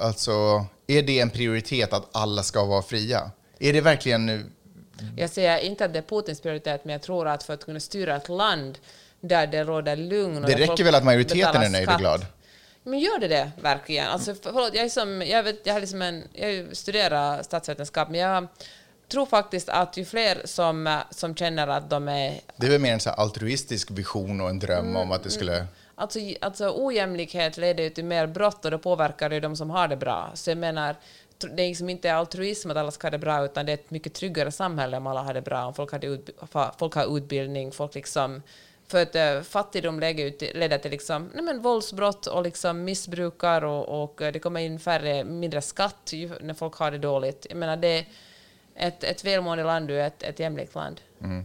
alltså, 0.00 0.66
är 0.86 1.02
det 1.02 1.20
en 1.20 1.30
prioritet 1.30 1.92
att 1.92 2.08
alla 2.12 2.42
ska 2.42 2.64
vara 2.64 2.82
fria? 2.82 3.30
Är 3.58 3.72
det 3.72 3.80
verkligen 3.80 4.52
Jag 5.16 5.30
säger 5.30 5.58
inte 5.58 5.84
att 5.84 5.92
det 5.92 5.98
är 5.98 6.02
Putins 6.02 6.40
prioritet, 6.40 6.84
men 6.84 6.92
jag 6.92 7.02
tror 7.02 7.28
att 7.28 7.42
för 7.42 7.54
att 7.54 7.64
kunna 7.64 7.80
styra 7.80 8.16
ett 8.16 8.28
land 8.28 8.78
där 9.28 9.46
det 9.46 9.64
råder 9.64 9.96
lugn... 9.96 10.44
Och 10.44 10.50
Det 10.50 10.56
räcker 10.56 10.84
väl 10.84 10.94
att 10.94 11.04
majoriteten 11.04 11.62
är 11.62 11.68
nöjd 11.70 11.88
och 11.88 11.98
glad? 11.98 12.26
Men 12.82 12.98
gör 12.98 13.18
det 13.18 13.28
det 13.28 13.50
verkligen? 13.62 14.06
Alltså, 14.08 14.34
för- 14.34 14.52
förlåt, 14.52 14.74
jag, 14.74 14.84
är 14.84 14.88
som, 14.88 15.22
jag, 15.22 15.42
vet, 15.42 15.60
jag, 15.66 15.72
har 15.74 15.80
liksom 15.80 16.02
en, 16.02 16.24
jag 16.32 16.76
studerar 16.76 17.42
statsvetenskap, 17.42 18.08
men 18.10 18.20
jag 18.20 18.46
tror 19.08 19.26
faktiskt 19.26 19.68
att 19.68 19.96
ju 19.96 20.04
fler 20.04 20.42
som, 20.44 20.86
eh, 20.86 20.98
som 21.10 21.34
känner 21.36 21.68
att 21.68 21.90
de 21.90 22.08
är... 22.08 22.40
Det 22.56 22.66
är 22.66 22.70
väl 22.70 22.80
mer 22.80 22.92
en 22.92 23.00
så 23.00 23.10
altruistisk 23.10 23.90
vision 23.90 24.40
och 24.40 24.50
en 24.50 24.58
dröm 24.58 24.96
om 24.96 25.12
att 25.12 25.22
det 25.22 25.30
skulle... 25.30 25.66
Alltså, 25.94 26.18
alltså 26.40 26.72
ojämlikhet 26.76 27.56
leder 27.56 27.84
ju 27.84 27.90
till 27.90 28.04
mer 28.04 28.26
brott 28.26 28.64
och 28.64 28.70
då 28.70 28.78
påverkar 28.78 29.28
det 29.28 29.34
ju 29.34 29.40
de 29.40 29.56
som 29.56 29.70
har 29.70 29.88
det 29.88 29.96
bra. 29.96 30.30
Så 30.34 30.50
jag 30.50 30.58
menar, 30.58 30.96
det 31.38 31.62
är 31.62 31.68
liksom 31.68 31.90
inte 31.90 32.14
altruism 32.14 32.70
att 32.70 32.76
alla 32.76 32.90
ska 32.90 33.06
ha 33.06 33.10
det 33.10 33.18
bra, 33.18 33.44
utan 33.44 33.66
det 33.66 33.72
är 33.72 33.74
ett 33.74 33.90
mycket 33.90 34.14
tryggare 34.14 34.52
samhälle 34.52 34.96
om 34.96 35.06
alla 35.06 35.22
har 35.22 35.34
det 35.34 35.42
bra, 35.42 35.64
om 35.66 35.74
folk, 35.74 35.92
utb- 35.92 36.30
fa- 36.52 36.70
folk 36.78 36.94
har 36.94 37.16
utbildning, 37.16 37.72
folk 37.72 37.94
liksom... 37.94 38.42
För 38.88 39.02
att 39.02 39.14
eh, 39.14 39.40
fattigdom 39.42 40.02
ut, 40.02 40.42
leder 40.54 40.78
till 40.78 40.90
liksom, 40.90 41.30
nej 41.34 41.44
men 41.44 41.62
våldsbrott 41.62 42.26
och 42.26 42.42
liksom 42.42 42.84
missbrukar 42.84 43.64
och, 43.64 44.02
och 44.02 44.22
eh, 44.22 44.32
det 44.32 44.38
kommer 44.38 44.60
in 44.60 44.78
färre, 44.78 45.24
mindre 45.24 45.62
skatt 45.62 46.10
ju, 46.12 46.30
när 46.40 46.54
folk 46.54 46.74
har 46.74 46.90
det 46.90 46.98
dåligt. 46.98 47.46
Jag 47.48 47.56
menar, 47.56 47.76
det 47.76 47.88
är 47.88 48.06
ett, 48.74 49.04
ett 49.04 49.24
välmående 49.24 49.64
land 49.64 49.90
och 49.90 49.96
ett, 49.96 50.22
ett 50.22 50.38
jämlikt 50.38 50.74
land. 50.74 51.00
Mm. 51.20 51.44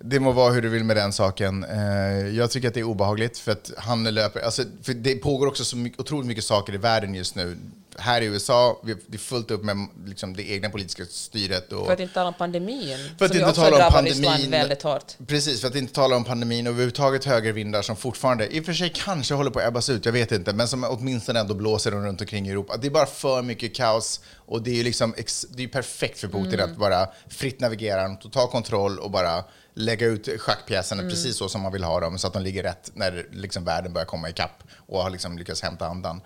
Det 0.00 0.20
må 0.20 0.32
vara 0.32 0.52
hur 0.52 0.62
du 0.62 0.68
vill 0.68 0.84
med 0.84 0.96
den 0.96 1.12
saken. 1.12 1.64
Eh, 1.64 2.28
Jag 2.36 2.50
tycker 2.50 2.68
att 2.68 2.74
det 2.74 2.80
är 2.80 2.84
obehagligt 2.84 3.38
för 3.38 3.52
att 3.52 3.70
han 3.76 4.04
löper... 4.04 4.40
Alltså, 4.40 4.62
för 4.82 4.94
det 4.94 5.14
pågår 5.14 5.46
också 5.46 5.64
så 5.64 5.76
mycket, 5.76 6.00
otroligt 6.00 6.26
mycket 6.26 6.44
saker 6.44 6.74
i 6.74 6.76
världen 6.76 7.14
just 7.14 7.34
nu. 7.34 7.56
Här 8.00 8.20
i 8.22 8.24
USA, 8.24 8.80
vi- 8.84 8.94
det 9.06 9.16
är 9.16 9.18
fullt 9.18 9.50
upp 9.50 9.64
med 9.64 9.76
liksom, 10.06 10.36
det 10.36 10.50
egna 10.50 10.68
politiska 10.70 11.04
styret. 11.04 11.72
Och, 11.72 11.86
För 11.86 11.92
att 11.92 12.00
inte 12.00 12.14
tala 12.14 12.28
om 12.28 12.34
pandemin, 12.34 12.98
För 13.18 13.24
att 13.24 13.30
som 13.32 13.40
inte 13.40 13.52
tala 13.60 13.86
om 13.86 13.92
pandemin. 13.92 14.30
Ryssland 14.30 14.50
väldigt 14.50 14.82
hårt. 14.82 15.12
Precis, 15.26 15.60
för 15.60 15.68
att 15.68 15.74
inte 15.74 15.94
tala 15.94 16.16
om 16.16 16.24
pandemin 16.24 16.66
och 16.66 16.70
överhuvudtaget 16.70 17.24
högervindar 17.24 17.82
som 17.82 17.96
fortfarande, 17.96 18.54
i 18.56 18.60
och 18.60 18.64
för 18.64 18.72
sig 18.72 18.92
kanske 18.94 19.34
håller 19.34 19.50
på 19.50 19.58
att 19.58 19.68
ebbas 19.68 19.88
ut, 19.90 20.04
jag 20.04 20.12
vet 20.12 20.32
inte, 20.32 20.52
men 20.52 20.68
som 20.68 20.84
åtminstone 20.84 21.40
ändå 21.40 21.54
blåser 21.54 21.90
runt 21.90 22.20
omkring 22.20 22.46
i 22.46 22.50
Europa. 22.50 22.76
Det 22.76 22.86
är 22.86 22.90
bara 22.90 23.06
för 23.06 23.42
mycket 23.42 23.74
kaos 23.74 24.20
och 24.36 24.62
det 24.62 24.70
är 24.70 24.74
ju 24.74 24.82
liksom, 24.82 25.14
det 25.50 25.62
är 25.62 25.68
perfekt 25.68 26.20
för 26.20 26.28
Putin 26.28 26.60
att 26.60 26.76
bara 26.76 27.08
fritt 27.28 27.60
navigera, 27.60 28.08
total 28.16 28.48
kontroll 28.48 28.98
och 28.98 29.10
bara 29.10 29.44
lägga 29.74 30.06
ut 30.06 30.40
schackpjäserna 30.40 31.02
precis 31.02 31.36
så 31.36 31.48
som 31.48 31.60
man 31.60 31.72
vill 31.72 31.84
ha 31.84 32.00
dem, 32.00 32.18
så 32.18 32.26
att 32.26 32.32
de 32.32 32.42
ligger 32.42 32.62
rätt 32.62 32.90
när 32.94 33.26
liksom 33.32 33.64
världen 33.64 33.92
börjar 33.92 34.06
komma 34.06 34.28
ikapp 34.30 34.62
och 34.86 35.02
har 35.02 35.10
liksom 35.10 35.38
lyckats 35.38 35.62
hämta 35.62 35.86
andan. 35.86 36.20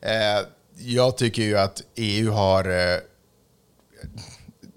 Eh, 0.00 0.46
jag 0.78 1.16
tycker 1.16 1.42
ju 1.42 1.58
att 1.58 1.82
EU 1.94 2.30
har 2.30 2.64
eh, 2.94 2.98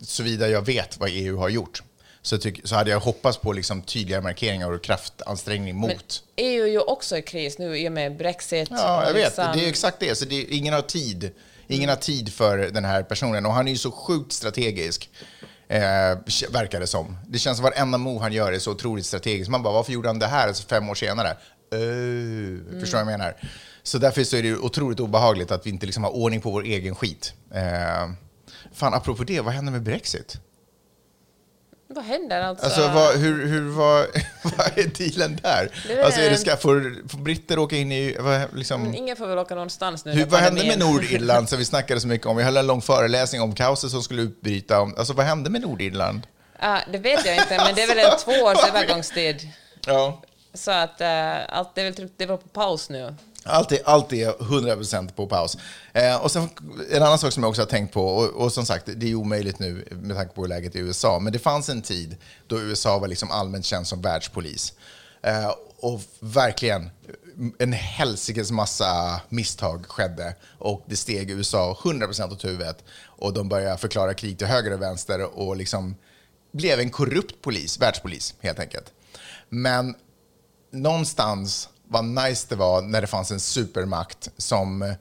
såvida 0.02 0.48
jag 0.50 0.66
vet 0.66 1.00
vad 1.00 1.10
EU 1.12 1.38
har 1.38 1.50
gjort, 1.50 1.84
så, 2.22 2.38
tyck, 2.38 2.62
så 2.68 2.76
hade 2.76 2.92
jag 2.92 3.00
hoppats 3.00 3.38
på 3.38 3.54
liksom 3.54 3.82
tydligare 3.82 4.22
markeringar 4.22 4.72
och 4.72 4.84
kraftansträngning 4.84 5.76
mot. 5.76 5.90
Men 5.90 6.00
EU 6.36 6.64
är 6.64 6.68
ju 6.68 6.80
också 6.80 7.18
i 7.18 7.22
kris 7.22 7.58
nu 7.58 7.78
i 7.78 7.88
och 7.88 7.92
med 7.92 8.18
Brexit. 8.18 8.68
ja, 8.72 9.02
jag 9.04 9.10
och 9.10 9.16
vet. 9.18 9.26
liksom- 9.26 9.58
Det 9.58 9.66
är 9.66 9.70
exakt 9.70 10.00
det. 10.00 10.16
Så 10.16 10.26
det 10.26 10.36
är, 10.36 10.46
ingen 10.54 10.74
har 10.74 10.82
tid. 10.82 11.32
Ingen 11.68 11.90
har 11.90 11.96
tid 11.96 12.34
för 12.34 12.58
den 12.58 12.86
här 12.86 13.04
personen. 13.04 13.46
Och 13.46 13.54
han 13.54 13.68
är 13.68 13.72
ju 13.72 13.78
så 13.78 13.92
sjukt 13.92 14.32
strategisk, 14.34 15.10
eh, 15.70 16.52
verkar 16.52 16.80
det 16.80 16.88
som. 16.88 17.18
Det 17.28 17.40
känns 17.40 17.58
som 17.58 17.64
varenda 17.64 17.98
move 17.98 18.20
han 18.20 18.34
gör 18.34 18.54
är 18.54 18.60
så 18.60 18.72
otroligt 18.72 19.06
strategiskt. 19.06 19.52
Man 19.52 19.64
bara, 19.64 19.74
varför 19.74 19.94
gjorde 19.94 20.10
han 20.10 20.20
det 20.20 20.28
här 20.28 20.48
alltså 20.48 20.68
fem 20.68 20.90
år 20.90 20.96
senare? 20.96 21.38
Uh, 21.76 22.80
Förstår 22.80 22.98
du 22.98 23.04
vad 23.04 23.14
jag 23.14 23.20
menar? 23.20 23.36
Så 23.84 23.98
därför 23.98 24.24
så 24.24 24.38
är 24.38 24.44
det 24.44 24.58
otroligt 24.58 25.00
obehagligt 25.00 25.52
att 25.52 25.66
vi 25.66 25.70
inte 25.70 25.86
liksom 25.86 26.04
har 26.04 26.12
ordning 26.12 26.42
på 26.42 26.52
vår 26.52 26.64
egen 26.64 26.96
skit. 26.96 27.34
Eh, 27.54 28.10
fan, 28.74 28.94
apropå 28.94 29.24
det, 29.24 29.42
vad 29.42 29.54
händer 29.54 29.72
med 29.72 29.84
Brexit? 29.84 30.38
Vad 31.92 32.04
händer 32.06 32.42
alltså? 32.42 32.66
Alltså, 32.66 32.82
vad, 32.82 33.16
hur, 33.18 33.46
hur, 33.48 33.70
vad, 33.70 34.06
vad 34.44 34.78
är 34.78 34.88
dealen 34.98 35.40
där? 35.44 35.70
Det 35.88 35.94
är- 35.94 36.04
Alltså, 36.06 36.22
är 36.22 36.30
det 36.30 36.38
ska, 36.38 36.58
får, 36.58 37.08
får 37.10 37.18
britter 37.18 37.60
åka 37.60 37.76
in 37.76 37.92
i... 37.92 38.16
Vad, 38.20 38.42
liksom, 38.56 38.94
ingen 38.96 39.16
får 39.18 39.28
väl 39.28 39.38
åka 39.38 39.56
någonstans 39.56 40.06
nu 40.06 40.12
hur, 40.12 40.26
vad 40.26 40.40
hände 40.40 40.64
med 40.64 40.80
Nordirland 40.80 41.50
som 41.50 41.58
vi 41.60 41.66
snackade 41.66 42.02
så 42.02 42.08
mycket 42.08 42.28
om? 42.28 42.38
Vi 42.38 42.44
höll 42.44 42.58
en 42.58 42.68
lång 42.68 42.82
föreläsning 42.82 43.42
om 43.42 43.56
kaoset 43.56 43.92
som 43.92 44.02
skulle 44.04 44.22
utbryta. 44.22 44.82
Om, 44.82 44.96
alltså, 44.98 45.14
vad 45.14 45.26
hände 45.26 45.50
med 45.50 45.62
Nordirland? 45.62 46.28
Ah, 46.60 46.80
det 46.92 46.98
vet 46.98 47.26
jag 47.26 47.36
inte, 47.36 47.58
men 47.58 47.76
det 47.76 47.82
är 47.84 47.88
väl 47.88 48.00
en 48.00 48.18
två 48.20 48.32
års 48.32 48.68
övergångstid. 48.68 49.48
Ja. 49.86 50.22
Så 50.54 50.72
att 50.72 51.02
eh, 51.02 51.36
allt 51.58 51.76
det 51.76 51.82
är 51.82 51.92
väl 51.92 52.10
det 52.18 52.26
var 52.26 52.38
på 52.38 52.48
paus 52.48 52.90
nu. 52.90 53.16
Allt 53.50 53.72
är, 53.72 53.80
allt 53.86 54.14
är 54.14 54.32
100% 54.32 55.14
på 55.14 55.28
paus. 55.28 55.58
Eh, 55.94 56.24
och 56.24 56.32
sen 56.32 56.50
en 56.92 57.04
annan 57.04 57.20
sak 57.20 57.34
som 57.34 57.44
jag 57.44 57.50
också 57.50 57.62
har 57.62 57.68
tänkt 57.68 57.94
på, 57.94 58.08
och, 58.08 58.30
och 58.30 58.54
som 58.54 58.66
sagt, 58.66 58.90
det 58.96 59.12
är 59.12 59.16
omöjligt 59.16 59.60
nu 59.60 59.88
med 59.92 60.18
tanke 60.18 60.36
på 60.36 60.46
läget 60.46 60.76
i 60.76 60.80
USA, 60.80 61.20
men 61.20 61.34
det 61.34 61.40
fanns 61.40 61.70
en 61.70 61.82
tid 61.82 62.18
då 62.48 62.60
USA 62.60 63.00
var 63.00 63.08
liksom 63.08 63.32
allmänt 63.32 63.66
känd 63.66 63.88
som 63.88 64.02
världspolis. 64.02 64.74
Eh, 65.22 65.52
och 65.82 66.02
verkligen, 66.20 66.90
en 67.60 67.74
helsikes 67.74 68.52
massa 68.52 69.22
misstag 69.30 69.86
skedde 69.86 70.36
och 70.58 70.84
det 70.86 70.96
steg 70.96 71.32
USA 71.32 71.78
100% 71.84 72.32
åt 72.32 72.46
huvudet 72.46 72.84
och 73.06 73.34
de 73.34 73.50
började 73.50 73.78
förklara 73.78 74.14
krig 74.14 74.38
till 74.38 74.48
höger 74.48 74.74
och 74.74 74.82
vänster 74.82 75.40
och 75.40 75.58
liksom 75.58 75.96
blev 76.52 76.80
en 76.80 76.90
korrupt 76.90 77.42
polis, 77.42 77.80
världspolis 77.80 78.36
helt 78.40 78.60
enkelt. 78.60 78.94
Men 79.50 79.96
någonstans 80.72 81.70
vad 81.90 82.06
nice 82.06 82.46
det 82.50 82.56
var 82.56 82.82
när 82.82 83.02
det 83.02 83.08
fanns 83.08 83.32
en 83.32 83.40
supermakt 83.40 84.30
som 84.38 84.96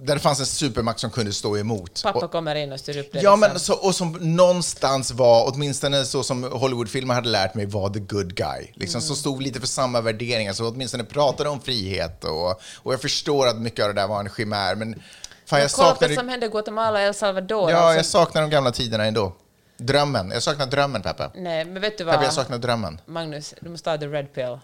där 0.00 0.14
det 0.14 0.20
fanns 0.20 0.40
en 0.40 0.46
supermakt 0.46 1.00
som 1.00 1.10
kunde 1.10 1.32
stå 1.32 1.56
emot. 1.56 2.02
Pappa 2.02 2.18
och, 2.18 2.32
kommer 2.32 2.54
in 2.54 2.72
och 2.72 2.80
styr 2.80 2.98
upp 2.98 3.12
det. 3.12 3.20
Ja, 3.20 3.36
liksom. 3.36 3.40
men 3.40 3.60
så, 3.60 3.74
och 3.74 3.94
som 3.94 4.12
någonstans 4.12 5.12
var, 5.12 5.52
åtminstone 5.52 6.04
så 6.04 6.22
som 6.22 6.42
Hollywoodfilmer 6.42 7.14
hade 7.14 7.28
lärt 7.28 7.54
mig, 7.54 7.66
var 7.66 7.90
the 7.90 8.00
good 8.00 8.34
guy. 8.34 8.66
Liksom, 8.74 9.00
Som 9.00 9.16
stod 9.16 9.42
lite 9.42 9.60
för 9.60 9.66
samma 9.66 10.00
värderingar, 10.00 10.52
så 10.52 10.68
åtminstone 10.68 11.04
pratade 11.04 11.48
om 11.48 11.60
frihet. 11.60 12.24
Och, 12.24 12.50
och 12.76 12.92
jag 12.92 13.00
förstår 13.00 13.46
att 13.46 13.56
mycket 13.56 13.84
av 13.84 13.94
det 13.94 14.00
där 14.00 14.08
var 14.08 14.20
en 14.20 14.30
chimär, 14.36 14.74
men 14.74 14.94
fan, 14.94 15.02
Men 15.50 15.60
jag 15.60 15.70
kolla 15.70 15.88
på 15.88 15.94
saknar... 15.94 16.08
det 16.08 16.14
som 16.14 16.28
hände 16.28 16.46
i 16.46 16.48
Guatemala 16.48 16.98
och 16.98 17.04
El 17.04 17.14
Salvador. 17.14 17.70
Ja, 17.70 17.76
alltså. 17.76 17.96
jag 17.96 18.06
saknar 18.06 18.42
de 18.42 18.50
gamla 18.50 18.72
tiderna 18.72 19.04
ändå. 19.04 19.32
Drömmen. 19.78 20.30
Jag 20.30 20.42
saknar 20.42 20.66
drömmen, 20.66 21.02
Peppe. 21.02 21.30
Nej, 21.34 21.64
men 21.64 21.82
vet 21.82 21.98
du 21.98 22.04
Peppe, 22.04 22.16
vad? 22.16 22.26
jag 22.26 22.32
saknar 22.32 22.58
drömmen. 22.58 23.00
Magnus, 23.06 23.54
du 23.60 23.70
måste 23.70 23.90
ta 23.90 23.98
the 23.98 24.06
red 24.06 24.34
pill. 24.34 24.58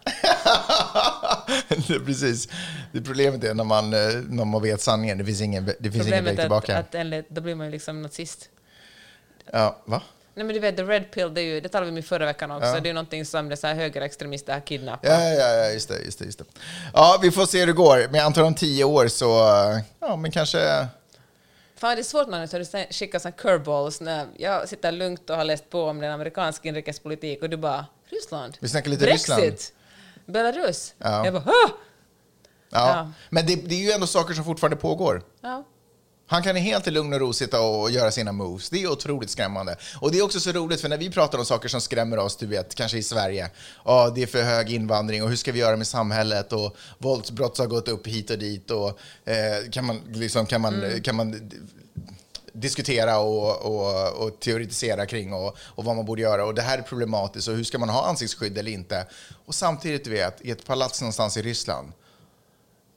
precis. 2.07 2.49
Det 2.92 3.01
problemet 3.01 3.45
är 3.45 3.55
när 3.55 3.64
man, 3.64 3.92
eh, 3.92 4.01
när 4.28 4.45
man 4.45 4.62
vet 4.62 4.80
sanningen. 4.80 5.18
Det 5.18 5.24
finns 5.24 5.40
ingen, 5.40 5.64
det 5.64 5.90
finns 5.90 6.07
ingen 6.07 6.24
väg 6.24 6.34
är 6.34 6.38
att, 6.38 6.40
tillbaka. 6.40 6.78
att 6.78 6.95
enligt, 6.95 7.30
då 7.30 7.40
blir 7.40 7.55
man 7.55 7.66
ju 7.66 7.72
liksom 7.72 8.03
nazist. 8.03 8.49
Ja, 9.53 9.82
va? 9.84 10.03
Nej 10.36 10.47
men 10.47 10.55
du 10.55 10.61
vet, 10.61 10.76
the 10.76 10.82
red 10.82 11.11
pill, 11.11 11.34
det, 11.34 11.40
är 11.40 11.45
ju, 11.45 11.61
det 11.61 11.68
talade 11.68 11.90
vi 11.90 11.92
om 11.92 11.99
i 11.99 12.03
förra 12.03 12.26
veckan 12.26 12.51
också, 12.51 12.80
det 12.82 12.88
är 12.88 12.95
någonting 12.95 13.24
som 13.24 13.49
det 13.49 13.57
så 13.57 13.66
här 13.66 13.74
högerextremister 13.74 14.53
har 14.53 14.61
kidnappat. 14.61 15.11
Ja, 15.11 15.30
ja, 15.30 15.49
ja, 15.49 15.70
just 15.70 15.88
det, 15.88 15.99
just 15.99 16.18
det, 16.18 16.24
just 16.24 16.38
det. 16.38 16.45
Ja, 16.95 17.18
vi 17.22 17.30
får 17.30 17.47
se 17.47 17.61
hur 17.61 17.66
det 17.66 17.72
går. 17.72 17.97
Men 17.97 18.14
jag 18.14 18.26
antar 18.26 18.42
om 18.42 18.55
tio 18.55 18.84
år 18.84 19.09
så, 19.09 19.49
eh, 19.49 19.78
ja, 20.01 20.16
men 20.16 20.30
kanske... 20.30 20.86
Fan, 21.76 21.97
det 21.97 22.01
är 22.01 22.03
svårt 22.03 22.28
när 22.28 22.59
du 22.59 22.92
skickar 22.95 23.18
såna 23.18 23.32
curveballs 23.32 24.01
när 24.01 24.26
jag 24.36 24.68
sitter 24.68 24.92
lugnt 24.92 25.30
och 25.30 25.36
har 25.36 25.45
läst 25.45 25.70
på 25.70 25.84
om 25.84 26.01
den 26.01 26.12
amerikanska 26.12 26.68
inrikespolitik 26.68 27.42
och 27.42 27.51
du 27.51 27.57
bara 27.57 27.86
Ryssland? 28.09 28.57
Vi 28.61 28.68
snackar 28.68 28.90
lite 28.90 29.05
Brexit? 29.05 29.38
Ryssland. 29.38 29.59
Belarus? 30.27 30.95
Ja. 30.99 31.25
Jag 31.25 31.35
bara 31.35 31.43
Hå! 31.43 31.53
Ja. 32.70 32.89
Ja. 32.89 33.12
Men 33.31 33.47
det, 33.47 33.57
det 33.57 33.75
är 33.75 33.79
ju 33.79 33.91
ändå 33.91 34.07
saker 34.07 34.35
som 34.35 34.45
fortfarande 34.45 34.77
pågår. 34.77 35.22
Ja. 35.41 35.64
Han 36.27 36.43
kan 36.43 36.57
helt 36.57 36.87
i 36.87 36.91
lugn 36.91 37.12
och 37.12 37.20
ro 37.20 37.33
sitta 37.33 37.61
och 37.61 37.91
göra 37.91 38.11
sina 38.11 38.33
moves. 38.33 38.70
Det 38.70 38.83
är 38.83 38.91
otroligt 38.93 39.31
skrämmande. 39.31 39.77
Och 40.01 40.12
det 40.12 40.18
är 40.18 40.22
också 40.22 40.41
så 40.41 40.53
roligt, 40.53 40.81
för 40.81 40.89
när 40.89 40.99
vi 40.99 41.11
pratar 41.11 41.39
om 41.39 41.45
saker 41.45 41.68
som 41.68 41.81
skrämmer 41.81 42.18
oss, 42.18 42.37
du 42.37 42.47
vet, 42.47 42.75
kanske 42.75 42.99
i 42.99 43.03
Sverige, 43.03 43.51
ja, 43.85 44.12
det 44.14 44.22
är 44.22 44.27
för 44.27 44.43
hög 44.43 44.70
invandring 44.72 45.22
och 45.22 45.29
hur 45.29 45.37
ska 45.37 45.53
vi 45.53 45.59
göra 45.59 45.77
med 45.77 45.87
samhället 45.87 46.53
och 46.53 46.77
våldsbrott 46.99 47.59
har 47.59 47.66
gått 47.66 47.89
upp 47.89 48.07
hit 48.07 48.31
och 48.31 48.39
dit 48.39 48.70
och 48.70 48.99
eh, 49.25 49.70
kan 49.70 49.85
man, 49.85 50.01
liksom, 50.12 50.47
kan 50.47 50.61
man, 50.61 51.01
kan 51.05 51.16
man 51.16 51.51
diskutera 52.55 53.19
och, 53.19 53.63
och, 53.63 54.13
och 54.13 54.41
teoretisera 54.41 55.07
kring 55.07 55.33
och, 55.33 55.57
och 55.59 55.85
vad 55.85 55.97
man 55.97 56.05
borde 56.05 56.23
göra. 56.23 56.45
Och 56.45 56.55
det 56.55 56.63
här 56.63 56.79
är 56.79 56.83
problematiskt 56.83 57.49
och 57.49 57.57
hur 57.57 57.65
ska 57.65 57.79
man 57.79 57.89
ha 57.89 58.07
ansiktsskydd 58.07 58.59
eller 58.59 58.71
inte? 58.71 59.07
Och 59.47 59.55
samtidigt, 59.55 60.05
du 60.05 60.11
vet, 60.11 60.41
i 60.41 60.51
ett 60.51 60.67
palats 60.67 61.01
någonstans 61.01 61.37
i 61.37 61.43
Ryssland, 61.43 61.93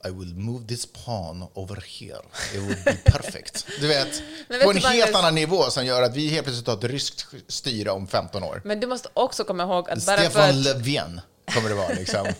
I 0.04 0.10
will 0.10 0.34
move 0.34 0.66
this 0.66 0.86
pawn 0.86 1.46
over 1.54 1.84
here. 1.86 2.22
It 2.54 2.60
would 2.60 2.84
be 2.84 2.96
perfect. 3.04 3.66
Du 3.80 3.88
vet, 3.88 4.22
Men 4.48 4.60
på 4.60 4.72
vet 4.72 4.84
en 4.84 4.92
helt 4.92 5.14
annan 5.14 5.34
nivå 5.34 5.62
som 5.62 5.86
gör 5.86 6.02
att 6.02 6.16
vi 6.16 6.28
helt 6.28 6.44
plötsligt 6.44 6.66
har 6.66 6.76
ett 6.76 6.84
ryskt 6.84 7.26
styre 7.48 7.90
om 7.90 8.06
15 8.06 8.42
år. 8.42 8.62
Men 8.64 8.80
du 8.80 8.86
måste 8.86 9.08
också 9.14 9.44
komma 9.44 9.62
ihåg 9.62 9.90
att 9.90 10.06
bara 10.06 10.16
för 10.16 10.24
Stefan 10.24 10.48
att... 10.48 10.54
Löfven 10.54 11.20
kommer 11.54 11.68
det 11.68 11.74
vara 11.74 11.88
liksom. 11.88 12.26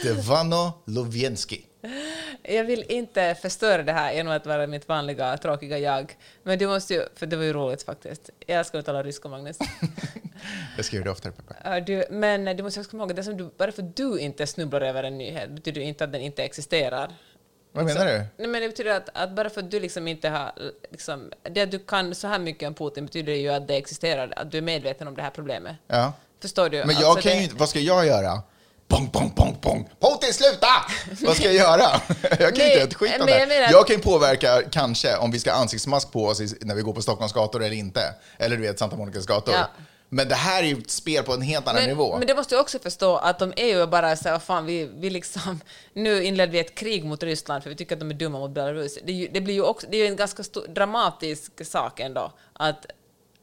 Stefano 0.00 0.72
Lovienski. 0.86 1.66
Jag 2.42 2.64
vill 2.64 2.84
inte 2.88 3.34
förstöra 3.34 3.82
det 3.82 3.92
här 3.92 4.12
genom 4.12 4.32
att 4.32 4.46
vara 4.46 4.66
mitt 4.66 4.88
vanliga 4.88 5.36
tråkiga 5.36 5.78
jag. 5.78 6.16
Men 6.42 6.58
du 6.58 6.66
måste 6.66 6.94
ju, 6.94 7.02
för 7.16 7.26
det 7.26 7.36
var 7.36 7.44
ju 7.44 7.52
roligt 7.52 7.82
faktiskt. 7.82 8.30
Jag 8.46 8.58
älskar 8.58 8.78
att 8.78 8.86
tala 8.86 9.02
ryska, 9.02 9.28
Magnus. 9.28 9.58
Jag 10.76 10.84
skriver 10.84 11.04
det 11.04 11.10
oftare, 11.10 11.32
Peppe. 11.32 11.54
Ja, 11.64 11.80
du, 11.80 12.04
men 12.10 12.56
du 12.56 12.62
måste 12.62 12.80
också 12.80 12.90
komma 12.90 13.02
ihåg 13.02 13.10
att 13.10 13.16
det 13.16 13.24
som 13.24 13.36
du, 13.36 13.50
bara 13.56 13.72
för 13.72 13.82
att 13.82 13.96
du 13.96 14.18
inte 14.18 14.46
snubblar 14.46 14.80
över 14.80 15.04
en 15.04 15.18
nyhet 15.18 15.50
betyder 15.50 15.80
det 15.80 15.86
inte 15.86 16.04
att 16.04 16.12
den 16.12 16.20
inte 16.20 16.44
existerar. 16.44 17.12
Vad 17.72 17.84
menar 17.84 18.06
du? 18.06 18.12
Nej, 18.36 18.48
men 18.48 18.62
det 18.62 18.68
betyder 18.68 18.96
att, 18.96 19.08
att 19.14 19.30
bara 19.30 19.50
för 19.50 19.60
att 19.60 19.70
du 19.70 19.80
liksom 19.80 20.08
inte 20.08 20.28
har... 20.28 20.52
Liksom, 20.90 21.32
det 21.42 21.60
att 21.62 21.70
du 21.70 21.78
kan 21.78 22.14
så 22.14 22.28
här 22.28 22.38
mycket 22.38 22.66
om 22.68 22.74
Putin 22.74 23.06
betyder 23.06 23.32
ju 23.32 23.48
att 23.48 23.68
det 23.68 23.76
existerar, 23.76 24.32
att 24.36 24.50
du 24.50 24.58
är 24.58 24.62
medveten 24.62 25.08
om 25.08 25.14
det 25.16 25.22
här 25.22 25.30
problemet. 25.30 25.76
Ja. 25.86 26.12
Förstår 26.42 26.68
du? 26.68 26.84
Men 26.84 26.96
jag 26.96 27.04
Alltså, 27.04 27.22
kan 27.22 27.32
det- 27.32 27.38
ju 27.38 27.44
inte, 27.44 27.56
vad 27.56 27.68
ska 27.68 27.78
jag 27.78 28.06
göra? 28.06 28.42
Pong, 28.92 29.08
pong, 29.10 29.30
pong, 29.30 29.56
pong. 29.60 29.88
Putin, 30.00 30.32
sluta! 30.34 30.66
Vad 31.20 31.36
ska 31.36 31.44
jag 31.44 31.54
göra? 31.54 31.80
Jag 32.22 32.38
kan 32.38 32.52
Nej, 32.58 32.72
inte 32.72 32.82
ett 32.82 32.94
skit 32.94 33.12
om 33.20 33.24
men 33.26 33.28
jag 33.38 33.48
det. 33.48 33.54
menar- 33.54 33.72
Jag 33.72 33.86
kan 33.86 33.96
ju 33.96 34.02
påverka, 34.02 34.62
kanske, 34.70 35.16
om 35.16 35.30
vi 35.30 35.38
ska 35.40 35.52
ha 35.52 35.58
ansiktsmask 35.60 36.12
på 36.12 36.24
oss 36.26 36.40
när 36.60 36.74
vi 36.74 36.82
går 36.82 36.92
på 36.92 37.02
Stockholms 37.02 37.32
gator 37.32 37.62
eller 37.62 37.76
inte. 37.76 38.14
Eller 38.38 38.56
du 38.56 38.62
vet, 38.62 38.78
Santa 38.78 38.96
Monicas 38.96 39.26
gator. 39.26 39.54
Ja. 39.54 39.68
Men 40.08 40.28
det 40.28 40.34
här 40.34 40.62
är 40.62 40.66
ju 40.66 40.78
ett 40.78 40.90
spel 40.90 41.24
på 41.24 41.32
en 41.32 41.42
helt 41.42 41.68
annan 41.68 41.80
men, 41.82 41.88
nivå. 41.88 42.16
men 42.18 42.26
det 42.26 42.34
måste 42.34 42.54
ju 42.54 42.60
också 42.60 42.78
förstå 42.78 43.16
att 43.16 43.38
de 43.38 43.52
är 43.56 43.66
ju 43.66 43.86
bara 43.86 44.16
så 44.16 44.28
här, 44.28 44.38
fan, 44.38 44.66
vi, 44.66 44.90
vi 44.96 45.10
liksom, 45.10 45.60
nu 45.92 46.24
inledde 46.24 46.52
vi 46.52 46.58
ett 46.58 46.74
krig 46.74 47.04
mot 47.04 47.22
Ryssland 47.22 47.62
för 47.62 47.70
vi 47.70 47.76
tycker 47.76 47.94
att 47.96 48.00
de 48.00 48.10
är 48.10 48.14
dumma 48.14 48.38
mot 48.38 48.50
Belarus. 48.50 48.98
Det, 49.04 49.28
det 49.32 49.40
blir 49.40 49.54
ju 49.54 49.62
också, 49.62 49.86
det 49.90 49.96
är 49.96 50.00
ju 50.00 50.06
en 50.06 50.16
ganska 50.16 50.42
stor, 50.42 50.66
dramatisk 50.68 51.66
sak 51.66 52.00
ändå, 52.00 52.32
att, 52.52 52.86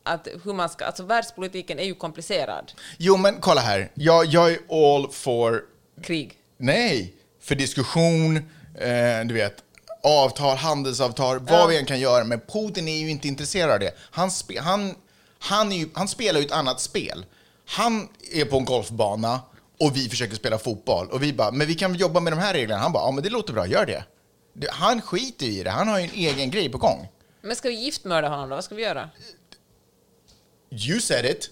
att 0.04 0.28
hur 0.44 0.54
man 0.54 0.70
ska, 0.70 0.86
alltså 0.86 1.04
världspolitiken 1.04 1.80
är 1.80 1.84
ju 1.84 1.96
komplicerad. 1.96 2.72
Jo, 2.98 3.18
men 3.18 3.36
kolla 3.42 3.62
här. 3.62 3.92
Jag, 3.94 4.26
jag 4.26 4.52
är 4.52 4.60
all 4.96 5.12
for 5.12 5.62
Krig. 6.04 6.34
Nej, 6.58 7.14
för 7.42 7.56
diskussion, 7.56 8.38
eh, 8.76 9.26
du 9.26 9.34
vet, 9.34 9.64
avtal, 10.04 10.58
handelsavtal, 10.58 11.40
vad 11.40 11.60
Ja. 11.60 11.66
vi 11.68 11.78
än 11.78 11.86
kan 11.86 12.00
göra. 12.00 12.24
Men 12.24 12.40
Putin 12.40 12.88
är 12.88 12.98
ju 12.98 13.10
inte 13.10 13.28
intresserad 13.28 13.72
av 13.72 13.80
det. 13.80 13.92
Han, 14.12 14.32
spe, 14.32 14.60
han, 14.60 14.96
han, 15.40 15.72
ju, 15.72 15.90
han 15.94 16.08
spelar 16.08 16.40
ju 16.40 16.46
ett 16.46 16.52
annat 16.52 16.80
spel. 16.82 17.26
Han 17.66 18.08
är 18.34 18.46
på 18.46 18.58
en 18.58 18.66
golfbana 18.66 19.40
och 19.80 19.96
vi 19.96 20.10
försöker 20.10 20.36
spela 20.36 20.58
fotboll. 20.58 21.08
Och 21.12 21.24
vi 21.24 21.34
bara, 21.34 21.52
men 21.52 21.68
vi 21.68 21.76
kan 21.76 21.96
jobba 21.96 22.20
med 22.20 22.34
de 22.34 22.40
här 22.40 22.54
reglerna. 22.54 22.82
Han 22.82 22.92
bara, 22.92 23.04
ja 23.04 23.12
men 23.12 23.24
det 23.24 23.30
låter 23.30 23.54
bra, 23.54 23.68
gör. 23.68 23.86
Det- 23.86 24.72
Han 24.72 25.02
skiter 25.02 25.46
ju 25.46 25.52
i 25.60 25.64
det, 25.64 25.70
han 25.70 25.88
har 25.88 26.00
ju 26.00 26.06
en 26.06 26.14
egen 26.14 26.52
grej 26.52 26.70
på 26.70 26.78
gång. 26.78 27.08
Men 27.42 27.56
ska 27.56 27.70
vi 27.70 27.76
giftmörda 27.76 28.30
honom 28.30 28.50
då? 28.50 28.56
Vad 28.56 28.64
ska 28.64 28.76
vi 28.76 28.82
göra? 28.84 29.10
You 30.72 31.00
said 31.00 31.26
it. 31.26 31.50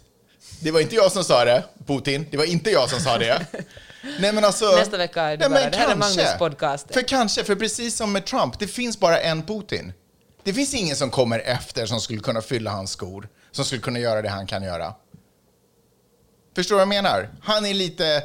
Det 0.59 0.71
var 0.71 0.79
inte 0.79 0.95
jag 0.95 1.11
som 1.11 1.23
sa 1.23 1.45
det, 1.45 1.63
Putin. 1.85 2.27
Det 2.31 2.37
var 2.37 2.45
inte 2.45 2.71
jag 2.71 2.89
som 2.89 2.99
sa 2.99 3.17
det. 3.17 3.45
Nej, 4.19 4.33
men 4.33 4.45
alltså, 4.45 4.65
Nästa 4.65 4.97
vecka 4.97 5.21
är 5.21 5.37
det 5.37 5.49
nej, 5.49 5.63
bara, 5.63 5.69
det 5.69 5.77
här 5.77 5.91
är. 5.91 5.95
Magnus 5.95 6.37
podcast. 6.39 6.93
För 6.93 7.01
kanske, 7.01 7.43
för 7.43 7.55
precis 7.55 7.95
som 7.95 8.11
med 8.11 8.25
Trump, 8.25 8.59
det 8.59 8.67
finns 8.67 8.99
bara 8.99 9.19
en 9.19 9.43
Putin. 9.43 9.93
Det 10.43 10.53
finns 10.53 10.73
ingen 10.73 10.95
som 10.95 11.09
kommer 11.09 11.39
efter 11.39 11.85
som 11.85 12.01
skulle 12.01 12.19
kunna 12.19 12.41
fylla 12.41 12.71
hans 12.71 12.91
skor, 12.91 13.29
som 13.51 13.65
skulle 13.65 13.81
kunna 13.81 13.99
göra 13.99 14.21
det 14.21 14.29
han 14.29 14.47
kan 14.47 14.63
göra. 14.63 14.93
Förstår 16.55 16.75
du 16.75 16.77
vad 16.77 16.81
jag 16.81 17.03
menar? 17.03 17.29
Han 17.41 17.65
är 17.65 17.73
lite... 17.73 18.23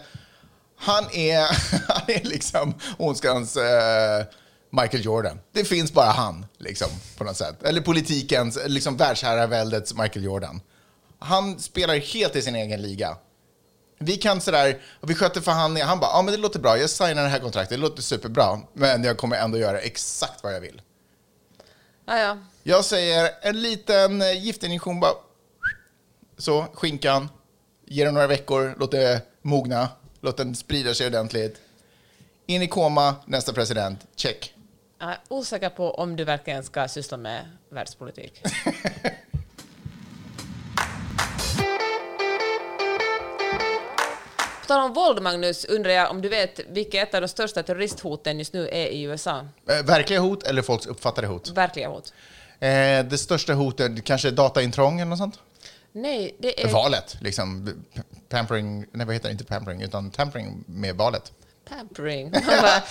Han 0.76 1.04
är, 1.12 1.40
han 1.88 2.02
är 2.06 2.24
liksom 2.24 2.74
ondskans 2.98 3.56
eh, 3.56 4.24
Michael 4.70 5.04
Jordan. 5.04 5.40
Det 5.52 5.64
finns 5.64 5.92
bara 5.92 6.10
han, 6.10 6.46
liksom, 6.58 6.88
på 7.16 7.24
något 7.24 7.36
sätt. 7.36 7.62
Eller 7.62 7.80
politikens, 7.80 8.58
liksom 8.66 8.96
världsherraväldets 8.96 9.94
Michael 9.94 10.24
Jordan. 10.24 10.60
Han 11.22 11.58
spelar 11.58 11.96
helt 11.96 12.36
i 12.36 12.42
sin 12.42 12.54
egen 12.54 12.82
liga. 12.82 13.16
Vi 13.98 14.16
kan 14.16 14.40
sådär, 14.40 14.80
vi 15.00 15.14
sköter 15.14 15.40
förhandlingar. 15.40 15.86
Han 15.86 16.00
bara, 16.00 16.10
ja 16.10 16.22
men 16.22 16.32
det 16.34 16.40
låter 16.40 16.60
bra, 16.60 16.78
jag 16.78 16.90
signar 16.90 17.22
det 17.22 17.28
här 17.28 17.38
kontraktet, 17.38 17.70
det 17.70 17.82
låter 17.82 18.02
superbra. 18.02 18.60
Men 18.72 19.04
jag 19.04 19.16
kommer 19.16 19.36
ändå 19.36 19.58
göra 19.58 19.78
exakt 19.78 20.42
vad 20.42 20.54
jag 20.54 20.60
vill. 20.60 20.82
Ja, 22.06 22.18
ja. 22.18 22.38
Jag 22.62 22.84
säger 22.84 23.30
en 23.42 23.62
liten 23.62 24.22
eh, 24.22 24.44
giftinjektion 24.44 25.00
bara. 25.00 25.12
Så, 26.38 26.66
skinkan. 26.74 27.28
Ger 27.86 28.04
den 28.04 28.14
några 28.14 28.26
veckor, 28.26 28.74
låt 28.78 28.90
det 28.90 29.22
mogna. 29.42 29.88
Låt 30.20 30.36
den 30.36 30.54
sprida 30.54 30.94
sig 30.94 31.06
ordentligt. 31.06 31.60
In 32.46 32.62
i 32.62 32.68
koma, 32.68 33.14
nästa 33.26 33.52
president. 33.52 34.06
Check. 34.16 34.54
Jag 34.98 35.10
är 35.10 35.18
osäker 35.28 35.70
på 35.70 35.90
om 35.90 36.16
du 36.16 36.24
verkligen 36.24 36.64
ska 36.64 36.88
syssla 36.88 37.16
med 37.16 37.50
världspolitik. 37.68 38.42
På 44.62 44.68
tal 44.68 44.80
om 44.84 44.92
våld, 44.92 45.22
Magnus, 45.22 45.64
undrar 45.64 45.90
jag 45.90 46.10
om 46.10 46.22
du 46.22 46.28
vet 46.28 46.60
vilket 46.68 47.08
ett 47.08 47.14
av 47.14 47.20
de 47.20 47.28
största 47.28 47.62
terroristhoten 47.62 48.38
just 48.38 48.52
nu 48.52 48.68
är 48.68 48.86
i 48.86 49.02
USA? 49.02 49.46
Eh, 49.68 49.84
Verkliga 49.86 50.20
hot 50.20 50.42
eller 50.42 50.62
folks 50.62 50.86
uppfattade 50.86 51.26
hot? 51.26 51.48
Verkliga 51.50 51.88
hot. 51.88 52.12
Eh, 52.60 53.04
det 53.04 53.18
största 53.18 53.52
hotet, 53.54 54.04
kanske 54.04 54.30
dataintrång 54.30 55.00
eller 55.00 55.08
något 55.08 55.18
sånt? 55.18 55.38
Nej, 55.92 56.36
det 56.38 56.62
är 56.64 56.68
Valet, 56.72 57.16
liksom. 57.20 57.74
Pampering, 58.28 58.86
nej 58.92 59.06
vad 59.06 59.14
heter 59.14 59.28
det, 59.28 59.32
inte 59.32 59.44
pampering, 59.44 59.82
utan 59.82 60.10
tampering 60.10 60.64
med 60.66 60.96
valet. 60.96 61.32
pampering. 61.68 62.30
Man 62.30 62.42
bara, 62.46 62.82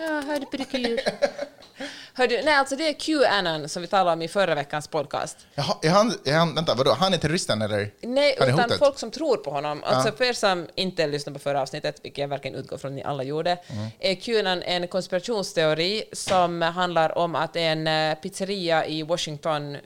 ja, 0.06 0.20
hörde 0.26 0.46
pryckelyr. 0.46 1.00
Hördu, 2.18 2.40
nej, 2.44 2.54
alltså 2.54 2.76
det 2.76 2.88
är 2.88 2.92
QAnon 2.92 3.68
som 3.68 3.82
vi 3.82 3.88
talade 3.88 4.12
om 4.12 4.22
i 4.22 4.28
förra 4.28 4.54
veckans 4.54 4.88
podcast. 4.88 5.36
Jaha, 5.54 5.76
är 5.82 5.90
han, 5.90 6.14
är 6.24 6.32
han, 6.32 6.54
vänta, 6.54 6.74
vadå, 6.74 6.92
han 6.98 7.14
är 7.14 7.18
terroristen 7.18 7.62
eller? 7.62 7.90
Nej, 8.00 8.36
han 8.38 8.48
är 8.48 8.52
utan 8.52 8.64
hotet? 8.64 8.78
folk 8.78 8.98
som 8.98 9.10
tror 9.10 9.36
på 9.36 9.50
honom. 9.50 9.82
Alltså 9.84 10.12
för 10.12 10.24
er 10.24 10.32
som 10.32 10.66
inte 10.74 11.06
lyssnade 11.06 11.38
på 11.38 11.42
förra 11.42 11.62
avsnittet, 11.62 12.00
vilket 12.02 12.18
jag 12.18 12.28
verkligen 12.28 12.56
utgår 12.56 12.78
från 12.78 12.90
att 12.90 12.94
ni 12.96 13.02
alla 13.02 13.22
gjorde, 13.22 13.58
Mm. 13.68 13.88
är 13.98 14.14
QAnon 14.14 14.62
en 14.62 14.88
konspirationsteori 14.88 16.04
som 16.12 16.62
handlar 16.62 17.18
om 17.18 17.34
att 17.34 17.56
en 17.56 17.86
eh, 17.86 18.14
pizzeria 18.14 18.86
i 18.86 19.02
Washington 19.02 19.76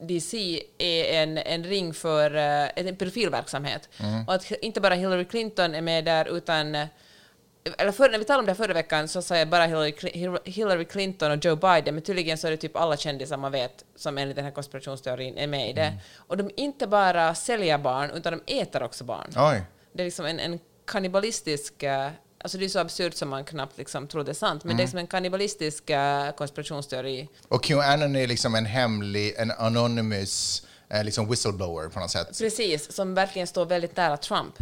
DC 0.00 0.62
är 0.78 1.22
en, 1.22 1.38
en 1.38 1.64
ring 1.64 1.94
för 1.94 2.34
eh, 2.36 2.68
en 2.86 2.96
pedofilverksamhet. 2.96 3.88
Mm. 4.00 4.28
Och 4.28 4.34
att 4.34 4.50
inte 4.50 4.80
bara 4.80 4.94
Hillary 4.94 5.24
Clinton 5.24 5.74
är 5.74 5.80
med 5.82 6.04
där, 6.04 6.36
utan 6.36 6.74
eh, 6.74 6.86
eller 7.78 7.92
för, 7.92 8.10
när 8.10 8.18
vi 8.18 8.24
talade 8.24 8.40
om 8.40 8.46
det 8.46 8.52
här 8.52 8.56
förra 8.56 8.74
veckan 8.74 9.08
så 9.08 9.22
sa 9.22 9.36
jag 9.36 9.48
bara 9.48 9.66
Hillary, 9.66 9.90
Cl- 9.90 10.38
Hillary 10.44 10.84
Clinton 10.84 11.30
och 11.32 11.44
Joe 11.44 11.56
Biden, 11.56 11.94
men 11.94 12.02
tydligen 12.02 12.38
så 12.38 12.46
är 12.46 12.50
det 12.50 12.56
typ 12.56 12.76
alla 12.76 12.96
kändisar 12.96 13.36
man 13.36 13.52
vet 13.52 13.84
som 13.96 14.18
enligt 14.18 14.36
den 14.36 14.44
här 14.44 14.52
konspirationsteorin 14.52 15.38
är 15.38 15.46
med 15.46 15.70
i 15.70 15.72
det. 15.72 15.92
Och 16.16 16.36
de 16.36 16.50
inte 16.56 16.86
bara 16.86 17.34
säljer 17.34 17.78
barn, 17.78 18.10
utan 18.10 18.40
de 18.46 18.60
äter 18.62 18.82
också 18.82 19.04
barn. 19.04 19.30
Oj. 19.36 19.62
Det 19.92 20.02
är 20.02 20.04
liksom 20.04 20.26
en, 20.26 20.40
en 20.40 20.58
kannibalistisk... 20.86 21.82
eh, 21.82 22.10
Alltså 22.44 22.58
det 22.58 22.64
är 22.64 22.68
så 22.68 22.78
absurt 22.78 23.14
som 23.14 23.28
man 23.28 23.44
knappt 23.44 23.78
liksom 23.78 24.06
tror 24.08 24.24
det 24.24 24.30
är 24.32 24.34
sant, 24.34 24.64
men 24.64 24.76
det 24.76 24.82
är 24.82 24.86
som 24.86 24.98
en 24.98 25.06
kannibalistisk 25.06 25.90
eh, 25.90 26.30
konspirationsteori. 26.32 27.28
Och 27.48 27.64
QAnon 27.64 28.16
är 28.16 28.26
liksom 28.26 28.54
en 28.54 28.66
hemlig, 28.66 29.34
en 29.38 29.50
anonymous 29.50 30.62
eh, 30.90 31.04
liksom 31.04 31.28
whistleblower 31.30 31.88
på 31.88 32.00
något 32.00 32.10
sätt. 32.10 32.38
Precis, 32.38 32.92
som 32.92 33.14
verkligen 33.14 33.46
står 33.46 33.66
väldigt 33.66 33.96
nära 33.96 34.16
Trump. 34.16 34.54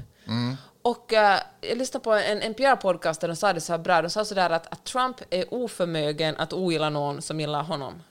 Och 0.82 1.12
eh, 1.12 1.40
jag 1.60 1.78
lyssnade 1.78 2.04
på 2.04 2.12
en 2.12 2.42
NPR-podcast 2.42 3.20
där 3.20 3.28
de 3.28 3.36
sa 3.36 3.52
det 3.52 3.60
så 3.60 3.72
här 3.72 3.78
bra. 3.78 4.02
De 4.02 4.10
sa 4.10 4.24
sådär 4.24 4.50
att, 4.50 4.72
att 4.72 4.84
Trump 4.84 5.16
är 5.30 5.54
oförmögen 5.54 6.36
att 6.36 6.52
ogilla 6.52 6.90
någon 6.90 7.22
som 7.22 7.40
gillar 7.40 7.62
honom. 7.62 8.02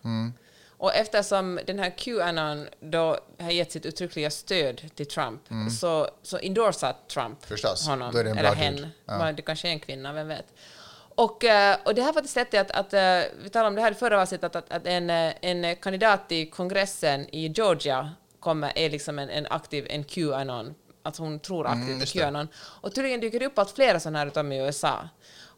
Och 0.80 0.96
eftersom 0.96 1.60
den 1.68 1.80
här 1.80 1.90
QAnon 1.90 2.68
då 2.80 3.18
har 3.40 3.52
gett 3.52 3.72
sitt 3.72 3.86
uttryckliga 3.86 4.30
stöd 4.30 4.96
till 4.96 5.08
Trump 5.08 5.42
så, 5.80 6.08
så 6.22 6.38
endorsar 6.38 6.96
Trump 7.14 7.46
Förstås. 7.46 7.88
honom. 7.88 8.14
Då 8.14 8.20
är 8.20 8.24
det 8.24 8.30
en 8.30 8.38
eller 8.38 8.54
hen. 8.56 8.88
Ja. 9.06 9.32
Det 9.32 9.42
kanske 9.42 9.68
är 9.68 9.72
en 9.72 9.80
kvinna, 9.80 10.14
vem 10.14 10.28
vet. 10.28 10.46
Och, 11.16 11.44
eh, 11.44 11.78
och 11.86 11.96
det 11.96 12.02
här 12.02 12.14
faktiskt 12.14 12.36
lett 12.36 12.52
till 12.52 12.60
att, 12.60 12.72
att 12.72 12.94
eh, 12.94 13.00
vi 13.44 13.50
talade 13.50 13.68
om 13.68 13.76
det 13.76 13.82
här 13.82 13.92
i 13.92 13.96
förra 13.96 14.22
avsnittet, 14.22 14.56
att, 14.56 14.72
att 14.72 14.88
en, 14.88 15.10
en 15.10 15.76
kandidat 15.76 16.30
till 16.30 16.52
kongressen 16.52 17.36
i 17.36 17.48
Georgia 17.48 18.12
kommer, 18.40 18.72
är 18.76 18.90
liksom 18.90 19.20
en, 19.20 19.30
en 19.30 19.48
aktiv, 19.50 19.88
en 19.90 20.04
QAnon, 20.04 20.76
att 21.04 21.18
hon 21.18 21.40
tror 21.40 21.68
aktivt 21.68 21.86
på 21.86 21.90
Mm, 21.92 22.00
det. 22.00 22.06
QAnon. 22.06 22.48
Och 22.56 22.96
tydligen 22.96 23.20
dyker 23.20 23.40
det 23.40 23.46
upp 23.46 23.60
allt 23.60 23.72
flera 23.72 24.00
sådana 24.00 24.20
här 24.20 24.28
utav 24.28 24.54
i 24.54 24.58
USA. 24.58 25.10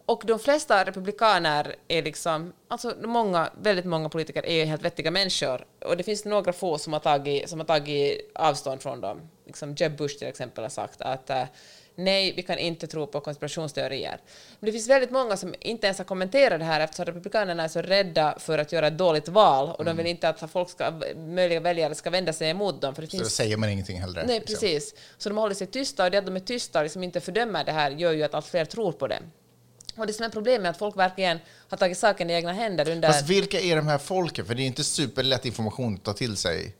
Och 0.06 0.24
de 0.26 0.40
flesta 0.40 0.84
republikaner 0.86 1.76
är 1.88 2.04
liksom, 2.04 2.54
alltså 2.68 2.94
många, 3.04 3.50
väldigt 3.62 3.86
många 3.86 4.10
politiker 4.10 4.46
är 4.46 4.66
helt 4.66 4.82
vettiga 4.82 5.12
människor. 5.12 5.66
Och 5.86 5.98
det 5.98 6.04
finns 6.04 6.26
några 6.26 6.54
få 6.54 6.78
som 6.78 6.94
har 6.94 7.00
tagit, 7.00 7.50
som 7.50 7.60
har 7.60 7.66
tagit 7.68 8.32
avstånd 8.36 8.82
från 8.82 9.02
dem. 9.02 9.22
Liksom 9.46 9.76
Jeb 9.76 9.98
Bush 9.98 10.18
till 10.20 10.28
exempel 10.28 10.64
har 10.64 10.70
sagt 10.70 11.02
att 11.02 11.30
eh, 11.30 11.44
nej, 12.04 12.34
vi 12.36 12.44
kan 12.44 12.58
inte 12.58 12.88
tro 12.88 13.08
på 13.08 13.20
konspirationsteorier. 13.20 14.22
Men 14.60 14.66
det 14.66 14.72
finns 14.72 14.90
väldigt 14.90 15.12
många 15.12 15.38
som 15.38 15.56
inte 15.60 15.88
ens 15.88 15.98
har 15.98 16.06
kommenterat 16.06 16.60
det 16.60 16.66
här 16.66 16.80
eftersom 16.80 17.06
republikanerna 17.06 17.64
är 17.64 17.68
så 17.68 17.82
rädda 17.82 18.36
för 18.40 18.58
att 18.58 18.72
göra 18.72 18.88
ett 18.88 18.98
dåligt 18.98 19.28
val 19.28 19.76
och 19.78 19.86
de 19.86 19.98
vill 19.98 20.06
inte 20.06 20.30
att 20.30 20.52
folk 20.52 20.70
ska, 20.70 21.02
möjliga 21.16 21.60
väljare 21.60 21.96
ska 21.96 22.10
vända 22.10 22.34
sig 22.34 22.50
emot 22.50 22.82
dem. 22.82 22.96
För 22.96 23.02
det 23.02 23.08
Så 23.08 23.18
då 23.18 23.24
finns 23.24 23.36
säger 23.36 23.58
man 23.58 23.70
ingenting 23.70 24.02
heller. 24.02 24.24
Nej, 24.28 24.40
liksom. 24.40 24.54
precis. 24.54 24.96
Så 25.18 25.30
de 25.30 25.38
håller 25.38 25.56
sig 25.56 25.68
tysta 25.68 26.06
och 26.06 26.12
det 26.12 26.18
att 26.18 26.26
de 26.26 26.36
är 26.36 26.40
tysta 26.40 26.80
och 26.80 26.84
liksom 26.84 27.04
inte 27.04 27.20
fördömer 27.20 27.64
det 27.64 27.72
här 27.72 27.92
gör 27.92 28.12
ju 28.12 28.24
att 28.24 28.34
allt 28.34 28.46
fler 28.46 28.66
tror 28.66 28.92
på 28.92 29.08
det. 29.08 29.20
Och 29.96 30.08
det 30.08 30.14
som 30.14 30.26
är 30.26 30.30
problemet 30.30 30.66
är 30.66 30.70
att 30.70 30.78
folk 30.78 30.98
verkligen 30.98 31.40
har 31.70 31.78
tagit 31.78 31.98
saken 31.98 32.30
i 32.30 32.34
egna 32.34 32.54
händer 32.54 32.90
under... 32.90 33.08
Fast 33.08 33.30
vilka 33.30 33.60
är 33.60 33.76
de 33.76 33.88
här 33.88 33.98
folken? 33.98 34.46
För 34.46 34.56
det 34.56 34.64
är 34.64 34.68
inte 34.68 34.84
superlätt 34.84 35.46
information 35.46 35.96
att 35.96 36.04
ta 36.04 36.14
till 36.14 36.38
sig. 36.38 36.76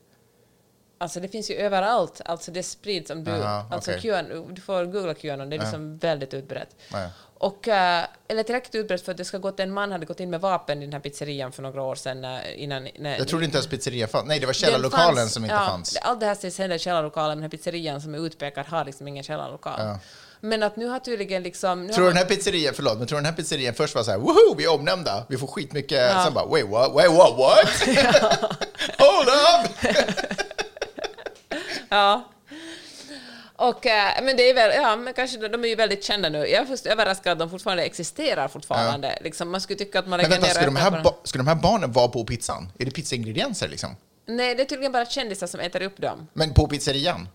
Alltså 1.02 1.20
det 1.20 1.28
finns 1.28 1.50
ju 1.50 1.54
överallt. 1.54 2.20
Alltså 2.24 2.50
det 2.50 2.62
sprids 2.62 3.10
om 3.10 3.24
du... 3.24 3.30
Aha, 3.30 3.66
alltså 3.70 3.90
okej. 3.90 4.02
QAnon, 4.02 4.54
du 4.54 4.60
får 4.60 4.84
googla 4.84 5.14
QAnon, 5.14 5.50
det 5.50 5.56
är 5.56 5.60
liksom 5.60 5.98
väldigt 5.98 6.34
utbrett. 6.34 6.76
Ja. 6.92 7.08
Och, 7.38 7.68
eh, 7.68 8.04
eller 8.28 8.42
tillräckligt 8.42 8.74
utbrett 8.74 9.04
för 9.04 9.12
att 9.12 9.18
det 9.18 9.24
ska 9.24 9.38
gått, 9.38 9.60
en 9.60 9.72
man 9.72 9.92
hade 9.92 10.06
gått 10.06 10.20
in 10.20 10.30
med 10.30 10.40
vapen 10.40 10.82
i 10.82 10.84
den 10.84 10.92
här 10.92 11.00
pizzerian 11.00 11.52
för 11.52 11.62
några 11.62 11.82
år 11.82 11.94
sedan 11.94 12.24
eh, 12.24 12.62
innan... 12.62 12.88
När, 12.98 13.18
Jag 13.18 13.28
trodde 13.28 13.44
inte 13.44 13.56
ens 13.56 13.66
pizzeria 13.66 14.06
fanns. 14.08 14.26
Nej, 14.26 14.40
det 14.40 14.46
var 14.46 14.52
källarlokalen 14.52 15.16
fanns- 15.16 15.32
som 15.32 15.44
inte 15.44 15.54
ja, 15.54 15.66
fanns. 15.66 15.96
Allt 15.96 16.20
det 16.20 16.26
här 16.26 16.34
sägs 16.34 16.58
hända 16.58 16.76
i 16.76 16.78
källarlokalen, 16.78 17.36
den 17.36 17.42
här 17.42 17.50
pizzerian 17.50 18.00
som 18.00 18.14
är 18.14 18.26
utpekad 18.26 18.66
har 18.66 18.84
liksom 18.84 19.08
ingen 19.08 19.24
källarlokal. 19.24 19.80
Ja. 19.80 19.98
Men 20.40 20.62
att 20.62 20.76
nu 20.76 20.86
har 20.86 20.98
tydligen 20.98 21.42
liksom... 21.42 21.88
Tror 21.88 22.04
du 22.04 22.10
den 22.10 22.18
här 22.18 22.24
pizzerian, 22.24 22.74
förlåt, 22.74 22.98
men 22.98 23.06
tror 23.06 23.18
den 23.18 23.26
här 23.26 23.32
pizzerian 23.32 23.74
först 23.74 23.94
var 23.94 24.02
så 24.02 24.10
här, 24.10 24.18
woho, 24.18 24.54
vi 24.56 24.64
är 24.64 24.70
omnämnda, 24.70 25.24
vi 25.28 25.36
får 25.38 25.46
skitmycket, 25.46 26.10
Ja. 26.12 26.24
sen 26.24 26.34
bara, 26.34 26.46
wait 26.46 26.68
what, 26.68 26.94
wait 26.94 27.10
what, 27.10 27.38
what? 27.38 27.66
Hold 28.98 29.28
up! 29.28 29.94
Ja. 31.92 32.28
Och, 33.56 33.86
eh, 33.86 34.22
men 34.22 34.36
det 34.36 34.50
är 34.50 34.54
väl, 34.54 34.70
ja, 34.82 34.96
men 34.96 35.14
kanske 35.14 35.48
de, 35.48 35.64
är 35.64 35.68
ju 35.68 35.74
väldigt 35.74 36.04
kända 36.04 36.28
nu. 36.28 36.38
Jag 36.38 36.62
är 36.62 36.64
först 36.64 36.86
överraskad 36.86 37.32
att 37.32 37.38
de 37.38 37.50
fortfarande 37.50 37.82
existerar 37.82 38.48
fortfarande. 38.48 39.18
Liksom, 39.20 39.50
man 39.50 39.60
skulle 39.60 39.78
tycka 39.78 39.98
att 39.98 40.06
man 40.08 40.10
Men 40.10 40.30
lägger 40.30 40.30
vänta, 40.30 40.46
ner 40.46 40.54
ska 40.54 40.64
de, 40.64 40.76
här 40.76 41.14
ska 41.24 41.38
de 41.38 41.46
här 41.48 41.54
barnen 41.54 41.92
vara 41.92 42.08
på 42.08 42.24
pizzan? 42.24 42.72
Är 42.78 42.84
det 42.84 42.90
pizzaingredienser 42.90 43.68
liksom? 43.68 43.96
Nej, 44.26 44.54
det 44.54 44.62
är 44.62 44.64
tydligen 44.64 44.92
bara 44.92 45.06
kändisar 45.06 45.46
som 45.46 45.60
äter 45.60 45.82
upp 45.82 46.00
dem. 46.00 46.28
Men 46.32 46.54
på 46.54 46.68
pizzerian? 46.68 47.28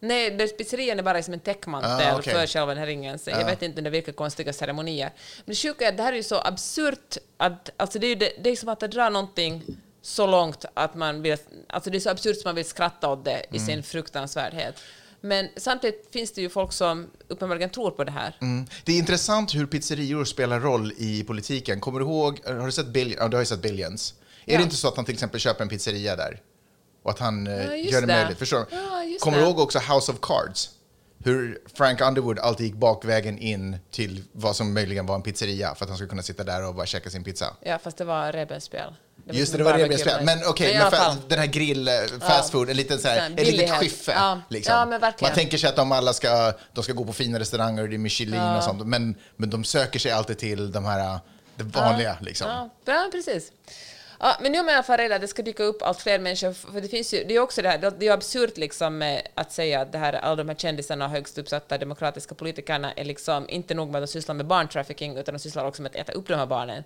Nej, 0.00 0.30
det, 0.30 0.58
pizzerian 0.58 0.98
är 0.98 1.02
bara 1.02 1.16
liksom 1.16 1.34
en 1.34 1.40
täckmantel 1.40 1.90
Ah, 1.90 2.18
okej. 2.18 2.32
för 2.32 2.46
själva 2.46 2.66
den 2.66 2.78
här 2.78 2.86
ringen. 2.86 3.18
Så 3.18 3.30
Jag 3.30 3.44
vet 3.44 3.62
inte 3.62 3.80
under 3.80 3.90
vilka 3.90 4.12
konstiga 4.12 4.52
ceremonier. 4.52 5.10
Men 5.44 5.52
det 5.52 5.54
sjuka 5.54 5.84
är 5.84 5.88
att 5.88 5.96
det 5.96 6.02
här 6.02 6.12
är 6.12 6.16
ju 6.16 6.22
så 6.22 6.40
absurt 6.40 7.16
att 7.36 7.70
alltså 7.76 7.98
det 7.98 8.06
är 8.06 8.08
ju 8.08 8.14
det, 8.14 8.32
det 8.42 8.50
är 8.50 8.56
som 8.56 8.68
att 8.68 8.80
drar 8.80 9.10
någonting 9.10 9.62
så 10.02 10.26
långt 10.26 10.64
att 10.74 10.94
man 10.94 11.22
vill, 11.22 11.36
alltså 11.68 11.90
det 11.90 11.98
är 11.98 12.00
så 12.00 12.10
absurt 12.10 12.36
som 12.36 12.48
man 12.48 12.54
vill 12.54 12.64
skratta 12.64 13.08
åt 13.08 13.24
det 13.24 13.40
i 13.50 13.56
Mm. 13.56 13.66
sin 13.66 13.82
fruktansvärdhet. 13.82 14.74
Men 15.20 15.48
samtidigt 15.56 16.08
finns 16.12 16.32
det 16.32 16.40
ju 16.40 16.48
folk 16.50 16.72
som 16.72 17.10
uppenbarligen 17.28 17.70
tror 17.70 17.90
på 17.90 18.04
det 18.04 18.10
här. 18.12 18.36
Mm. 18.40 18.66
Det 18.84 18.92
är 18.92 18.98
intressant 18.98 19.54
hur 19.54 19.66
pizzerior 19.66 20.24
spelar 20.24 20.60
roll 20.60 20.92
i 20.96 21.24
politiken. 21.24 21.80
Kommer 21.80 21.98
du 22.00 22.04
ihåg, 22.06 22.40
har 22.46 22.66
du 22.66 22.72
sett, 22.72 22.86
Bill, 22.86 23.14
ja, 23.18 23.28
du 23.28 23.36
har 23.36 23.42
ju 23.42 23.46
sett 23.46 23.62
Billions? 23.62 24.14
Är 24.46 24.52
Ja. 24.52 24.58
det 24.58 24.64
inte 24.64 24.76
så 24.76 24.88
att 24.88 24.96
han 24.96 25.04
till 25.04 25.14
exempel 25.14 25.40
köper 25.40 25.62
en 25.62 25.68
pizzeria 25.68 26.16
där? 26.16 26.40
Och 27.02 27.10
att 27.10 27.18
han 27.18 27.46
eh, 27.46 27.52
Ja, 27.52 27.76
gör 27.76 28.00
det, 28.00 28.06
det. 28.06 28.12
möjligt? 28.14 28.38
Förstår 28.38 28.58
du? 28.70 29.18
Kommer 29.18 29.38
du 29.38 29.44
ihåg 29.44 29.58
också 29.58 29.78
House 29.78 30.12
of 30.12 30.18
Cards? 30.22 30.70
Hur 31.24 31.58
Frank 31.74 32.00
Underwood 32.00 32.38
alltid 32.38 32.66
gick 32.66 32.74
bakvägen 32.74 33.38
in 33.38 33.76
till 33.90 34.24
vad 34.32 34.56
som 34.56 34.74
möjligen 34.74 35.06
var 35.06 35.14
en 35.14 35.22
pizzeria 35.22 35.74
för 35.74 35.84
att 35.84 35.88
han 35.88 35.96
skulle 35.96 36.10
kunna 36.10 36.22
sitta 36.22 36.44
där 36.44 36.68
och 36.68 36.74
bara 36.74 36.86
käka 36.86 37.10
sin 37.10 37.24
pizza. 37.24 37.56
Ja, 37.60 37.78
fast 37.78 37.96
det 37.96 38.04
var 38.04 38.32
revbensspel. 38.32 38.94
var 39.24 39.34
Just 39.34 39.52
det, 39.52 39.58
det 39.58 39.64
var 39.64 39.72
en 39.72 39.80
barbecue 39.80 40.24
Men 40.24 40.38
okej, 40.46 40.78
fall. 40.78 41.16
den 41.28 41.38
här 41.38 41.46
grill, 41.46 41.88
eh, 41.88 41.94
fast 42.20 42.50
food, 42.50 42.70
en 42.70 42.76
liten 42.76 42.98
så 42.98 43.08
här, 43.08 43.30
ett 43.36 43.46
litet 43.46 43.70
skiffe. 43.70 44.12
Ja. 44.12 44.40
Liksom. 44.48 44.98
Ja. 45.02 45.12
Man 45.20 45.32
tänker 45.34 45.58
sig 45.58 45.68
att 45.68 45.76
de 45.76 45.92
alla 45.92 46.12
ska, 46.12 46.52
de 46.72 46.84
ska 46.84 46.92
gå 46.92 47.04
på 47.04 47.12
fina 47.12 47.38
restauranger 47.38 47.82
och 47.82 47.88
det 47.88 47.96
är 47.96 47.98
Michelin 47.98 48.40
och 48.40 48.62
sånt, 48.62 48.86
men, 48.86 49.14
men 49.36 49.50
de 49.50 49.64
söker 49.64 49.98
sig 49.98 50.12
alltid 50.12 50.38
till 50.38 50.72
de 50.72 50.84
här, 50.84 51.14
eh, 51.14 51.20
det 51.56 51.64
vanliga. 51.64 52.16
Liksom. 52.20 52.48
Ja, 52.48 52.70
ja 52.84 53.08
precis. 53.12 53.52
Ja, 54.22 54.36
men 54.40 54.52
nu 54.52 54.58
är 54.58 54.62
man 54.62 54.70
i 54.70 54.74
alla 54.74 54.82
fall 54.82 54.96
rädd 54.96 55.12
att 55.12 55.20
det 55.20 55.28
ska 55.28 55.42
dyka 55.42 55.62
upp 55.62 55.82
allt 55.82 56.00
fler 56.00 56.18
människor, 56.18 56.52
för 56.52 56.80
det 56.80 56.88
finns 56.88 57.14
ju, 57.14 57.24
det 57.24 57.36
är 57.36 57.40
också 57.40 57.62
det 57.62 57.68
här, 57.68 57.78
det 57.78 57.86
är 57.86 58.02
ju 58.02 58.10
absurt 58.10 58.56
liksom 58.56 58.98
med 58.98 59.28
att 59.34 59.52
säga 59.52 59.80
att 59.80 59.92
det 59.92 59.98
här, 59.98 60.12
alla 60.12 60.36
de 60.36 60.48
här 60.48 60.56
kändisarna 60.56 61.04
och 61.04 61.10
högst 61.10 61.38
uppsatta 61.38 61.78
demokratiska 61.78 62.34
politikerna 62.34 62.92
är 62.92 63.04
liksom 63.04 63.48
inte 63.48 63.74
nog 63.74 63.90
med 63.90 64.02
att 64.02 64.08
de 64.08 64.12
sysslar 64.12 64.34
med 64.34 64.46
barntrafficking, 64.46 65.16
utan 65.16 65.34
de 65.34 65.38
sysslar 65.38 65.64
också 65.64 65.82
med 65.82 65.90
att 65.90 65.96
äta 65.96 66.12
upp 66.12 66.28
de 66.28 66.34
här 66.34 66.46
barnen. 66.46 66.84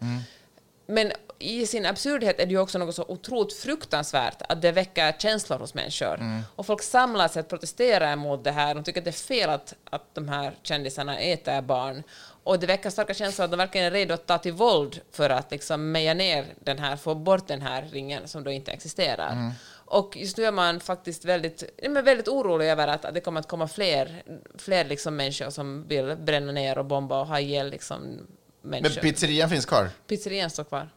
Men 0.87 1.13
i 1.39 1.67
sin 1.67 1.87
absurdhet 1.87 2.41
är 2.41 2.47
det 2.47 2.53
ju 2.53 2.59
också 2.59 2.79
något 2.79 2.95
så 2.95 3.05
otroligt 3.09 3.53
fruktansvärt 3.53 4.43
att 4.49 4.63
det 4.63 4.73
väcker 4.73 5.13
känslor 5.13 5.59
hos 5.59 5.75
människor. 5.75 6.21
Och 6.57 6.67
folk 6.67 6.83
samlar 6.83 7.29
sig 7.29 7.41
att 7.41 7.49
protestera 7.49 8.11
emot 8.11 8.45
det 8.45 8.51
här. 8.51 8.75
De 8.75 8.85
tycker 8.85 9.01
att 9.01 9.05
det 9.05 9.11
är 9.11 9.13
fel 9.13 9.51
att, 9.51 9.75
att 9.91 10.15
de 10.15 10.29
här 10.29 10.53
kändisarna 10.63 11.19
äter 11.19 11.61
barn. 11.61 12.03
Och 12.45 12.59
det 12.59 12.67
väcker 12.67 12.91
starka 12.91 13.15
känslor 13.15 13.45
att 13.45 13.51
de 13.51 13.57
verkligen 13.57 13.87
är 13.87 13.91
redo 13.91 14.15
att 14.15 14.27
ta 14.27 14.39
till 14.39 14.53
våld 14.53 15.01
för 15.11 15.31
att 15.31 15.51
liksom 15.51 15.93
meja 15.93 16.15
ner 16.15 16.47
den 16.61 16.79
här, 16.79 16.97
få 16.97 17.15
bort 17.15 17.47
den 17.47 17.63
här 17.63 17.83
ringen 17.83 18.29
som 18.29 18.45
då 18.45 18.51
inte 18.51 18.73
existerar. 18.73 19.53
Och 19.87 20.17
just 20.17 20.37
nu 20.37 20.45
är 20.45 20.53
man 20.53 20.81
faktiskt 20.81 21.25
väldigt, 21.25 21.81
men 21.89 22.05
väldigt 22.05 22.29
orolig 22.29 22.69
över 22.71 22.89
att, 22.89 23.15
det 23.15 23.21
kommer 23.21 23.41
att 23.41 23.49
komma 23.49 23.69
fler, 23.69 24.23
fler 24.59 24.85
liksom 24.85 25.17
människor 25.17 25.51
som 25.51 25.89
vill 25.89 26.17
bränna 26.17 26.53
ner 26.53 26.79
och 26.79 26.85
bomba 26.85 27.21
och 27.21 27.27
ha 27.27 27.41
ihjäl 27.41 27.71
liksom 27.71 28.01
Men 28.01 28.27
människor. 28.71 29.01
pizzerian 29.01 29.51
finns 29.51 29.67
kvar. 29.67 29.91
Pizzerian 30.07 30.51
står 30.51 30.65
kvar. 30.65 30.89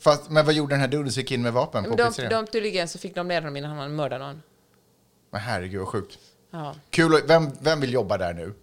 Fast, 0.00 0.30
men 0.30 0.46
vad 0.46 0.54
gjorde 0.54 0.72
den 0.74 0.80
här 0.80 0.88
duden 0.88 1.12
som 1.12 1.20
gick 1.20 1.30
in 1.30 1.42
med 1.42 1.52
vapen 1.52 1.84
på 1.84 1.88
Men 1.88 1.98
de, 1.98 2.04
pizzerian? 2.08 2.44
de, 2.44 2.50
tydligen 2.50 2.88
så 2.88 2.98
fick 2.98 3.14
de 3.14 3.28
ner 3.28 3.40
honom 3.40 3.56
innan 3.56 3.78
han 3.78 3.96
mördade 3.96 4.24
någon. 4.24 4.42
Men 5.30 5.40
herregud 5.40 5.80
vad 5.80 5.88
sjukt. 5.88 6.18
Ja. 6.50 6.74
Kul, 6.90 7.20
vem, 7.26 7.50
vem 7.60 7.80
vill 7.80 7.92
jobba 7.92 8.18
där 8.18 8.34
nu? 8.34 8.54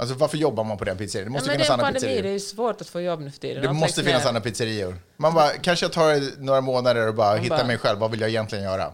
Alltså 0.00 0.14
varför 0.14 0.38
jobbar 0.38 0.64
man 0.64 0.78
på 0.78 0.84
den 0.84 0.96
pizzerian? 0.96 1.32
Det 1.32 1.36
Ja, 1.36 1.40
måste 1.40 1.48
det 1.50 1.52
finnas 1.54 1.70
andra 1.70 1.84
pandemi, 1.86 2.06
det 2.06 2.12
är 2.12 2.16
pizzerior. 2.16 2.32
ju 2.32 2.40
svårt 2.40 2.80
att 2.80 2.88
få 2.88 3.00
jobb 3.00 3.20
nu 3.20 3.30
för 3.30 3.38
tiden. 3.40 3.62
Det 3.62 3.72
måste 3.72 4.02
finnas 4.04 4.26
andra 4.26 4.40
pizzerior. 4.40 4.96
Man 5.16 5.34
bara, 5.34 5.48
kanske 5.50 5.84
jag 5.84 5.92
tar 5.92 6.40
några 6.42 6.60
månader 6.60 7.08
och 7.08 7.14
bara 7.14 7.36
hittar 7.36 7.56
bara- 7.56 7.66
mig 7.66 7.78
själv. 7.78 7.98
Vad 7.98 8.10
vill 8.10 8.20
jag 8.20 8.30
egentligen 8.30 8.64
göra? 8.64 8.92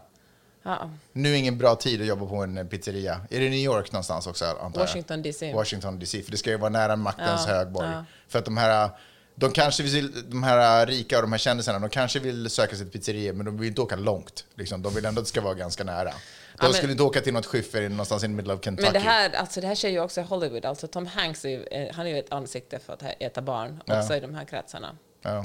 Ja. 0.63 0.91
Nu 1.13 1.33
är 1.33 1.37
ingen 1.37 1.59
bra 1.59 1.75
tid 1.77 2.01
att 2.01 2.07
jobba 2.07 2.27
på 2.27 2.37
en 2.37 2.69
pizzeria. 2.69 3.21
Är 3.31 3.41
det 3.41 3.49
New 3.51 3.59
York 3.59 3.93
någonstans 3.93 4.27
också, 4.27 4.45
antar 4.45 4.81
jag? 4.81 4.87
Washington 4.87 5.23
DC. 5.23 5.53
Washington 5.53 5.99
DC, 5.99 6.23
för 6.23 6.31
det 6.31 6.37
ska 6.37 6.51
ju 6.51 6.57
vara 6.57 6.71
nära 6.71 6.97
maktens 6.97 7.45
Ja, 7.47 7.55
högborg. 7.55 7.89
ja. 7.93 8.05
För 8.29 8.39
att 8.39 8.45
de 8.45 8.57
här, 8.57 8.91
De 9.37 9.51
kanske 9.53 9.83
vill, 9.83 10.31
de 10.31 10.43
här 10.43 10.87
rika 10.87 11.17
och 11.17 11.23
de 11.23 11.33
här 11.33 11.39
kändisarna, 11.39 11.79
de 11.79 11.91
kanske 11.91 12.19
vill 12.19 12.51
söka 12.51 12.77
sig 12.77 12.91
till 12.91 13.01
pizzerior, 13.01 13.33
men 13.33 13.47
de 13.47 13.59
vill 13.59 13.69
inte 13.69 13.81
åka 13.81 13.97
långt. 13.97 14.45
Liksom. 14.55 14.83
De 14.83 14.95
vill 14.95 15.05
ändå 15.05 15.21
att 15.21 15.25
det 15.27 15.29
ska 15.29 15.41
vara 15.41 15.55
ganska 15.55 15.85
nära. 15.85 16.13
De 16.57 16.59
Ja, 16.61 16.69
men- 16.69 16.75
skulle 16.75 16.93
inte 16.93 17.03
åka 17.05 17.21
till 17.21 17.33
något 17.33 17.47
skyffer 17.47 17.89
någonstans 17.89 18.25
i 18.25 18.29
middle 18.29 18.55
of 18.55 18.61
Kentucky. 18.65 18.87
Men 18.87 18.93
det 18.93 19.09
här, 19.09 19.31
alltså 19.35 19.61
det 19.61 19.67
här 19.67 19.75
sker 19.75 19.89
ju 19.89 20.01
också 20.01 20.21
i 20.21 20.25
Hollywood. 20.25 20.65
Alltså 20.65 20.87
Tom 20.87 21.07
Hanks 21.07 21.45
är, 21.45 21.49
ju- 21.49 21.65
eh, 21.65 21.95
han 21.95 22.07
är 22.07 22.11
ju 22.11 22.19
ett 22.19 22.33
ansikte 22.33 22.79
för 22.79 22.93
att 22.93 23.03
äta 23.21 23.43
barn 23.43 23.83
Ja. 23.87 24.01
också 24.01 24.15
i 24.17 24.21
de 24.21 24.35
här 24.35 24.45
kretsarna. 24.45 24.97
ja. 25.23 25.45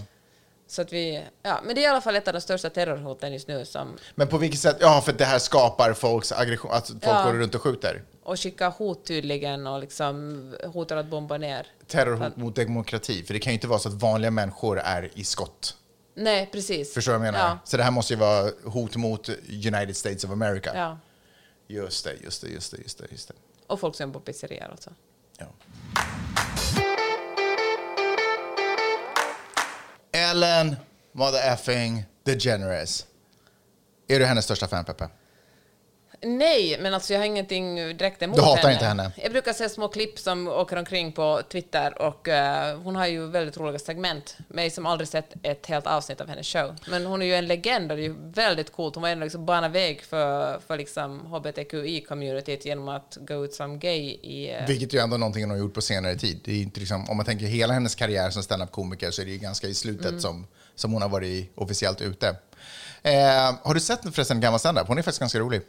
Så 0.68 0.82
att 0.82 0.94
vi, 0.94 1.24
ja, 1.44 1.60
men 1.66 1.76
det 1.76 1.82
är 1.82 1.84
i 1.84 1.88
alla 1.88 2.02
fall 2.02 2.16
ett 2.16 2.28
av 2.28 2.34
de 2.34 2.42
största 2.42 2.70
terrorhoten 2.70 3.34
just 3.34 3.48
nu 3.48 3.66
som, 3.66 3.98
Men 4.16 4.28
på 4.28 4.38
vilket 4.38 4.60
sätt? 4.60 4.78
Ja, 4.80 5.02
för 5.06 5.14
det 5.14 5.26
här 5.26 5.40
skapar 5.40 5.94
folks 5.94 6.32
aggression, 6.32 6.72
att 6.72 6.88
folk 6.88 7.00
Ja. 7.04 7.24
går 7.26 7.34
runt 7.34 7.56
och 7.56 7.62
skjuter. 7.62 8.04
och 8.24 8.40
skickar 8.40 8.72
hot 8.72 9.06
tydligen 9.06 9.68
och 9.68 9.80
liksom 9.80 10.56
hotar 10.74 10.98
att 10.98 11.06
bomba 11.06 11.38
ner. 11.38 11.68
Terrorhot 11.88 12.36
mot 12.38 12.56
demokrati, 12.56 13.24
för 13.24 13.34
det 13.34 13.40
kan 13.40 13.52
ju 13.52 13.56
inte 13.56 13.68
vara 13.68 13.80
så 13.80 13.90
att 13.90 13.96
vanliga 13.96 14.32
människor 14.32 14.80
är 14.80 15.10
i 15.14 15.24
skott. 15.24 15.76
Nej, 16.16 16.50
precis. 16.52 16.94
Förstår 16.94 17.12
du 17.12 17.18
vad 17.18 17.28
jag 17.28 17.34
menar? 17.34 17.48
Ja. 17.50 17.60
Så 17.64 17.78
det 17.78 17.84
här 17.84 17.92
måste 17.92 18.14
ju 18.14 18.20
vara 18.20 18.52
hot 18.64 18.96
mot 18.96 19.30
United 19.50 19.98
States 19.98 20.24
of 20.24 20.32
America. 20.32 20.72
Ja. 20.76 21.00
Just 21.68 22.04
det, 22.06 22.14
just 22.24 22.42
det, 22.42 22.48
just 22.48 22.72
det, 22.72 22.78
just 22.82 22.98
det. 22.98 23.08
Just 23.12 23.28
det. 23.28 23.34
Och 23.68 23.80
folk 23.80 23.96
som 23.96 24.04
jobbar 24.04 24.20
på 24.20 24.26
pizzerior 24.26 24.64
alltså. 24.72 24.90
Ja. 25.38 25.48
Ellen 30.12 30.76
mother 31.12 31.54
effing 31.54 32.04
DeGeneres. 32.24 33.06
Är 34.08 34.20
du 34.20 34.26
hennes 34.26 34.46
största 34.46 34.68
fan, 34.68 34.86
Peppe? 34.86 35.10
Nej, 36.22 36.78
men 36.82 36.94
alltså 36.94 37.14
jag 37.14 37.20
har 37.20 37.26
ingenting 37.26 37.76
direkt 37.76 38.22
emot 38.22 38.36
Du 38.38 38.42
hatar 38.44 38.62
henne. 38.62 38.74
inte 38.74 38.86
henne? 38.86 39.12
Jag 39.24 39.32
brukar 39.32 39.54
se 39.54 39.70
små 39.70 39.88
klipp 39.88 40.20
som 40.20 40.48
åker 40.48 40.76
omkring 40.78 41.12
på 41.12 41.42
Twitter 41.52 42.02
och 42.02 42.28
eh, 42.28 42.80
hon 42.82 42.96
har 42.96 43.08
ju 43.08 43.28
väldigt 43.28 43.58
roliga 43.58 43.80
segment. 43.80 44.38
Mig 44.48 44.70
som 44.70 44.86
aldrig 44.86 45.08
sett 45.08 45.34
ett 45.44 45.66
helt 45.66 45.88
avsnitt 45.88 46.22
av 46.22 46.28
hennes 46.30 46.48
show. 46.48 46.76
Men 46.90 47.06
hon 47.06 47.22
är 47.22 47.26
ju 47.26 47.36
en 47.36 47.48
legend 47.48 47.92
och 47.92 47.98
det 47.98 48.04
är 48.04 48.08
ju 48.08 48.16
väldigt 48.20 48.72
coolt. 48.72 48.96
Hon 48.96 49.02
var 49.02 49.10
ändå 49.10 49.24
liksom 49.24 49.46
bana 49.46 49.68
väg 49.70 50.02
för, 50.02 50.60
för 50.68 50.78
liksom 50.78 51.22
hbtqi-communityt 51.28 52.66
genom 52.66 52.88
att 52.90 53.18
gå 53.22 53.46
ut 53.46 53.54
som 53.54 53.80
gay 53.80 54.00
i... 54.10 54.52
eh, 54.60 54.68
Vilket 54.68 54.94
ju 54.94 55.00
ändå 55.00 55.16
är 55.16 55.20
någonting 55.20 55.44
hon 55.44 55.52
har 55.52 55.58
gjort 55.58 55.74
på 55.74 55.82
senare 55.82 56.16
tid. 56.16 56.42
Det 56.46 56.52
är 56.52 56.62
inte 56.62 56.80
liksom, 56.80 57.10
om 57.10 57.18
man 57.18 57.26
tänker 57.26 57.46
hela 57.46 57.74
hennes 57.74 57.96
karriär 57.96 58.30
som 58.30 58.44
stand-up-komiker 58.44 59.12
så 59.12 59.22
är 59.22 59.26
det 59.26 59.32
ju 59.32 59.38
ganska 59.38 59.68
i 59.68 59.74
slutet 59.74 60.06
Mm. 60.10 60.20
som, 60.22 60.48
som 60.76 60.94
hon 60.94 61.02
har 61.02 61.10
varit 61.10 61.52
officiellt 61.56 62.02
ute. 62.02 62.28
Eh, 63.04 63.14
har 63.64 63.74
du 63.74 63.80
sett 63.80 64.16
förresten 64.16 64.42
gammal 64.42 64.60
stand-up? 64.60 64.88
Hon 64.88 64.98
är 64.98 65.02
faktiskt 65.02 65.20
ganska 65.20 65.40
rolig. 65.40 65.62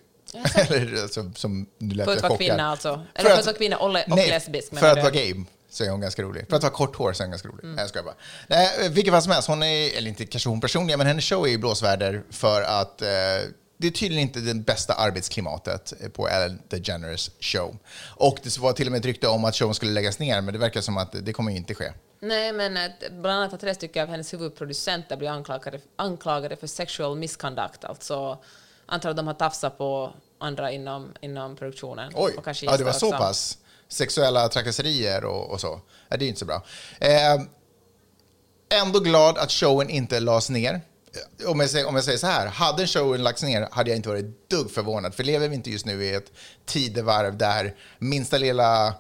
Eller 0.55 1.03
alltså, 1.03 1.31
som 1.35 1.67
nu 1.79 1.95
lät 1.95 2.07
För 2.07 2.17
att 2.17 2.23
vara 2.23 2.37
kvinna 2.37 2.67
alltså? 2.67 3.07
Eller 3.15 3.31
för 3.31 3.39
att 3.39 3.47
vara 3.47 3.57
kvinna 3.57 3.79
och, 3.79 3.91
le- 3.91 4.05
och 4.05 4.17
nej, 4.17 4.29
lesbisk? 4.29 4.79
för 4.79 4.87
att 4.87 4.95
du? 4.95 5.01
vara 5.01 5.13
gay 5.13 5.35
så 5.71 5.85
är 5.85 5.91
hon 5.91 6.01
ganska 6.01 6.23
rolig. 6.23 6.47
För 6.49 6.57
att 6.57 6.63
ha 6.63 6.71
kort 6.71 6.97
hår 6.97 7.13
så 7.13 7.23
är 7.23 7.25
hon 7.25 7.31
ganska 7.31 7.49
rolig. 7.49 7.65
Mm. 7.65 7.77
Nej, 7.77 7.89
jag 7.95 8.05
bara. 8.05 8.15
Nej, 8.47 8.89
vilket 8.91 9.13
fall 9.13 9.23
som 9.23 9.33
helst, 9.33 9.49
hon 9.49 9.63
är, 9.63 9.97
eller 9.97 10.09
inte 10.09 10.27
kanske 10.27 10.49
hon 10.49 10.61
personligen, 10.61 10.99
men 10.99 11.07
hennes 11.07 11.25
show 11.25 11.47
är 11.47 11.51
i 11.51 11.59
blåsväder 11.59 12.23
för 12.31 12.63
att 12.63 13.03
eh, 13.03 13.09
det 13.77 13.87
är 13.87 13.91
tydligen 13.91 14.23
inte 14.23 14.41
det 14.41 14.55
bästa 14.55 14.95
arbetsklimatet 14.95 15.93
på 16.13 16.29
Ellen 16.29 16.63
DeGeneres 16.69 17.31
show. 17.41 17.77
Och 18.17 18.39
det 18.43 18.59
var 18.59 18.73
till 18.73 18.87
och 18.87 18.93
med 18.93 18.99
ett 18.99 19.05
rykte 19.05 19.29
om 19.29 19.45
att 19.45 19.57
showen 19.57 19.75
skulle 19.75 19.93
läggas 19.93 20.19
ner, 20.19 20.41
men 20.41 20.53
det 20.53 20.59
verkar 20.59 20.81
som 20.81 20.97
att 20.97 21.15
det 21.25 21.33
kommer 21.33 21.51
ju 21.51 21.57
inte 21.57 21.75
ske. 21.75 21.93
Nej, 22.21 22.53
men 22.53 22.77
eh, 22.77 22.91
bland 23.11 23.39
annat 23.39 23.51
har 23.51 23.59
tre 23.59 23.75
stycken 23.75 24.03
av 24.03 24.09
hennes 24.09 24.33
huvudproducenter 24.33 25.17
blivit 25.17 25.33
anklagade, 25.33 25.81
anklagade 25.97 26.57
för 26.57 26.67
sexual 26.67 27.17
misconduct, 27.17 27.85
alltså 27.85 28.39
antar 28.91 29.11
att 29.11 29.17
de 29.17 29.27
har 29.27 29.35
tafsat 29.35 29.79
på 29.79 30.13
andra 30.39 30.73
inom, 30.73 31.13
inom 31.21 31.57
produktionen. 31.57 32.13
Oj, 32.15 32.35
och 32.37 32.45
kanske 32.45 32.67
ja, 32.67 32.77
det 32.77 32.85
var 32.85 32.91
gäster 32.91 33.07
så 33.07 33.15
också. 33.15 33.19
pass. 33.19 33.59
Sexuella 33.89 34.49
trakasserier 34.49 35.25
och, 35.25 35.51
och 35.51 35.61
så. 35.61 35.81
Ja, 36.09 36.17
det 36.17 36.25
är 36.25 36.29
inte 36.29 36.41
så 36.41 36.47
bra. 36.47 36.63
Eh, 36.99 37.41
ändå 38.83 39.01
glad 39.01 39.39
att 39.39 39.53
showen 39.53 39.91
inte 39.91 40.21
lades 40.21 40.51
ner. 40.51 40.81
Om 41.47 41.61
jag, 41.61 41.71
säger, 41.71 41.89
om 41.89 41.95
jag 41.95 42.05
säger 42.05 42.19
så 42.19 42.27
här, 42.27 42.47
hade 42.47 42.87
showen 42.87 43.23
lagts 43.23 43.43
ner 43.43 43.69
hade 43.73 43.91
jag 43.91 43.97
inte 43.97 44.09
varit 44.09 44.51
dugg 44.51 44.71
förvånad. 44.71 45.15
För 45.15 45.25
lever 45.25 45.49
vi 45.49 45.55
inte 45.55 45.71
just 45.71 45.87
nu 45.87 46.05
i 46.05 46.15
ett 46.15 46.33
tidevarv 46.67 47.37
där 47.37 47.75
minsta 47.99 48.39
lilla, 48.39 48.95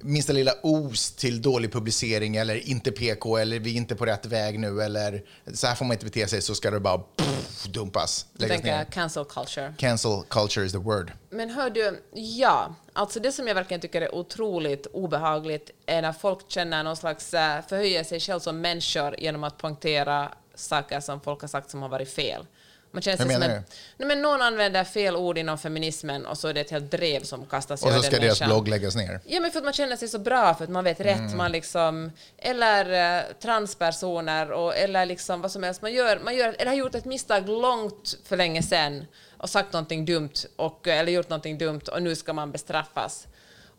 minsta 0.00 0.32
lilla 0.32 0.52
os 0.62 1.12
till 1.12 1.42
dålig 1.42 1.72
publicering 1.72 2.36
eller 2.36 2.68
inte 2.68 2.92
PK 2.92 3.36
eller 3.36 3.58
vi 3.58 3.72
är 3.72 3.76
inte 3.76 3.94
på 3.94 4.06
rätt 4.06 4.26
väg 4.26 4.58
nu 4.58 4.82
eller 4.82 5.22
så 5.54 5.66
här 5.66 5.74
får 5.74 5.84
man 5.84 5.92
inte 5.92 6.04
bete 6.04 6.28
sig 6.28 6.42
så 6.42 6.54
ska 6.54 6.70
det 6.70 6.80
bara 6.80 6.98
pff, 6.98 7.33
dumpas, 7.66 8.26
läggas 8.32 8.56
tänker 8.56 8.76
ner. 8.78 8.84
cancel 8.84 9.24
culture. 9.24 9.74
Cancel 9.78 10.22
culture 10.28 10.66
is 10.66 10.72
the 10.72 10.78
word. 10.78 11.12
Men 11.30 11.50
hör 11.50 11.70
du, 11.70 12.02
ja, 12.12 12.74
alltså 12.92 13.20
det 13.20 13.32
som 13.32 13.48
jag 13.48 13.54
verkligen 13.54 13.80
tycker 13.80 14.02
är 14.02 14.14
otroligt 14.14 14.86
obehagligt 14.86 15.70
är 15.86 16.02
när 16.02 16.12
folk 16.12 16.50
känner 16.50 16.84
någon 16.84 16.96
slags 16.96 17.34
uh, 17.34 17.40
förhöjer 17.68 18.04
sig 18.04 18.20
själv 18.20 18.40
som 18.40 18.60
människor 18.60 19.20
genom 19.20 19.44
att 19.44 19.58
poängtera 19.58 20.32
saker 20.54 21.00
som 21.00 21.20
folk 21.20 21.40
har 21.40 21.48
sagt 21.48 21.70
som 21.70 21.82
har 21.82 21.88
varit 21.88 22.10
fel. 22.10 22.46
Man 22.94 23.02
känner 23.02 23.16
sig 23.16 23.26
Hur 23.26 23.32
som 23.32 23.40
menar 23.40 23.54
en, 23.56 23.62
du? 23.62 23.68
nej, 23.96 24.08
men 24.08 24.22
någon 24.22 24.42
använder 24.42 24.84
fel 24.84 25.16
ord 25.16 25.38
inom 25.38 25.58
feminismen 25.58 26.26
och 26.26 26.38
så 26.38 26.48
är 26.48 26.54
det 26.54 26.60
ett 26.60 26.70
helt 26.70 26.90
drev 26.90 27.22
som 27.22 27.46
kastas 27.46 27.82
Och 27.82 27.88
över 27.88 27.98
så 27.98 28.02
den 28.02 28.10
ska 28.12 28.20
deras 28.20 28.40
människan. 28.40 28.48
blogg 28.48 28.68
läggas 28.68 28.96
ner. 28.96 29.20
Ja, 29.26 29.40
men 29.40 29.50
för 29.50 29.58
att 29.58 29.64
man 29.64 29.72
känner 29.72 29.96
sig 29.96 30.08
så 30.08 30.18
bra, 30.18 30.54
för 30.54 30.64
att 30.64 30.70
man 30.70 30.84
vet 30.84 31.00
rätt, 31.00 31.18
Mm. 31.18 31.36
man 31.36 31.52
liksom, 31.52 32.12
eller 32.38 33.18
eh, 33.18 33.22
transpersoner, 33.42 34.50
och, 34.52 34.76
eller 34.76 35.06
liksom 35.06 35.40
vad 35.40 35.52
som 35.52 35.62
helst. 35.62 35.82
Man, 35.82 35.92
gör, 35.92 36.20
man 36.24 36.36
gör, 36.36 36.54
eller 36.58 36.66
har 36.70 36.74
gjort 36.78 36.94
ett 36.94 37.04
misstag 37.04 37.48
långt 37.48 38.18
för 38.24 38.36
länge 38.36 38.62
sedan 38.62 39.06
och 39.38 39.50
sagt 39.50 39.72
någonting 39.72 40.04
dumt, 40.04 40.30
och, 40.56 40.88
eller 40.88 41.12
gjort 41.12 41.28
någonting 41.28 41.58
dumt, 41.58 41.80
och 41.92 42.02
nu 42.02 42.16
ska 42.16 42.32
man 42.32 42.52
bestraffas. 42.52 43.26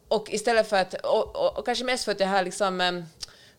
Och 0.07 0.27
istället 0.29 0.69
för 0.69 0.77
att, 0.77 0.93
och, 0.93 1.35
och, 1.35 1.57
och 1.57 1.65
kanske 1.65 1.83
mest 1.83 2.05
för 2.05 2.11
att 2.11 2.17
det 2.17 2.25
här 2.25 2.43
liksom, 2.43 2.81
eh, 2.81 2.91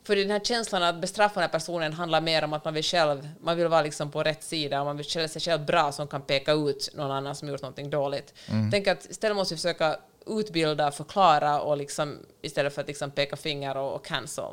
för 0.06 0.16
den 0.16 0.30
här 0.30 0.40
känslan 0.40 0.82
att 0.82 1.00
bestraffa 1.00 1.34
den 1.34 1.42
här 1.42 1.48
personen 1.48 1.92
handlar 1.92 2.20
mer 2.20 2.44
om 2.44 2.52
att 2.52 2.64
man 2.64 2.74
vill 2.74 2.84
själv, 2.84 3.28
man 3.40 3.56
vill 3.56 3.68
vara 3.68 3.82
liksom 3.82 4.10
på 4.10 4.22
rätt 4.22 4.42
sida 4.44 4.80
och 4.80 4.86
man 4.86 4.96
vill 4.96 5.06
känna 5.06 5.28
sig 5.28 5.42
själv 5.42 5.64
bra 5.64 5.92
som 5.92 6.06
kan 6.08 6.22
peka 6.22 6.52
ut 6.52 6.90
någon 6.94 7.10
annan 7.10 7.34
som 7.34 7.48
gjort 7.48 7.62
någonting 7.62 7.90
dåligt. 7.90 8.34
Tänk 8.70 8.86
att 8.86 9.10
istället 9.10 9.36
måste 9.36 9.54
vi 9.54 9.58
försöka 9.58 9.96
utbilda, 10.26 10.90
förklara 10.90 11.60
och 11.60 11.76
liksom, 11.76 12.18
istället 12.42 12.74
för 12.74 12.80
att 12.82 12.88
liksom 12.88 13.10
peka 13.10 13.36
finger 13.36 13.76
och, 13.76 13.94
och 13.94 14.04
cancel. 14.04 14.44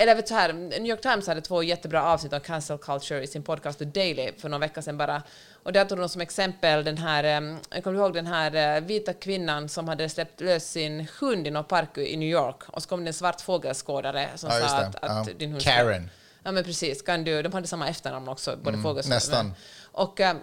Eller 0.00 0.14
vet 0.14 0.26
du 0.26 0.34
här, 0.34 0.52
New 0.52 0.86
York 0.86 1.00
Times 1.00 1.26
hade 1.26 1.40
två 1.40 1.62
jättebra 1.62 2.02
avsnitt 2.04 2.32
om 2.32 2.40
cancel 2.40 2.78
culture 2.78 3.22
i 3.22 3.26
sin 3.26 3.42
podcast 3.42 3.78
The 3.78 3.84
Daily 3.84 4.30
för 4.38 4.48
någon 4.48 4.60
vecka 4.60 4.82
sedan 4.82 4.98
bara. 4.98 5.22
Och 5.62 5.72
där 5.72 5.84
tog 5.84 5.98
de 5.98 6.08
som 6.08 6.20
exempel 6.20 6.84
den 6.84 6.98
här, 6.98 7.24
eh, 7.24 7.56
jag 7.70 7.84
kommer 7.84 7.98
ihåg 7.98 8.14
den 8.14 8.26
här 8.26 8.76
eh, 8.76 8.80
vita 8.82 9.12
kvinnan 9.12 9.68
som 9.68 9.88
hade 9.88 10.08
släppt 10.08 10.40
lös 10.40 10.70
sin 10.70 11.06
hund 11.20 11.46
i 11.46 11.50
någon 11.50 11.64
park 11.64 11.98
i 11.98 12.16
New 12.16 12.28
York 12.28 12.62
och 12.68 12.82
så 12.82 12.88
kom 12.88 13.04
det 13.04 13.08
en 13.10 13.14
svart 13.14 13.40
fågelskådare 13.40 14.28
som 14.36 14.50
Ja, 14.50 14.68
sa 14.68 14.76
att, 14.76 14.94
att 15.04 15.26
Ja. 15.28 15.32
din 15.38 15.50
hund... 15.52 15.62
Karen. 15.62 16.10
Ja 16.42 16.52
men 16.52 16.64
precis, 16.64 17.02
kan 17.02 17.24
du, 17.24 17.42
de 17.42 17.52
hade 17.52 17.66
samma 17.66 17.88
efternamn 17.88 18.28
också, 18.28 18.56
både 18.62 18.78
fågelskådare. 18.78 19.16
nästan. 19.16 19.52
Och, 19.92 20.20
eh, 20.20 20.36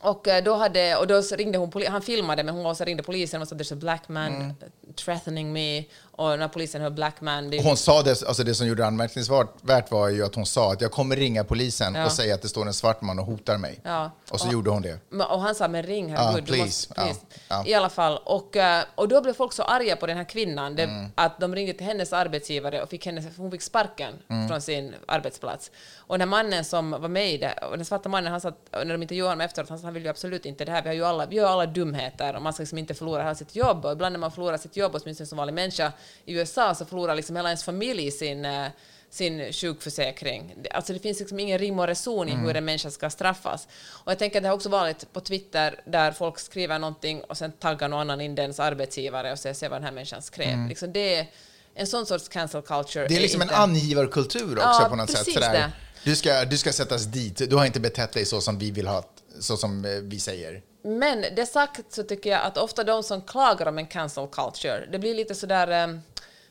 och 0.00 0.28
då, 0.44 0.54
hade, 0.54 0.96
och 0.96 1.06
då 1.06 1.22
så 1.22 1.36
ringde 1.36 1.58
hon, 1.58 1.72
han 1.88 2.02
filmade 2.02 2.42
men 2.44 2.54
hon 2.54 2.66
också 2.66 2.84
ringde 2.84 3.02
polisen 3.02 3.42
och 3.42 3.48
sa 3.48 3.54
there's 3.56 3.72
a 3.72 3.76
black 3.76 4.08
man 4.08 4.26
Mm. 4.34 4.54
threatening 4.96 5.52
me 5.52 5.84
och 6.22 6.38
när 6.38 6.48
polisen 6.48 6.82
hör 6.82 6.90
black 6.90 7.20
man 7.20 7.50
det 7.50 7.62
Hon 7.64 7.76
sa 7.76 8.02
det, 8.02 8.22
alltså 8.22 8.44
det 8.44 8.54
som 8.54 8.66
gjorde 8.66 8.82
det 8.82 8.86
anmärkningsvärt 8.86 9.90
var 9.90 10.08
ju 10.08 10.24
att 10.24 10.34
hon 10.34 10.46
sa 10.46 10.72
att 10.72 10.80
jag 10.80 10.92
kommer 10.92 11.16
ringa 11.16 11.44
polisen 11.44 11.94
Ja. 11.94 12.04
och 12.06 12.12
säga 12.12 12.34
att 12.34 12.42
det 12.42 12.48
står 12.48 12.66
en 12.66 12.74
svart 12.74 13.00
man 13.02 13.18
och 13.18 13.26
hotar 13.26 13.58
mig. 13.58 13.80
Ja. 13.82 14.10
Och 14.30 14.40
så 14.40 14.46
Och- 14.46 14.52
gjorde 14.52 14.70
hon 14.70 14.82
det. 14.82 14.98
Och 15.24 15.40
han 15.40 15.54
sa 15.54 15.68
men 15.68 15.82
ring 15.82 16.16
herregud, 16.16 16.42
Ja, 16.42 16.46
please. 16.46 16.62
måste, 16.64 16.94
please. 16.94 17.20
Ja. 17.48 17.64
I 17.66 17.74
alla 17.74 17.88
fall. 17.88 18.18
Och, 18.24 18.56
eh, 18.56 18.84
och 18.94 19.08
då 19.08 19.20
blev 19.20 19.32
folk 19.34 19.52
så 19.52 19.62
arga 19.62 19.96
på 19.96 20.06
den 20.06 20.16
här 20.16 20.24
kvinnan 20.24 20.76
det, 20.76 20.82
Mm. 20.82 21.10
att 21.14 21.40
de 21.40 21.54
ringde 21.54 21.72
till 21.72 21.86
hennes 21.86 22.12
arbetsgivare 22.12 22.82
och 22.82 22.88
fick 22.88 23.06
henne, 23.06 23.22
hon 23.36 23.50
fick 23.50 23.62
sparken 23.62 24.14
Mm. 24.28 24.48
från 24.48 24.60
sin 24.60 24.94
arbetsplats. 25.08 25.70
Och 25.96 26.18
den 26.18 26.28
här 26.28 26.42
mannen 26.42 26.64
som 26.64 26.90
var 26.90 27.08
med 27.08 27.32
i 27.32 27.38
det, 27.38 27.52
och 27.70 27.76
den 27.76 27.84
svarta 27.84 28.08
mannen, 28.08 28.32
han 28.32 28.40
sa 28.40 28.48
att, 28.48 28.68
när 28.72 28.92
de 28.92 29.02
intervjuade 29.02 29.30
honom 29.30 29.40
efteråt, 29.40 29.68
han 29.68 29.78
sa 29.78 29.84
han 29.86 29.94
vill 29.94 30.02
ju 30.02 30.08
absolut 30.08 30.46
inte 30.46 30.64
det 30.64 30.72
här, 30.72 30.82
vi, 30.82 30.88
har 30.88 30.94
ju 30.94 31.04
alla, 31.04 31.26
vi 31.26 31.36
gör 31.36 31.46
alla 31.48 31.66
dumheter 31.66 32.36
och 32.36 32.42
man 32.42 32.52
ska 32.52 32.62
liksom 32.62 32.78
inte 32.78 32.94
förlora 32.94 33.22
hela 33.22 33.34
sitt 33.34 33.56
jobb. 33.56 33.84
Och 33.84 33.92
ibland 33.92 34.12
när 34.12 34.18
man 34.20 34.32
förlorar 34.32 34.56
sitt 34.58 34.76
jobb, 34.76 34.92
åtminstone 35.02 35.26
som 35.26 35.38
vanlig 35.38 35.54
människa 35.54 35.92
i 36.24 36.32
USA, 36.32 36.74
så 36.74 36.84
förlorar 36.84 37.14
liksom 37.14 37.36
hela 37.36 37.48
ens 37.48 37.64
familj 37.64 38.10
sin 38.10 38.44
eh, 38.44 38.66
sin 39.10 39.52
sjukförsäkring. 39.52 40.54
Alltså 40.70 40.92
det 40.92 40.98
finns 40.98 41.20
liksom 41.20 41.40
ingen 41.40 41.58
rim 41.58 41.78
och 41.78 41.86
reson 41.86 42.28
i 42.28 42.32
hur 42.32 42.56
en 42.56 42.64
människa 42.64 42.90
ska 42.90 43.10
straffas. 43.10 43.68
Och 43.88 44.10
jag 44.12 44.18
tänker 44.18 44.38
att 44.38 44.42
det 44.42 44.48
har 44.48 44.56
också 44.56 44.68
varit 44.68 45.12
på 45.12 45.20
Twitter 45.20 45.80
där 45.86 46.12
folk 46.12 46.38
skriver 46.38 46.78
någonting 46.78 47.22
och 47.22 47.36
sen 47.36 47.52
taggar 47.52 47.88
någon 47.88 48.00
annan 48.00 48.20
in 48.20 48.34
dens 48.34 48.60
arbetsgivare 48.60 49.32
och 49.32 49.38
säger 49.38 49.54
se 49.54 49.68
vad 49.68 49.76
den 49.76 49.84
här 49.84 49.92
människan 49.92 50.22
skrev. 50.22 50.68
Liksom 50.68 50.92
det 50.92 51.16
är 51.16 51.26
en 51.74 51.86
sån 51.86 52.06
sorts 52.06 52.28
cancel 52.28 52.62
culture. 52.62 53.06
Det 53.08 53.16
är 53.16 53.20
liksom 53.20 53.42
inte- 53.42 53.54
en 53.54 53.60
angivarkultur 53.60 54.56
också 54.56 54.68
Ja, 54.82 54.86
på 54.90 54.96
något 54.96 55.10
sätt. 55.10 55.32
Sådär. 55.32 55.52
det. 55.52 55.72
Du, 56.04 56.16
ska, 56.16 56.44
du 56.44 56.58
ska 56.58 56.72
sättas 56.72 57.04
dit, 57.04 57.50
du 57.50 57.56
har 57.56 57.66
inte 57.66 57.80
betett 57.80 58.12
dig 58.12 58.24
så 58.24 58.40
som 58.40 58.58
vi 58.58 58.70
vill 58.70 58.86
ha, 58.86 59.04
så 59.40 59.56
som 59.56 59.84
eh, 59.84 59.90
vi 59.90 60.20
säger. 60.20 60.62
Men 60.82 61.24
det 61.36 61.46
sagt 61.46 61.92
så 61.92 62.02
tycker 62.02 62.30
jag 62.30 62.42
att 62.42 62.58
ofta 62.58 62.84
de 62.84 63.02
som 63.02 63.22
klagar 63.22 63.66
om 63.66 63.78
en 63.78 63.86
cancel 63.86 64.26
culture, 64.26 64.86
det 64.92 64.98
blir 64.98 65.14
lite 65.14 65.34
sådär... 65.34 65.88
Eh, 65.88 65.98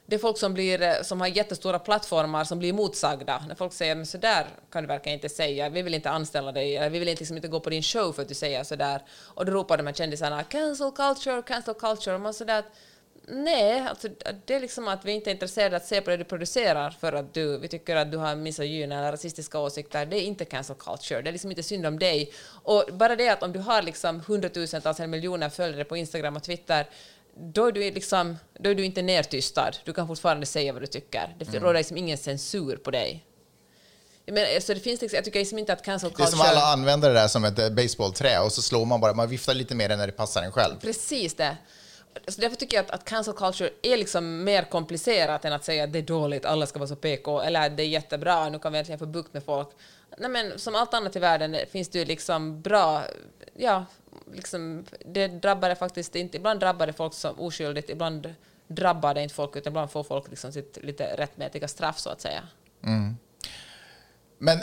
det 0.05 0.15
är 0.15 0.19
folk 0.19 0.37
som, 0.37 0.53
blir, 0.53 0.81
eh, 0.81 1.01
som 1.03 1.21
har 1.21 1.27
jättestora 1.27 1.79
plattformar 1.79 2.43
som 2.43 2.59
blir 2.59 2.73
motsagda. 2.73 3.43
När 3.47 3.55
folk 3.55 3.73
säger 3.73 3.95
men 3.95 4.05
sådär 4.05 4.47
kan 4.71 4.83
du 4.83 4.87
verkligen 4.87 5.13
inte 5.13 5.29
säga, 5.29 5.69
vi 5.69 5.81
vill 5.81 5.93
inte 5.93 6.09
anställa 6.09 6.51
dig, 6.51 6.77
eller 6.77 6.89
vi 6.89 6.99
vill 6.99 7.07
inte, 7.07 7.21
liksom 7.21 7.35
inte 7.35 7.47
gå 7.47 7.59
på 7.59 7.69
din 7.69 7.83
show 7.83 8.13
för 8.13 8.21
att 8.21 8.27
du 8.27 8.33
säger 8.33 8.63
sådär. 8.63 9.01
Och 9.11 9.45
då 9.45 9.51
ropar 9.51 9.77
de 9.77 9.87
här 9.87 9.93
kändisarna 9.93 10.43
cancel 10.43 10.91
culture, 10.91 11.41
cancel 11.41 11.73
culture. 11.73 12.15
Och 12.15 12.21
man 12.21 12.33
sådär 12.33 12.59
att 12.59 12.65
nej, 13.31 13.87
alltså, 13.87 14.07
det 14.45 14.53
är 14.53 14.59
liksom 14.59 14.87
att 14.87 15.05
vi 15.05 15.11
inte 15.11 15.29
är 15.29 15.31
intresserade 15.31 15.77
att 15.77 15.85
se 15.85 16.01
på 16.01 16.09
det 16.09 16.17
du 16.17 16.23
producerar 16.23 16.91
för 16.99 17.13
att 17.13 17.33
du, 17.33 17.57
vi 17.57 17.67
tycker 17.67 17.95
att 17.95 18.11
du 18.11 18.17
har 18.17 18.35
misogyna 18.35 18.99
eller 18.99 19.11
rasistiska 19.11 19.59
åsikter. 19.59 20.05
Det 20.05 20.17
är 20.17 20.21
inte 20.21 20.45
cancel 20.45 20.75
culture. 20.75 21.21
Det 21.21 21.29
är 21.29 21.31
liksom 21.31 21.51
inte 21.51 21.63
synd 21.63 21.85
om 21.85 21.99
dig. 21.99 22.33
Och 22.45 22.85
bara 22.93 23.15
det 23.15 23.29
att 23.29 23.43
om 23.43 23.51
du 23.51 23.59
har 23.59 23.81
liksom 23.81 24.21
hundratusentals 24.27 24.99
eller 24.99 25.07
miljoner 25.07 25.49
följare 25.49 25.83
på 25.83 25.97
Instagram 25.97 26.35
och 26.35 26.43
Twitter 26.43 26.87
då 27.35 27.67
är, 27.67 27.71
du 27.71 27.79
liksom, 27.79 28.37
då 28.59 28.69
är 28.69 28.75
du 28.75 28.85
inte 28.85 29.01
nertystad. 29.01 29.71
Du 29.85 29.93
kan 29.93 30.07
fortfarande 30.07 30.45
säga 30.45 30.73
vad 30.73 30.81
du 30.81 30.87
tycker. 30.87 31.35
Det 31.39 31.47
mm. 31.47 31.63
råder 31.63 31.77
liksom 31.79 31.97
ingen 31.97 32.17
censur 32.17 32.77
på 32.77 32.91
dig. 32.91 33.25
Men, 34.25 34.55
alltså 34.55 34.73
det 34.73 34.79
finns 34.79 35.01
liksom, 35.01 35.15
jag 35.15 35.25
tycker 35.25 35.39
liksom 35.39 35.57
inte 35.57 35.73
att 35.73 35.83
cancel 35.83 36.09
culture... 36.09 36.25
Det 36.25 36.29
är 36.29 36.31
som 36.31 36.41
alla 36.41 36.65
använder 36.65 37.07
det 37.07 37.13
där 37.13 37.27
som 37.27 37.45
ett 37.45 37.73
baseballträ 37.73 38.39
och 38.39 38.51
så 38.51 38.61
slår 38.61 38.85
man 38.85 39.01
bara, 39.01 39.13
man 39.13 39.29
viftar 39.29 39.53
lite 39.53 39.75
mer 39.75 39.97
när 39.97 40.07
det 40.07 40.13
passar 40.13 40.43
en 40.43 40.51
själv. 40.51 40.79
Precis 40.81 41.33
det. 41.33 41.57
Så 42.27 42.41
därför 42.41 42.55
tycker 42.55 42.77
jag 42.77 42.85
att, 42.85 42.91
att 42.91 43.05
cancel 43.05 43.33
culture 43.33 43.69
är 43.81 43.97
liksom 43.97 44.43
mer 44.43 44.63
komplicerat 44.63 45.45
än 45.45 45.53
att 45.53 45.65
säga 45.65 45.83
att 45.83 45.93
det 45.93 45.99
är 45.99 46.03
dåligt, 46.03 46.45
alla 46.45 46.65
ska 46.65 46.79
vara 46.79 46.87
så 46.87 46.95
PK, 46.95 47.41
eller 47.41 47.67
att 47.67 47.77
det 47.77 47.83
är 47.83 47.87
jättebra, 47.87 48.49
nu 48.49 48.59
kan 48.59 48.73
vi 48.73 48.79
äntligen 48.79 48.99
få 48.99 49.05
bukt 49.05 49.33
med 49.33 49.43
folk. 49.43 49.69
Nej, 50.17 50.29
men 50.29 50.59
som 50.59 50.75
allt 50.75 50.93
annat 50.93 51.15
i 51.15 51.19
världen 51.19 51.57
finns 51.71 51.89
det 51.89 51.99
ju 51.99 52.05
liksom 52.05 52.61
bra, 52.61 53.03
ja, 53.53 53.85
liksom, 54.33 54.85
det 55.05 55.27
drabbar 55.27 55.69
det 55.69 55.75
faktiskt 55.75 56.15
inte, 56.15 56.37
ibland 56.37 56.59
drabbar 56.59 56.87
det 56.87 56.93
folk 56.93 57.13
som 57.13 57.39
oskyldigt, 57.39 57.89
ibland 57.89 58.35
drabbar 58.67 59.13
det 59.13 59.23
inte 59.23 59.35
folk, 59.35 59.55
utan 59.55 59.71
ibland 59.71 59.91
får 59.91 60.03
folk 60.03 60.29
liksom 60.29 60.51
sitt 60.51 60.77
lite 60.81 61.15
rättmätiga 61.17 61.67
straff 61.67 61.99
så 61.99 62.09
att 62.09 62.21
säga. 62.21 62.43
Mm. 62.83 63.17
Men 64.37 64.59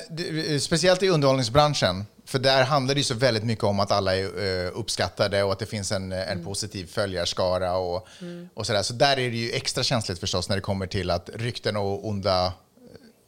speciellt 0.61 1.03
i 1.03 1.09
underhållningsbranschen, 1.09 2.07
för 2.28 2.38
där 2.38 2.64
handlar 2.64 2.94
det 2.94 3.00
ju 3.00 3.04
så 3.04 3.14
väldigt 3.14 3.44
mycket 3.44 3.64
om 3.64 3.80
att 3.80 3.90
alla 3.90 4.16
är 4.16 4.24
uh, 4.24 4.70
uppskattade 4.74 5.42
och 5.42 5.52
att 5.52 5.58
det 5.58 5.66
finns 5.66 5.92
en, 5.92 6.12
en 6.12 6.22
mm. 6.22 6.44
positiv 6.44 6.86
följarskara 6.86 7.76
och, 7.76 8.08
mm. 8.20 8.48
och 8.54 8.66
sådär. 8.66 8.82
Så 8.82 8.92
där 8.92 9.18
är 9.18 9.30
det 9.30 9.36
ju 9.36 9.52
extra 9.52 9.84
känsligt 9.84 10.18
förstås 10.18 10.48
när 10.48 10.56
det 10.56 10.62
kommer 10.62 10.86
till 10.86 11.10
att 11.10 11.30
rykten 11.34 11.76
och 11.76 12.08
onda, 12.08 12.52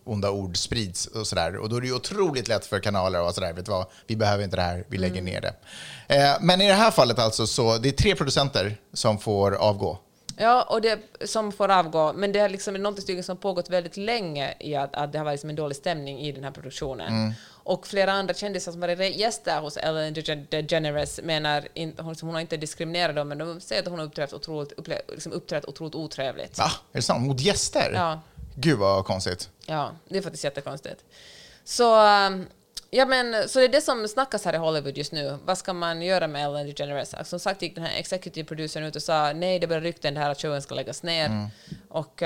onda 0.04 0.30
ord 0.30 0.56
sprids 0.56 1.06
och 1.06 1.26
sådär. 1.26 1.56
Och 1.56 1.68
då 1.68 1.76
är 1.76 1.80
det 1.80 1.86
ju 1.86 1.94
otroligt 1.94 2.48
lätt 2.48 2.66
för 2.66 2.80
kanaler 2.80 3.22
och 3.22 3.34
sådär, 3.34 3.52
vet 3.52 3.64
du 3.64 3.70
vad, 3.70 3.86
vi 4.06 4.16
behöver 4.16 4.44
inte 4.44 4.56
det 4.56 4.62
här, 4.62 4.84
vi 4.88 4.98
lägger 4.98 5.20
mm. 5.20 5.24
ner 5.24 5.40
det. 5.40 5.54
Eh, 6.16 6.36
men 6.40 6.60
i 6.60 6.68
det 6.68 6.74
här 6.74 6.90
fallet 6.90 7.18
alltså 7.18 7.46
så, 7.46 7.78
det 7.78 7.88
är 7.88 7.92
tre 7.92 8.14
producenter 8.14 8.76
som 8.92 9.18
får 9.18 9.54
avgå. 9.54 9.98
Ja, 10.36 10.62
och 10.62 10.80
det 10.80 10.98
som 11.24 11.52
får 11.52 11.70
avgå, 11.70 12.12
men 12.12 12.32
det 12.32 12.38
är 12.38 12.48
liksom 12.48 12.74
något 12.74 13.24
som 13.24 13.36
pågått 13.36 13.70
väldigt 13.70 13.96
länge 13.96 14.54
i 14.60 14.74
att, 14.74 14.94
att 14.94 15.12
det 15.12 15.18
har 15.18 15.24
varit 15.24 15.34
liksom 15.34 15.50
en 15.50 15.56
dålig 15.56 15.76
stämning 15.76 16.18
i 16.18 16.32
den 16.32 16.44
här 16.44 16.50
produktionen. 16.50 17.08
Mm. 17.08 17.32
Och 17.64 17.86
flera 17.86 18.12
andra 18.12 18.34
kändisar 18.34 18.72
som 18.72 18.80
varit 18.80 19.16
gäster 19.16 19.60
hos 19.60 19.76
Ellen 19.76 20.14
DeGeneres 20.50 21.20
menar, 21.22 21.68
hon, 22.02 22.14
hon 22.20 22.34
har 22.34 22.40
inte 22.40 22.56
diskriminerat 22.56 23.16
dem, 23.16 23.28
men 23.28 23.38
de 23.38 23.60
säger 23.60 23.82
att 23.82 23.88
hon 23.88 23.98
har 23.98 24.06
uppträtt 24.06 24.32
otroligt, 24.32 24.72
upple, 24.72 25.02
liksom 25.08 25.32
uppträtt 25.32 25.64
otroligt 25.64 25.94
otrevligt. 25.94 26.58
Va? 26.58 26.70
Är 26.92 26.96
det 26.96 27.02
sant? 27.02 27.26
Mot 27.26 27.40
gäster? 27.40 27.92
Ja. 27.94 28.20
Gud 28.54 28.78
vad 28.78 29.04
konstigt. 29.04 29.50
Ja, 29.66 29.90
det 30.08 30.18
är 30.18 30.22
faktiskt 30.22 30.44
jättekonstigt. 30.44 31.04
Så 31.64 32.06
um, 32.26 32.46
Ja, 32.92 33.06
men 33.06 33.48
så 33.48 33.58
det 33.58 33.64
är 33.64 33.68
det 33.68 33.80
som 33.80 34.08
snackas 34.08 34.44
här 34.44 34.54
i 34.54 34.56
Hollywood 34.56 34.98
just 34.98 35.12
nu. 35.12 35.38
Vad 35.44 35.58
ska 35.58 35.72
man 35.72 36.02
göra 36.02 36.26
med 36.26 36.44
Ellen 36.44 36.66
DeGeneres? 36.66 37.14
Som 37.24 37.40
sagt 37.40 37.62
gick 37.62 37.74
den 37.74 37.84
här 37.84 37.98
executive 37.98 38.48
producern 38.48 38.84
ut 38.84 38.96
och 38.96 39.02
sa 39.02 39.32
nej, 39.32 39.58
det 39.58 39.66
börjar 39.66 39.82
rykten 39.82 40.14
det 40.14 40.20
här 40.20 40.30
att 40.30 40.42
showen 40.42 40.62
ska 40.62 40.74
läggas 40.74 41.02
ner. 41.02 41.26
Mm. 41.26 41.46
Och, 41.88 42.22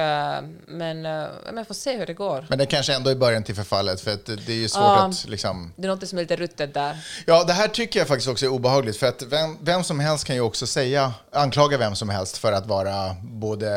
men 0.67 1.07
uh, 1.07 1.29
men 1.53 1.65
får 1.65 1.75
se 1.75 1.97
hur 1.97 2.07
det 2.07 2.15
går. 2.15 2.47
Men 2.49 2.59
det 2.59 2.67
kanske 2.67 2.95
ändå 2.95 3.11
är 3.11 3.15
början 3.15 3.43
till 3.43 3.55
förfallet, 3.55 4.01
för 4.01 4.13
att 4.13 4.27
det 4.27 4.49
är 4.49 4.57
ju 4.57 4.69
svårt 4.69 4.83
uh, 4.83 5.05
att 5.05 5.29
liksom... 5.29 5.73
Det 5.77 5.87
är 5.87 5.89
något 5.89 6.09
som 6.09 6.19
är 6.19 6.23
lite 6.23 6.37
ruttet 6.37 6.75
där. 6.75 6.97
Ja, 7.27 7.45
det 7.45 7.53
här 7.53 7.69
tycker 7.69 7.99
jag 7.99 8.09
faktiskt 8.09 8.29
också 8.29 8.47
är 8.47 8.51
obehagligt, 8.51 8.97
för 8.97 9.07
att 9.07 9.23
vem, 9.23 9.59
vem 9.61 9.85
som 9.85 10.01
helst 10.01 10.25
kan 10.25 10.37
ju 10.37 10.43
också 10.43 10.67
säga, 10.67 11.13
anklaga 11.33 11.79
vem 11.79 11.97
som 11.97 12.09
helst 12.09 12.39
för 12.39 12.53
att 12.53 12.67
vara 12.67 13.17
både 13.23 13.71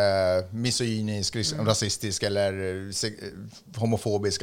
misogynisk, 0.52 1.36
mm. 1.36 1.66
rasistisk 1.68 2.24
eller 2.24 2.54
homofobisk. 3.80 4.42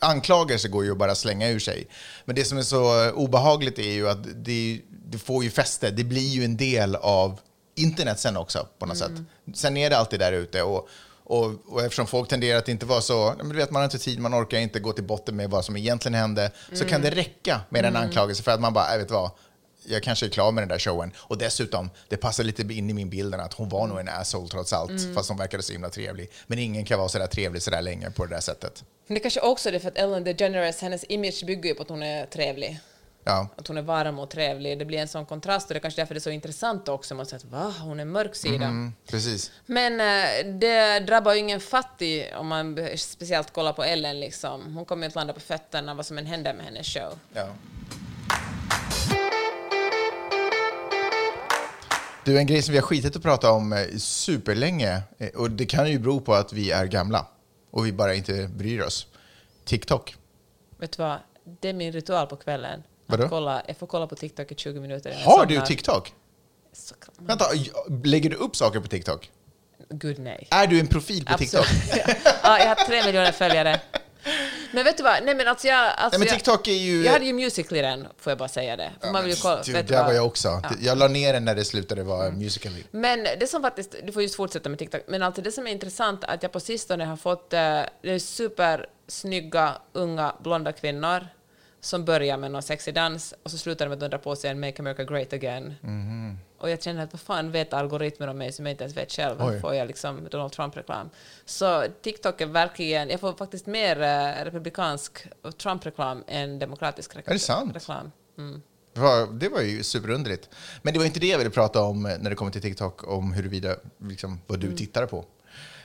Anklagelser 0.00 0.68
går 0.68 0.84
ju 0.84 0.92
att 0.92 0.98
bara 0.98 1.14
slänga 1.14 1.48
ur 1.48 1.58
sig. 1.58 1.81
Men 2.24 2.36
det 2.36 2.44
som 2.44 2.58
är 2.58 2.62
så 2.62 3.10
obehagligt 3.10 3.78
är 3.78 3.92
ju 3.92 4.08
att 4.08 4.26
det, 4.44 4.80
det 5.06 5.18
får 5.18 5.44
ju 5.44 5.50
fäste. 5.50 5.90
Det 5.90 6.04
blir 6.04 6.28
ju 6.28 6.44
en 6.44 6.56
del 6.56 6.96
av 6.96 7.40
internet 7.74 8.18
sen 8.20 8.36
också 8.36 8.68
på 8.78 8.86
något 8.86 9.00
mm. 9.00 9.16
sätt. 9.16 9.56
Sen 9.56 9.76
är 9.76 9.90
det 9.90 9.98
alltid 9.98 10.20
där 10.20 10.32
ute. 10.32 10.62
Och, 10.62 10.88
och, 11.24 11.52
och, 11.66 11.82
eftersom 11.82 12.06
folk 12.06 12.28
tenderar 12.28 12.58
att 12.58 12.68
inte 12.68 12.86
vara 12.86 13.00
så, 13.00 13.34
men 13.38 13.48
du 13.48 13.56
vet, 13.56 13.70
man 13.70 13.80
har 13.80 13.84
inte 13.84 13.98
tid, 13.98 14.20
man 14.20 14.34
orkar 14.34 14.58
inte 14.58 14.80
gå 14.80 14.92
till 14.92 15.04
botten 15.04 15.36
med 15.36 15.50
vad 15.50 15.64
som 15.64 15.76
egentligen 15.76 16.14
hände, 16.14 16.42
mm. 16.42 16.78
så 16.78 16.84
kan 16.84 17.00
det 17.00 17.10
räcka 17.10 17.60
med 17.68 17.84
en 17.84 17.96
mm. 17.96 18.02
anklagelse 18.02 18.42
för 18.42 18.50
att 18.50 18.60
man 18.60 18.72
bara, 18.72 18.92
jag 18.92 18.98
vet 18.98 19.10
vad, 19.10 19.30
jag 19.84 20.02
kanske 20.02 20.26
är 20.26 20.30
klar 20.30 20.52
med 20.52 20.62
den 20.62 20.68
där 20.68 20.78
showen. 20.78 21.12
Och 21.16 21.38
dessutom, 21.38 21.90
det 22.08 22.16
passar 22.16 22.44
lite 22.44 22.62
in 22.62 22.90
i 22.90 22.92
min 22.92 23.10
bild 23.10 23.34
att 23.34 23.54
hon 23.54 23.68
var 23.68 23.86
nog 23.86 24.00
en 24.00 24.08
asshole 24.08 24.48
trots 24.48 24.72
allt, 24.72 24.90
mm. 24.90 25.14
fast 25.14 25.28
hon 25.28 25.38
verkade 25.38 25.62
så 25.62 25.72
himla 25.72 25.90
trevlig. 25.90 26.30
Men 26.46 26.58
ingen 26.58 26.84
kan 26.84 26.98
vara 26.98 27.08
så 27.08 27.18
där 27.18 27.26
trevlig 27.26 27.62
så 27.62 27.70
där 27.70 27.82
länge 27.82 28.10
på 28.10 28.26
det 28.26 28.34
där 28.34 28.40
sättet. 28.40 28.84
Men 29.06 29.14
det 29.14 29.20
kanske 29.20 29.40
också 29.40 29.68
är 29.68 29.78
för 29.78 29.88
att 29.88 29.98
Ellen 29.98 30.24
DeGeneres, 30.24 30.80
hennes 30.80 31.04
image 31.08 31.44
bygger 31.46 31.68
ju 31.68 31.74
på 31.74 31.82
att 31.82 31.88
hon 31.88 32.02
är 32.02 32.26
trevlig. 32.26 32.80
Ja. 33.24 33.48
Att 33.56 33.68
hon 33.68 33.76
är 33.76 33.82
varm 33.82 34.18
och 34.18 34.30
trevlig. 34.30 34.78
Det 34.78 34.84
blir 34.84 34.98
en 34.98 35.08
sån 35.08 35.26
kontrast 35.26 35.66
och 35.66 35.74
det 35.74 35.78
är 35.78 35.80
kanske 35.80 36.00
därför 36.00 36.14
det 36.14 36.18
är 36.18 36.20
så 36.20 36.30
intressant 36.30 36.88
också. 36.88 37.14
Man 37.14 37.26
säger 37.26 37.44
att 37.46 37.52
va, 37.52 37.74
hon 37.80 38.00
är 38.00 38.04
mörk 38.04 38.34
sida. 38.34 38.64
Mm, 38.64 38.92
precis. 39.06 39.50
Men 39.66 40.00
äh, 40.00 40.52
det 40.58 41.00
drabbar 41.00 41.32
ju 41.32 41.38
ingen 41.38 41.60
fattig 41.60 42.32
om 42.36 42.46
man 42.46 42.88
speciellt 42.96 43.52
kollar 43.52 43.72
på 43.72 43.84
Ellen. 43.84 44.20
Liksom. 44.20 44.74
Hon 44.74 44.84
kommer 44.84 45.06
ju 45.06 45.08
att 45.08 45.14
landa 45.14 45.32
på 45.32 45.40
fötterna 45.40 45.94
vad 45.94 46.06
som 46.06 46.18
än 46.18 46.26
händer 46.26 46.54
med 46.54 46.64
hennes 46.64 46.86
show. 46.86 47.18
Ja. 47.34 47.48
Du, 52.24 52.38
en 52.38 52.46
grej 52.46 52.62
som 52.62 52.72
vi 52.72 52.78
har 52.78 52.86
skitit 52.86 53.16
att 53.16 53.22
prata 53.22 53.50
om 53.52 53.72
eh, 53.72 53.78
superlänge, 53.98 55.02
eh, 55.18 55.28
och 55.28 55.50
det 55.50 55.66
kan 55.66 55.90
ju 55.90 55.98
bero 55.98 56.20
på 56.20 56.34
att 56.34 56.52
vi 56.52 56.70
är 56.70 56.86
gamla 56.86 57.26
och 57.70 57.86
vi 57.86 57.92
bara 57.92 58.14
inte 58.14 58.50
bryr 58.56 58.80
oss. 58.80 59.06
TikTok. 59.64 60.16
Vet 60.78 60.96
du 60.96 61.02
vad? 61.02 61.18
Det 61.60 61.68
är 61.68 61.72
min 61.72 61.92
ritual 61.92 62.26
på 62.26 62.36
kvällen. 62.36 62.82
Vadå? 63.06 63.28
Kolla, 63.28 63.62
jag 63.66 63.76
får 63.76 63.86
kolla 63.86 64.06
på 64.06 64.16
TikTok 64.16 64.52
i 64.52 64.54
20 64.54 64.80
minuter. 64.80 65.14
Har 65.24 65.46
du 65.46 65.60
TikTok? 65.60 66.12
Vänta, 67.18 67.44
lägger 68.04 68.30
du 68.30 68.36
upp 68.36 68.56
saker 68.56 68.80
på 68.80 68.88
TikTok? 68.88 69.30
Gud 69.88 70.18
nej. 70.18 70.48
Är 70.50 70.66
du 70.66 70.80
en 70.80 70.86
profil 70.86 71.24
på 71.24 71.32
Absolut. 71.32 71.66
TikTok? 71.66 72.16
ja, 72.42 72.58
jag 72.58 72.68
har 72.68 72.74
tre 72.74 73.06
miljoner 73.06 73.32
följare. 73.32 73.80
Men 74.72 74.84
vet 74.84 74.96
du 74.96 75.02
vad? 75.02 75.24
Nej 75.24 75.34
men 75.34 75.48
alltså 75.48 75.66
jag... 75.66 75.92
Alltså 75.96 76.18
Nej, 76.18 76.28
men 76.28 76.36
TikTok 76.36 76.68
är 76.68 76.72
ju... 76.72 77.04
Jag 77.04 77.12
hade 77.12 77.24
ju 77.24 77.32
Musical.ly 77.32 77.82
den, 77.82 78.06
får 78.18 78.30
jag 78.30 78.38
bara 78.38 78.48
säga 78.48 78.76
det. 78.76 78.92
Ja, 79.00 79.12
man 79.12 79.24
vill 79.24 79.36
kolla, 79.36 79.62
du, 79.62 79.72
där 79.72 80.04
var 80.04 80.12
jag 80.12 80.26
också. 80.26 80.48
Ja. 80.48 80.70
Jag 80.80 80.98
la 80.98 81.08
ner 81.08 81.32
den 81.32 81.44
när 81.44 81.54
det 81.54 81.64
slutade 81.64 82.02
vara 82.02 82.26
mm. 82.26 82.38
Musical.ly. 82.38 82.82
Men 82.90 83.24
det 83.40 83.46
som 83.46 83.62
faktiskt, 83.62 83.94
du 84.04 84.12
får 84.12 84.22
just 84.22 84.34
fortsätta 84.34 84.68
med 84.68 84.78
TikTok, 84.78 85.00
men 85.08 85.22
alltså 85.22 85.42
det 85.42 85.52
som 85.52 85.66
är 85.66 85.70
intressant 85.70 86.24
är 86.24 86.34
att 86.34 86.42
jag 86.42 86.52
på 86.52 86.60
sistone 86.60 87.04
har 87.04 87.16
fått 87.16 87.54
uh, 88.04 88.18
supersnygga, 88.18 89.74
unga, 89.92 90.34
blonda 90.42 90.72
kvinnor 90.72 91.26
som 91.80 92.04
börjar 92.04 92.36
med 92.36 92.50
någon 92.50 92.62
sexig 92.62 92.94
dans 92.94 93.34
och 93.42 93.50
så 93.50 93.58
slutar 93.58 93.84
de 93.84 93.88
med 93.88 93.96
att 93.96 94.00
dundra 94.00 94.18
på 94.18 94.36
sig 94.36 94.50
en 94.50 94.60
Make 94.60 94.82
America 94.82 95.04
Great 95.04 95.32
Again. 95.32 95.74
Mm. 95.82 96.38
Och 96.62 96.70
jag 96.70 96.82
känner 96.82 97.04
att 97.04 97.12
vad 97.12 97.20
fan 97.20 97.50
vet 97.50 97.72
algoritmer 97.72 98.26
om 98.26 98.38
mig 98.38 98.52
som 98.52 98.66
jag 98.66 98.72
inte 98.72 98.84
ens 98.84 98.96
vet 98.96 99.12
själv? 99.12 99.36
Oj. 99.40 99.60
får 99.60 99.74
jag 99.74 99.86
liksom 99.86 100.28
Donald 100.30 100.52
Trump-reklam? 100.52 101.10
Så 101.44 101.84
TikTok 102.02 102.40
är 102.40 102.46
verkligen, 102.46 103.08
jag 103.08 103.20
får 103.20 103.32
faktiskt 103.32 103.66
mer 103.66 103.96
uh, 103.96 104.44
republikansk 104.44 105.26
Trump-reklam 105.62 106.24
än 106.26 106.58
demokratisk 106.58 107.16
reklam. 107.16 107.32
Är 107.32 107.34
det 107.34 107.44
sant? 107.44 107.76
Reklam. 107.76 108.12
Mm. 108.38 108.62
Det 109.38 109.48
var 109.48 109.60
ju 109.60 109.82
superunderligt. 109.82 110.48
Men 110.82 110.92
det 110.92 110.98
var 110.98 111.06
inte 111.06 111.20
det 111.20 111.26
jag 111.26 111.38
ville 111.38 111.50
prata 111.50 111.82
om 111.82 112.02
när 112.02 112.30
det 112.30 112.36
kommer 112.36 112.52
till 112.52 112.62
TikTok, 112.62 113.08
om 113.08 113.32
huruvida, 113.32 113.76
liksom, 113.98 114.40
vad 114.46 114.60
du 114.60 114.66
mm. 114.66 114.78
tittar 114.78 115.06
på. 115.06 115.24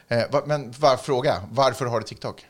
Eh, 0.08 0.44
men 0.46 0.72
var, 0.72 0.98
fråga, 0.98 1.44
varför 1.52 1.86
har 1.86 2.00
du 2.00 2.06
TikTok? 2.06 2.46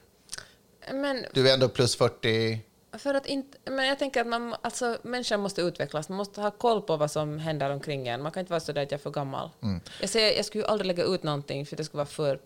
Men, 0.93 1.25
du 1.33 1.49
är 1.49 1.53
ändå 1.53 1.69
plus 1.69 1.95
40. 1.95 2.59
För 2.91 3.13
att 3.13 3.25
inte, 3.25 3.71
men 3.71 3.87
jag 3.87 3.99
tänker 3.99 4.21
att 4.21 4.27
man, 4.27 4.55
alltså, 4.61 4.97
människan 5.03 5.39
måste 5.39 5.61
utvecklas. 5.61 6.09
Man 6.09 6.17
måste 6.17 6.41
ha 6.41 6.51
koll 6.51 6.81
på 6.81 6.97
vad 6.97 7.11
som 7.11 7.39
händer 7.39 7.69
omkring 7.69 8.07
en. 8.07 8.21
Man 8.21 8.31
kan 8.31 8.41
inte 8.41 8.51
vara 8.51 8.59
så 8.59 8.71
där 8.71 8.83
att 8.83 8.91
jag 8.91 8.97
är 8.97 9.01
för 9.01 9.11
gammal. 9.11 9.49
Mm. 9.63 9.81
Jag, 10.01 10.09
säger, 10.09 10.37
jag 10.37 10.45
skulle 10.45 10.63
ju 10.63 10.67
aldrig 10.69 10.87
lägga 10.87 11.03
ut 11.03 11.23
någonting 11.23 11.65
för 11.65 11.75
det 11.75 11.83
skulle 11.83 11.97
vara 11.97 12.05
för... 12.05 12.39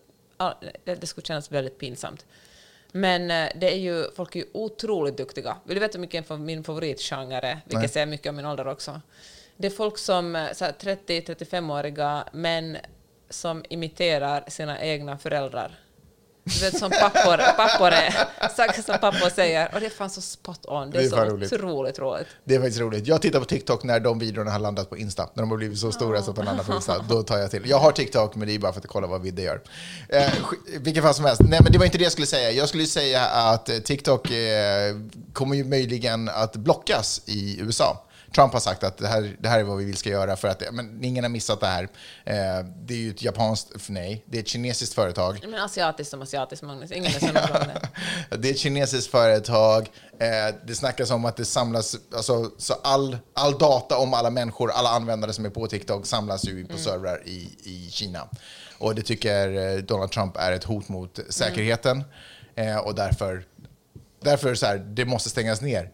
Det 0.84 1.06
skulle 1.06 1.24
kännas 1.24 1.52
väldigt 1.52 1.78
pinsamt. 1.78 2.26
Men 2.92 3.30
eh, 3.30 3.48
det 3.54 3.72
är 3.72 3.78
ju, 3.78 4.04
folk 4.16 4.36
är 4.36 4.40
ju 4.40 4.46
otroligt 4.52 5.16
duktiga. 5.16 5.56
Vill 5.64 5.74
du 5.74 5.80
veta 5.80 5.98
vilken 5.98 6.44
min 6.44 6.64
favoritgenre 6.64 7.48
är? 7.48 7.60
Vilket 7.64 7.92
säger 7.92 8.06
mycket 8.06 8.30
om 8.30 8.36
min 8.36 8.46
ålder 8.46 8.68
också. 8.68 9.00
Det 9.56 9.66
är 9.66 9.70
folk 9.70 9.98
som 9.98 10.36
30-35-åriga 10.36 12.24
eh, 12.26 12.38
män 12.38 12.76
som 13.30 13.64
imiterar 13.68 14.44
sina 14.48 14.82
egna 14.82 15.18
föräldrar. 15.18 15.78
Du 16.44 16.60
vet 16.60 16.78
som 16.78 16.90
pappor, 16.90 17.56
pappor 17.56 17.88
är, 17.88 18.48
saker 18.56 18.82
som 18.82 18.98
pappor 18.98 19.30
säger. 19.30 19.74
Och 19.74 19.80
det 19.80 19.86
är 19.86 19.90
fan 19.90 20.10
så 20.10 20.20
spot 20.20 20.66
on. 20.66 20.90
Det 20.90 20.98
är, 20.98 21.00
det 21.00 21.06
är 21.06 21.10
så 21.10 21.24
roligt. 21.24 21.52
otroligt 21.52 21.98
roligt. 21.98 22.26
Det 22.44 22.54
är 22.54 22.58
faktiskt 22.58 22.80
roligt. 22.80 23.06
Jag 23.06 23.22
tittar 23.22 23.38
på 23.38 23.44
TikTok 23.44 23.84
när 23.84 24.00
de 24.00 24.18
videorna 24.18 24.50
har 24.50 24.58
landat 24.58 24.90
på 24.90 24.96
Insta. 24.96 25.28
När 25.34 25.42
de 25.42 25.50
har 25.50 25.56
blivit 25.56 25.78
så 25.78 25.92
stora 25.92 26.18
oh. 26.18 26.24
så 26.24 26.30
att 26.30 26.36
de 26.36 26.44
landar 26.44 26.64
på 26.64 26.74
Insta. 26.74 27.04
Då 27.08 27.22
tar 27.22 27.38
jag 27.38 27.50
till. 27.50 27.62
Jag 27.68 27.78
har 27.78 27.92
TikTok, 27.92 28.34
men 28.34 28.48
det 28.48 28.54
är 28.54 28.58
bara 28.58 28.72
för 28.72 28.80
att 28.80 28.86
kolla 28.86 29.06
vad 29.06 29.22
Vidde 29.22 29.42
gör. 29.42 29.60
Eh, 30.08 30.32
vilken 30.80 31.02
fall 31.02 31.14
som 31.14 31.24
helst. 31.24 31.40
Nej, 31.44 31.60
men 31.62 31.72
det 31.72 31.78
var 31.78 31.84
inte 31.84 31.98
det 31.98 32.04
jag 32.04 32.12
skulle 32.12 32.26
säga. 32.26 32.50
Jag 32.50 32.68
skulle 32.68 32.86
säga 32.86 33.26
att 33.26 33.84
TikTok 33.84 34.30
eh, 34.30 34.96
kommer 35.32 35.56
ju 35.56 35.64
möjligen 35.64 36.28
att 36.28 36.56
blockas 36.56 37.22
i 37.26 37.60
USA. 37.60 38.04
Trump 38.34 38.52
har 38.52 38.60
sagt 38.60 38.84
att 38.84 38.98
det 38.98 39.08
här, 39.08 39.36
det 39.38 39.48
här 39.48 39.60
är 39.60 39.64
vad 39.64 39.78
vi 39.78 39.84
vill 39.84 39.96
ska 39.96 40.10
göra 40.10 40.36
för 40.36 40.48
att 40.48 40.62
men 40.72 41.04
ingen 41.04 41.24
har 41.24 41.28
missat 41.28 41.60
det 41.60 41.66
här. 41.66 41.82
Eh, 42.24 42.66
det 42.76 42.94
är 42.94 42.98
ju 42.98 43.10
ett 43.10 43.22
japanskt, 43.22 43.88
nej, 43.88 44.24
det 44.26 44.38
är 44.38 44.42
ett 44.42 44.48
kinesiskt 44.48 44.94
företag. 44.94 45.38
Men 45.48 45.60
asiatiskt 45.60 46.10
som 46.10 46.22
asiatiskt, 46.22 46.62
Magnus. 46.62 46.92
Ingen 46.92 47.12
är 47.12 47.32
det. 47.32 47.88
Det 48.38 48.48
är 48.48 48.52
ett 48.52 48.58
kinesiskt 48.58 49.10
företag. 49.10 49.90
Eh, 50.18 50.54
det 50.66 50.74
snackas 50.74 51.10
om 51.10 51.24
att 51.24 51.36
det 51.36 51.44
samlas, 51.44 51.96
alltså, 52.14 52.50
så 52.58 52.74
all, 52.74 53.18
all 53.34 53.58
data 53.58 53.96
om 53.96 54.14
alla 54.14 54.30
människor, 54.30 54.70
alla 54.70 54.90
användare 54.90 55.32
som 55.32 55.44
är 55.44 55.50
på 55.50 55.66
TikTok 55.66 56.06
samlas 56.06 56.44
ju 56.44 56.66
på 56.66 56.78
servrar 56.78 57.22
i, 57.24 57.56
i 57.64 57.90
Kina. 57.90 58.28
Och 58.78 58.94
det 58.94 59.02
tycker 59.02 59.56
eh, 59.56 59.82
Donald 59.82 60.10
Trump 60.10 60.36
är 60.36 60.52
ett 60.52 60.64
hot 60.64 60.88
mot 60.88 61.18
säkerheten. 61.28 62.04
Eh, 62.54 62.76
och 62.76 62.94
därför, 62.94 63.44
därför 64.22 64.54
så 64.54 64.66
här, 64.66 64.76
det 64.78 65.04
måste 65.04 65.30
stängas 65.30 65.60
ner. 65.60 65.90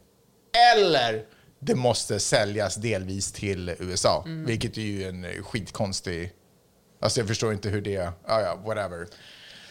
Eller 0.74 1.24
det 1.60 1.74
måste 1.74 2.20
säljas 2.20 2.74
delvis 2.74 3.32
till 3.32 3.74
USA, 3.78 4.24
vilket 4.26 4.76
är 4.76 4.82
ju 4.82 5.08
en 5.08 5.42
skitkonstig... 5.42 6.32
Alltså 7.00 7.20
jag 7.20 7.28
förstår 7.28 7.52
inte 7.52 7.68
hur 7.68 7.80
det... 7.80 8.12
Ja, 8.26 8.40
ja, 8.40 8.58
whatever. 8.64 9.06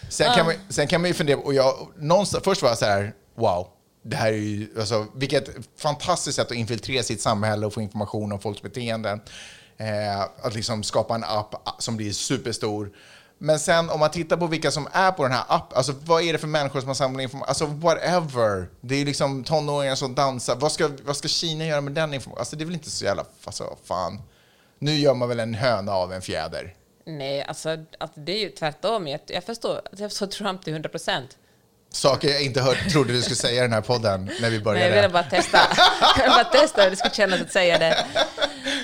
Sen, 0.10 0.34
kan 0.36 0.46
man, 0.46 0.56
sen 0.70 0.88
kan 0.88 1.02
man 1.02 1.08
ju 1.08 1.14
fundera, 1.14 1.38
och 1.38 1.54
jag, 1.54 1.88
någonstans, 1.98 2.44
först 2.44 2.62
var 2.62 2.70
jag 2.70 2.78
så 2.78 2.86
här, 2.86 3.14
wow, 3.36 3.68
det 4.04 4.16
här 4.16 4.28
är 4.28 4.38
ju, 4.38 4.68
alltså, 4.80 5.08
vilket 5.16 5.50
fantastiskt 5.78 6.36
sätt 6.36 6.52
att 6.52 6.58
infiltrera 6.58 7.04
sitt 7.04 7.22
samhälle 7.22 7.66
och 7.66 7.74
få 7.74 7.82
information 7.82 8.32
om 8.32 8.40
folks 8.40 8.62
beteenden. 8.62 9.22
Eh, 9.78 10.22
att 10.22 10.56
liksom 10.56 10.84
skapa 10.84 11.16
en 11.16 11.24
app 11.24 11.56
som 11.80 11.98
blir 11.98 12.12
superstor. 12.12 12.92
Men 13.38 13.60
sen 13.60 13.90
om 13.90 14.00
man 14.00 14.12
tittar 14.12 14.38
på 14.38 14.48
vilka 14.48 14.72
som 14.72 14.88
är 14.92 15.12
på 15.12 15.24
den 15.24 15.32
här 15.32 15.44
appen, 15.48 15.78
alltså 15.78 15.94
vad 16.06 16.24
är 16.24 16.34
det 16.34 16.40
för 16.40 16.48
människor 16.48 16.80
som 16.80 16.88
har 16.88 16.96
samlat 16.96 17.24
information? 17.24 17.50
Alltså 17.50 17.66
whatever. 17.66 18.68
Det 18.82 18.96
är 19.02 19.06
liksom 19.06 19.44
tonåringar 19.44 19.96
som 19.96 20.16
dansar. 20.16 20.56
Vad 20.56 20.72
ska, 20.72 20.90
vad 21.04 21.18
ska 21.18 21.28
Kina 21.28 21.66
göra 21.66 21.82
med 21.82 21.94
den 21.94 22.14
informationen? 22.14 22.40
Alltså 22.40 22.56
det 22.56 22.64
är 22.64 22.66
väl 22.66 22.74
inte 22.74 22.90
så 22.90 23.06
jävla, 23.06 23.26
alltså 23.46 23.78
fan. 23.84 24.22
Nu 24.80 24.96
gör 24.96 25.14
man 25.14 25.30
väl 25.30 25.40
en 25.40 25.54
höna 25.54 25.92
av 25.92 26.14
en 26.14 26.22
fjäder. 26.22 26.74
Nej, 27.06 27.44
alltså 27.44 27.70
att 28.00 28.12
det 28.16 28.32
är 28.32 28.40
ju 28.40 28.50
tvärtom. 28.50 29.08
Jag, 29.08 29.20
jag, 29.28 29.44
förstår, 29.44 29.82
jag 29.98 30.12
förstår 30.12 30.28
Trump 30.28 30.64
till 30.64 30.74
100 30.74 30.90
procent. 30.90 31.38
Saker 31.90 32.30
jag 32.30 32.42
inte 32.44 32.62
hört, 32.62 32.90
trodde 32.92 33.14
du 33.14 33.22
skulle 33.22 33.36
säga 33.36 33.60
i 33.60 33.62
den 33.62 33.74
här 33.74 33.82
podden 33.82 34.26
när 34.42 34.50
vi 34.50 34.56
Nej, 34.56 34.60
började. 34.60 34.88
jag 34.88 34.96
ville 34.96 35.10
bara 35.14 35.24
testa. 35.24 35.60
jag 36.18 36.24
ville 36.24 36.36
bara 36.36 36.62
testa 36.62 36.82
hur 36.84 36.90
det 36.90 36.96
skulle 36.96 37.14
kännas 37.14 37.42
att 37.42 37.52
säga 37.52 37.78
det. 37.78 38.06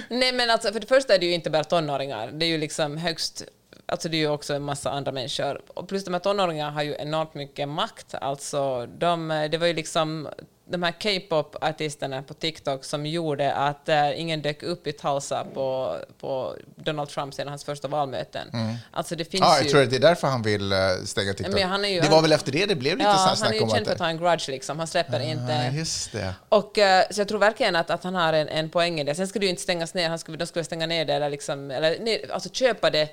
Nej, 0.10 0.34
men 0.34 0.50
alltså, 0.50 0.74
för 0.74 0.80
det 0.80 0.88
första 0.88 1.16
är 1.16 1.20
det 1.20 1.26
ju 1.26 1.34
inte 1.34 1.50
bara 1.50 1.64
tonåringar. 1.64 2.32
Det 2.32 2.46
är 2.46 2.48
ju 2.48 2.58
liksom 2.58 2.98
högst... 2.98 3.44
Alltså 3.86 4.10
det 4.10 4.18
är 4.18 4.20
ju 4.20 4.30
också 4.30 4.54
en 4.54 4.62
massa 4.64 4.92
andra 4.92 5.12
människor. 5.12 5.62
Och 5.68 5.88
plus 5.88 6.06
de 6.06 6.14
här 6.14 6.22
tonåringarna 6.22 6.72
har 6.72 6.84
ju 6.84 6.96
enormt 7.00 7.34
mycket 7.34 7.70
makt. 7.70 8.16
Alltså 8.16 8.86
de, 8.86 9.48
det 9.52 9.58
var 9.58 9.68
ju 9.68 9.74
liksom 9.74 10.30
de 10.66 10.84
här 10.84 10.92
K-pop-artisterna 10.92 12.24
på 12.24 12.34
TikTok 12.34 12.84
som 12.84 13.06
gjorde 13.06 13.54
att 13.54 13.90
uh, 13.90 14.20
ingen 14.20 14.42
dök 14.42 14.64
upp 14.64 14.88
i 14.88 14.92
Tulsa 14.92 15.46
på, 15.54 15.98
på 16.20 16.56
Donald 16.76 17.10
Trump 17.10 17.34
sedan 17.34 17.48
hans 17.48 17.64
första 17.64 17.88
valmöten. 17.88 18.48
Alltså 18.92 19.16
det 19.16 19.26
finns 19.26 19.42
Ja, 19.42 19.56
jag 19.56 19.64
ju... 19.66 19.70
tror 19.70 19.84
att 19.84 19.90
det 19.90 19.96
är 19.96 20.00
därför 20.00 20.28
han 20.28 20.42
vill 20.42 20.72
eh, 20.72 20.78
stänga 21.06 21.34
TikTok. 21.34 21.62
Han 21.62 21.92
ju- 21.92 22.02
det 22.02 22.10
var 22.10 22.22
väl 22.22 22.32
efter 22.32 22.52
det 22.52 22.66
det 22.66 22.76
blev 22.76 22.98
lite 22.98 23.10
Ja, 23.10 23.16
ja, 23.16 23.20
han 23.20 23.32
är 23.32 23.36
snack 23.36 23.56
ju 23.56 23.62
om 23.62 23.70
känd 23.70 23.86
för 23.86 23.94
att 23.94 24.00
ha 24.00 24.10
en 24.10 24.18
grudge 24.18 24.50
liksom. 24.50 24.80
Han 24.80 24.88
släpper 24.88 25.20
inte... 25.20 25.70
Ja, 25.72 25.78
just 25.78 26.12
det. 26.12 26.34
Och, 26.50 26.78
eh, 26.78 27.06
så 27.12 27.22
jag 27.22 27.28
tror 27.28 27.40
verkligen 27.40 27.76
att, 27.76 27.90
att 27.90 28.04
han 28.04 28.16
har 28.16 28.34
en, 28.34 28.48
en 28.48 28.70
poäng 28.70 29.00
i 29.00 29.04
det. 29.04 29.16
Sen 29.16 29.28
skulle 29.28 29.44
det 29.44 29.46
ju 29.46 29.50
inte 29.50 29.62
stängas 29.62 29.94
ner, 29.94 30.10
han 30.10 30.20
skulle, 30.20 30.38
de 30.38 30.46
skulle 30.46 30.66
stänga 30.66 30.86
ner 30.86 31.06
det 31.06 31.14
eller, 31.14 31.30
liksom, 31.30 31.72
eller 31.72 32.00
ner, 32.00 32.32
alltså 32.32 32.50
köpa 32.50 32.90
det. 32.90 33.10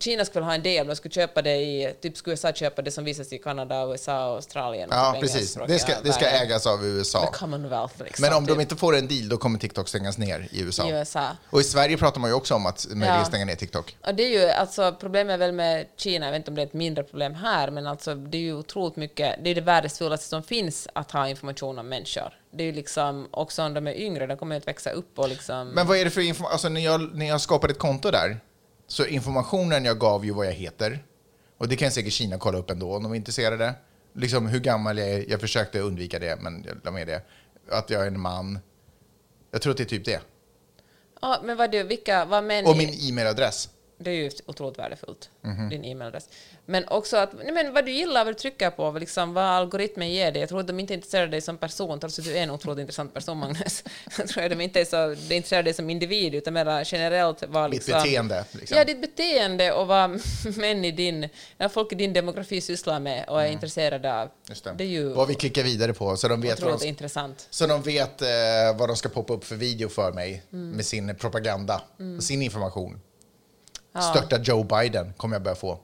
Kina 0.00 0.24
skulle 0.24 0.44
ha 0.44 0.54
en 0.54 0.62
del, 0.62 0.86
de 0.86 0.96
skulle 0.96 1.12
köpa 1.12 1.42
det 1.42 1.56
i, 1.56 1.94
typ 2.00 2.16
skulle 2.16 2.32
USA 2.32 2.52
köpa 2.52 2.82
det 2.82 2.90
som 2.90 3.04
visas 3.04 3.32
i 3.32 3.38
Kanada, 3.38 3.86
USA 3.90 4.28
och 4.28 4.34
Australien. 4.34 4.88
och 4.90 4.96
Ja, 4.96 5.16
precis. 5.20 5.58
Det 5.66 5.78
ska, 5.78 5.92
det 6.04 6.12
ska 6.12 6.26
ägas 6.26 6.66
av 6.66 6.84
USA. 6.86 7.30
Commonwealth 7.32 7.94
liksom. 8.04 8.22
Men 8.22 8.32
om 8.32 8.46
typ, 8.46 8.56
de 8.56 8.60
inte 8.62 8.76
får 8.76 8.96
en 8.96 9.08
deal, 9.08 9.28
då 9.28 9.36
kommer 9.36 9.58
TikTok 9.58 9.88
stängas 9.88 10.18
ner 10.18 10.48
i 10.50 10.60
USA. 10.62 10.88
i 10.88 10.90
USA. 10.90 11.36
Och 11.50 11.60
i 11.60 11.64
Sverige 11.64 11.96
pratar 11.96 12.20
man 12.20 12.30
ju 12.30 12.34
också 12.34 12.54
om 12.54 12.66
att 12.66 12.86
möjligen 12.88 13.14
Ja. 13.18 13.24
stänga 13.24 13.44
ner 13.44 13.54
TikTok. 13.56 13.96
Och 14.06 14.14
det 14.14 14.22
är 14.22 14.28
ju, 14.40 14.50
alltså, 14.50 14.96
problemet 15.00 15.40
väl 15.40 15.52
med 15.52 15.86
Kina, 15.96 16.26
jag 16.26 16.32
vet 16.32 16.38
inte 16.38 16.50
om 16.50 16.54
det 16.54 16.62
är 16.62 16.66
ett 16.66 16.72
mindre 16.72 17.04
problem 17.04 17.34
här, 17.34 17.70
men 17.70 17.86
alltså, 17.86 18.14
det 18.14 18.38
är 18.38 18.42
ju 18.42 18.54
otroligt 18.54 18.96
mycket, 18.96 19.34
det 19.44 19.50
är 19.50 19.54
det 19.54 19.60
värdefullaste 19.60 20.26
som 20.28 20.42
finns 20.42 20.88
att 20.92 21.10
ha 21.10 21.28
information 21.28 21.78
om 21.78 21.88
människor. 21.88 22.38
Det 22.50 22.62
är 22.62 22.66
ju 22.66 22.72
liksom, 22.72 23.28
också 23.30 23.62
om 23.62 23.74
de 23.74 23.86
är 23.86 23.94
yngre, 24.00 24.26
de 24.26 24.36
kommer 24.36 24.56
att 24.56 24.68
växa 24.68 24.90
upp 24.90 25.18
och 25.18 25.28
liksom... 25.28 25.68
Men 25.68 25.86
vad 25.86 25.96
är 25.98 26.04
det 26.04 26.10
för 26.10 26.20
information? 26.20 26.52
Alltså 26.52 26.68
när 26.68 26.80
jag, 26.80 27.14
när 27.16 27.26
jag 27.26 27.40
skapade 27.40 27.72
ett 27.72 27.78
konto 27.78 28.10
där, 28.10 28.40
så 28.86 29.06
informationen 29.06 29.84
jag 29.84 29.98
gav 29.98 30.24
ju 30.24 30.32
vad 30.32 30.46
jag 30.46 30.52
heter. 30.52 31.04
Och 31.58 31.68
det 31.68 31.76
kan 31.76 31.90
säkert 31.90 32.12
Kina 32.12 32.38
kolla 32.38 32.58
upp 32.58 32.70
ändå 32.70 32.96
om 32.96 33.02
de 33.02 33.12
är 33.12 33.16
intresserade. 33.16 33.74
Liksom 34.12 34.46
hur 34.46 34.60
gammal 34.60 34.98
jag 34.98 35.08
är. 35.08 35.30
Jag 35.30 35.40
försökte 35.40 35.80
undvika 35.80 36.18
det, 36.18 36.40
men 36.40 36.64
jag 36.66 36.76
la 36.84 36.90
med 36.90 37.06
det. 37.06 37.22
Att 37.70 37.90
jag 37.90 38.02
är 38.02 38.06
en 38.06 38.20
man. 38.20 38.58
Jag 39.50 39.62
tror 39.62 39.70
att 39.70 39.76
det 39.76 39.82
är 39.82 39.88
typ 39.88 40.04
det. 40.04 40.20
Ja, 41.22 41.40
men 41.44 41.56
vad 41.56 41.70
du, 41.70 41.82
vilka, 41.82 42.24
vad 42.24 42.44
män... 42.44 42.66
Och 42.66 42.76
min 42.76 42.90
e-mailadress. 43.08 43.68
Det 43.98 44.10
är 44.10 44.14
ju 44.14 44.30
otroligt 44.46 44.78
värdefullt, 44.78 45.30
Mhm. 45.42 45.68
din 45.68 45.84
e-mailadress. 45.84 46.28
Men 46.66 46.88
också 46.88 47.16
att, 47.16 47.32
nej 47.32 47.52
men 47.52 47.72
vad 47.72 47.84
du 47.84 47.92
gillar, 47.92 48.24
vad 48.24 48.34
du 48.34 48.38
trycker 48.38 48.70
på, 48.70 48.90
liksom, 48.90 49.34
vad 49.34 49.44
algoritmen 49.44 50.10
ger 50.10 50.32
dig. 50.32 50.40
Jag 50.40 50.48
tror 50.48 50.60
att 50.60 50.66
de 50.66 50.80
inte 50.80 50.92
är 50.92 50.96
intresserade 50.96 51.24
av 51.26 51.30
dig 51.30 51.40
som 51.40 51.56
person, 51.58 52.00
trots 52.00 52.18
att 52.18 52.24
du 52.24 52.36
är 52.36 52.42
en 52.42 52.50
otroligt 52.50 52.78
intressant 52.80 53.14
person, 53.14 53.38
Magnus. 53.38 53.84
Jag 54.18 54.28
tror 54.28 54.44
att 54.44 54.50
de 54.50 54.60
inte 54.60 54.80
är 54.80 54.84
så 54.84 54.96
de 54.96 55.34
är 55.34 55.36
intresserade 55.36 55.58
av 55.60 55.64
dig 55.64 55.74
som 55.74 55.90
individ, 55.90 56.34
utan 56.34 56.54
mer 56.54 56.82
generellt 56.92 57.42
vad 57.48 57.70
liksom... 57.70 57.92
beteende. 57.92 58.44
Liksom. 58.52 58.76
Ja, 58.78 58.84
ditt 58.84 59.00
beteende 59.00 59.72
och 59.72 59.86
vad 59.86 60.10
män 60.56 60.84
i 60.84 60.90
din, 60.90 61.28
folk 61.70 61.92
i 61.92 61.94
din 61.94 62.12
demografi 62.12 62.60
sysslar 62.60 63.00
med 63.00 63.28
och 63.28 63.42
är 63.42 63.46
intresserade 63.46 64.14
av. 64.14 64.20
Mm. 64.22 64.30
Just 64.48 64.64
det. 64.64 64.74
Det 64.78 64.84
är 64.84 64.88
ju 64.88 65.08
Vad 65.08 65.28
vi 65.28 65.34
klickar 65.34 65.62
vidare 65.62 65.92
på, 65.92 66.16
så 66.16 66.28
de 66.28 66.40
vet, 66.40 66.60
vad 66.60 66.80
de, 66.80 66.86
intressant. 66.86 67.46
så 67.50 67.66
de 67.66 67.82
vet 67.82 68.22
eh, 68.22 68.28
vad 68.76 68.88
de 68.88 68.96
ska 68.96 69.08
poppa 69.08 69.32
upp 69.32 69.44
för 69.44 69.56
video 69.56 69.88
för 69.88 70.12
mig 70.12 70.42
Mm. 70.52 70.70
med 70.70 70.86
sin 70.86 71.14
propaganda, 71.16 71.82
sin 72.20 72.42
information. 72.42 73.00
Störta 74.02 74.38
Joe 74.38 74.62
Biden 74.62 75.12
kommer 75.16 75.34
jag 75.34 75.42
börja 75.42 75.54
få. 75.54 75.78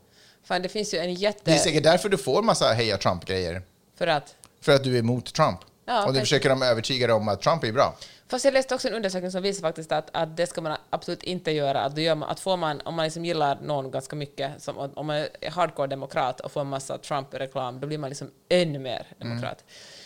Fan, 0.45 0.63
det 0.63 0.69
finns 0.69 0.95
ju 0.95 0.99
en 0.99 1.15
jätte... 1.15 1.41
Det 1.45 1.53
är 1.53 1.59
säkert 1.59 1.83
därför 1.83 2.09
du 2.09 2.19
får 2.19 2.43
massa 2.43 2.73
heja 2.73 2.97
Trump-grejer. 2.97 3.63
För 3.99 4.07
att... 4.07 4.35
För 4.61 4.73
att 4.73 4.85
du 4.85 4.95
är 4.95 4.99
emot 4.99 5.35
Trump. 5.35 5.59
Ja, 5.85 6.01
och 6.01 6.07
du 6.07 6.11
okej. 6.11 6.21
försöker 6.21 6.49
de 6.49 6.63
övertyga 6.63 7.07
dig 7.07 7.17
om 7.17 7.29
att 7.29 7.43
Trump 7.43 7.65
är 7.65 7.73
bra. 7.73 7.97
Fast 8.29 8.45
jag 8.45 8.55
läste 8.55 8.75
också 8.75 8.89
en 8.89 8.95
undersökning 8.95 9.31
som 9.31 9.43
visar 9.43 9.61
faktiskt 9.61 9.93
att, 9.93 10.11
att 10.13 10.37
det 10.37 10.47
ska 10.47 10.61
man 10.61 10.77
absolut 10.91 11.23
inte 11.23 11.51
göra. 11.51 11.81
Att, 11.81 11.95
då 11.95 12.01
gör 12.01 12.15
man, 12.15 12.29
att 12.29 12.41
får 12.41 12.57
man, 12.57 12.81
om 12.81 12.95
man 12.95 13.05
liksom 13.05 13.25
gillar 13.25 13.59
någon 13.63 13.91
ganska 13.91 14.17
mycket, 14.17 14.63
som, 14.63 14.79
om 14.95 15.07
man 15.07 15.17
är 15.17 15.51
hardcore-demokrat 15.51 16.41
och 16.41 16.53
får 16.53 16.61
en 16.61 16.67
massa 16.67 16.99
Trump-reklam, 16.99 17.81
då 17.81 17.87
blir 17.87 17.99
man 17.99 18.11
liksom 18.11 18.31
ännu 18.49 18.79
mer 18.79 19.07
demokrat. 19.19 19.65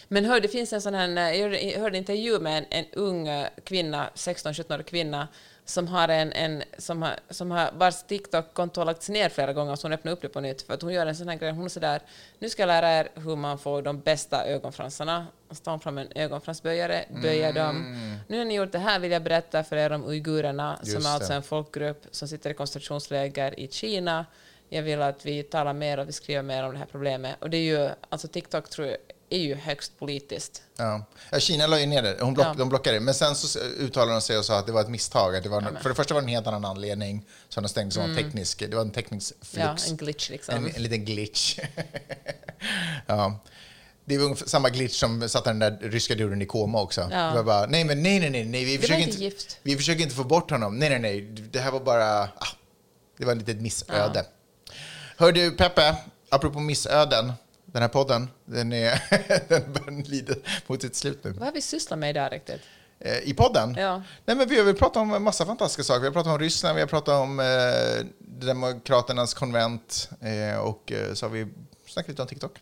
Men 0.09 0.25
hör, 0.25 0.41
det 0.41 0.49
finns 0.49 0.73
en 0.73 0.83
sån 0.83 0.95
här, 0.95 1.33
jag 1.33 1.81
hörde, 1.81 1.89
en 1.89 1.95
intervju 1.95 2.41
med 2.41 2.59
en, 2.59 2.65
en 2.71 2.85
ung 2.93 3.47
kvinna, 3.65 4.11
16-17-årig 4.15 4.87
kvinna, 4.87 5.29
som 5.65 5.89
har 5.89 6.09
en, 6.09 6.33
en 6.33 6.63
som 6.79 7.03
har, 7.03 7.15
som 7.31 7.51
har, 7.51 7.71
vars 7.73 8.03
TikTok-konto 8.03 8.81
har 8.81 8.85
lagts 8.85 9.09
ner 9.09 9.29
flera 9.29 9.53
gånger, 9.53 9.77
så 9.77 9.85
hon 9.87 9.93
öppnar 9.93 10.13
upp 10.13 10.23
det 10.23 10.29
på 10.29 10.41
nytt, 10.41 10.63
för 10.63 10.75
att 10.75 10.83
hon 10.83 10.93
gör 10.93 11.07
en 11.07 11.17
sån 11.17 11.29
här 11.29 11.37
grej, 11.37 11.51
hon 11.53 11.65
är 11.65 11.69
sådär, 11.69 12.03
nu 12.39 12.49
ska 12.49 12.63
jag 12.63 12.67
lära 12.67 12.91
er 12.91 13.09
hur 13.15 13.37
man 13.37 13.59
får 13.59 13.83
de 13.83 14.01
bästa 14.01 14.47
ögonfransarna, 14.47 15.27
och 15.49 15.57
så 15.57 15.63
tar 15.65 15.71
hon 15.71 15.81
fram 15.81 15.99
en 15.99 16.09
ögonfransböjare, 16.15 17.05
böjer 17.23 17.53
dem. 17.53 17.97
Nu 18.29 18.39
har 18.39 18.45
ni 18.45 18.55
gjort 18.55 18.73
det 18.73 18.79
här 18.79 18.99
vill 18.99 19.11
jag 19.11 19.23
berätta 19.23 19.65
för 19.65 19.77
er 19.77 19.93
om 19.93 20.05
uigurerna, 20.05 20.77
som 20.83 20.95
Just 20.95 21.07
är 21.07 21.11
alltså 21.11 21.29
det. 21.29 21.37
en 21.37 21.43
folkgrupp 21.43 22.07
som 22.11 22.29
sitter 22.29 22.51
i 22.51 22.55
koncentrationsläger 22.55 23.61
i 23.61 23.69
Kina. 23.69 24.27
Jag 24.69 24.83
vill 24.83 25.03
att 25.03 25.27
vi 25.27 25.43
talar 25.43 25.73
mer 25.73 25.99
och 25.99 26.09
vi 26.09 26.13
skriver 26.13 26.43
mer 26.43 26.65
om 26.65 26.73
det 26.73 26.79
här 26.79 26.87
problemet. 26.91 27.37
Och 27.39 27.51
det 27.51 27.57
är 27.57 27.63
ju, 27.63 27.91
alltså 28.09 28.29
TikTok 28.29 28.71
tror 28.71 28.89
jag 28.89 28.97
är 29.35 29.39
ju 29.41 29.55
högst 29.55 29.99
politiskt. 29.99 30.63
Ja. 30.77 31.05
Ja, 31.31 31.39
Kina 31.41 31.67
la 31.67 31.81
ju 31.81 31.87
ner 31.87 32.03
det, 32.03 32.17
Hon 32.21 32.35
block, 32.35 32.47
Ja. 32.47 32.55
de 32.59 32.69
blockade 32.69 32.97
det. 32.97 33.01
Men 33.01 33.15
sen 33.15 33.35
så 33.35 33.59
uttalade 33.59 34.13
de 34.13 34.21
sig 34.21 34.39
och 34.39 34.45
sa 34.45 34.59
att 34.59 34.67
det 34.67 34.73
var 34.73 34.81
ett 34.81 34.89
misstag. 34.89 35.43
Det 35.43 35.49
var, 35.49 35.79
för 35.83 35.89
det 35.89 35.95
första 35.95 36.15
var 36.15 36.21
det 36.21 36.25
en 36.25 36.29
helt 36.29 36.47
annan 36.47 36.65
anledning 36.65 37.25
som 37.49 37.63
de 37.63 37.69
stängde 37.69 37.95
som 37.95 38.09
var 38.11 38.17
teknisk. 38.17 38.59
Det 38.59 38.75
var 38.77 38.83
en 38.83 38.91
teknisk 38.91 39.33
Mm. 39.57 39.67
Ja, 39.67 39.73
flux. 39.77 39.91
en 39.91 39.97
glitch 39.97 40.31
liksom. 40.31 40.55
En, 40.55 40.75
en 40.77 40.83
liten 40.83 41.05
glitch. 41.05 41.59
ja. 43.07 43.39
Det 44.05 44.19
var 44.19 44.25
ungefär 44.25 44.47
samma 44.47 44.69
glitch 44.71 44.95
som 45.01 45.29
satte 45.29 45.51
den 45.51 45.59
där 45.59 45.79
ryska 45.83 46.15
duren 46.15 46.43
i 46.43 46.47
koma 46.47 46.83
också. 46.83 47.09
Ja. 47.11 47.17
Det 47.27 47.35
var 47.37 47.43
bara, 47.43 47.67
nej 47.67 47.85
men 47.85 48.03
nej, 48.03 48.21
nej, 48.21 48.31
nej, 48.31 48.45
nej 48.45 48.65
vi, 48.65 48.79
försöker 48.79 49.03
inte 49.03 49.23
gift. 49.25 49.59
vi 49.63 49.77
försöker 49.77 50.03
inte 50.03 50.15
få 50.15 50.25
bort 50.25 50.51
honom. 50.51 50.79
Nej, 50.79 50.91
nej, 50.91 50.99
nej, 51.01 51.21
det 51.51 51.59
här 51.59 51.71
var 51.71 51.81
bara, 51.81 52.23
ah, 52.23 52.47
det 53.19 53.25
var 53.25 53.33
ett 53.33 53.39
litet 53.39 53.61
missöde. 53.61 54.27
Hör 55.17 55.33
du, 55.33 55.51
Peppe, 55.51 55.97
apropå 56.29 56.61
missöden, 56.61 57.33
den 57.75 57.83
här 57.83 57.89
podden, 57.89 58.31
den, 58.45 58.73
är, 58.73 59.03
den 59.49 59.73
börjar 59.73 60.09
lida 60.11 60.35
mot 60.67 60.83
sitt 60.83 60.97
slut 60.97 61.25
nu. 61.25 61.31
Vad 61.31 61.45
har 61.45 61.53
vi 61.53 61.61
sysslat 61.61 61.99
med 61.99 62.11
idag 62.11 62.33
riktigt? 62.33 62.61
Eh, 63.01 63.19
I 63.19 63.35
podden? 63.35 63.75
Ja. 63.79 64.03
Nej, 64.25 64.37
men 64.37 64.49
vi 64.49 64.61
har 64.61 64.73
pratat 64.73 64.97
om 64.97 65.15
en 65.15 65.23
massa 65.23 65.47
fantastiska 65.47 65.83
saker. 65.83 66.01
Vi 66.01 66.07
har 66.07 66.13
pratat 66.13 66.33
om 66.33 66.39
Ryssland, 66.39 66.75
vi 66.75 66.81
har 66.81 66.89
pratat 66.89 67.15
om 67.15 67.41
eh, 67.41 67.47
Demokraternas 68.19 69.35
konvent 69.35 70.11
eh, 70.21 70.59
och 70.59 70.93
eh, 70.93 71.15
så 71.15 71.27
har 71.27 71.31
vi 71.31 71.47
snackat 71.87 72.09
lite 72.09 72.23
om 72.23 72.29
TikTok. 72.29 72.53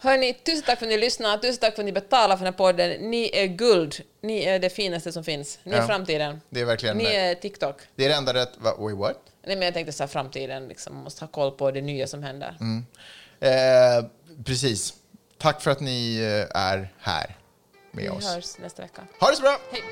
Hörni, 0.00 0.34
tusen 0.34 0.62
tack 0.62 0.78
för 0.78 0.86
att 0.86 0.90
ni 0.90 0.98
lyssnar, 0.98 1.38
tusen 1.38 1.60
tack 1.60 1.74
för 1.74 1.82
att 1.82 1.86
ni 1.86 1.92
betalar 1.92 2.36
för 2.36 2.44
den 2.44 2.52
här 2.54 2.58
podden. 2.58 3.10
Ni 3.10 3.30
är 3.34 3.46
guld. 3.46 3.94
Ni 4.20 4.44
är 4.44 4.58
det 4.58 4.70
finaste 4.70 5.12
som 5.12 5.24
finns. 5.24 5.58
Ni 5.62 5.72
är 5.72 5.76
Ja. 5.76 5.86
framtiden. 5.86 6.40
Det 6.50 6.60
är 6.60 6.64
verkligen... 6.64 6.96
Ni 6.98 7.04
är 7.04 7.34
TikTok. 7.34 7.76
Det 7.94 8.04
är 8.04 8.08
det 8.08 8.14
enda 8.14 8.34
rätt... 8.34 8.52
Wait, 8.78 8.96
what? 8.96 9.16
Nej, 9.46 9.56
men 9.56 9.64
jag 9.64 9.74
tänkte 9.74 9.92
så 9.92 10.02
här, 10.02 10.08
framtiden, 10.08 10.68
liksom, 10.68 10.94
man 10.94 11.04
måste 11.04 11.24
ha 11.24 11.28
koll 11.28 11.50
på 11.50 11.70
det 11.70 11.80
nya 11.80 12.06
som 12.06 12.22
händer. 12.22 12.56
Mm. 12.60 12.86
Eh, 13.44 14.04
precis. 14.44 14.94
Tack 15.38 15.60
för 15.62 15.70
att 15.70 15.80
ni 15.80 16.16
eh, 16.16 16.60
är 16.62 16.92
här 17.00 17.36
med 17.90 18.04
Vi 18.04 18.08
oss. 18.10 18.26
hörs 18.34 18.58
nästa 18.58 18.82
vecka. 18.82 19.02
Ha 19.20 19.30
det 19.30 19.36
så 19.36 19.42
bra! 19.42 19.58
Hej! 19.72 19.82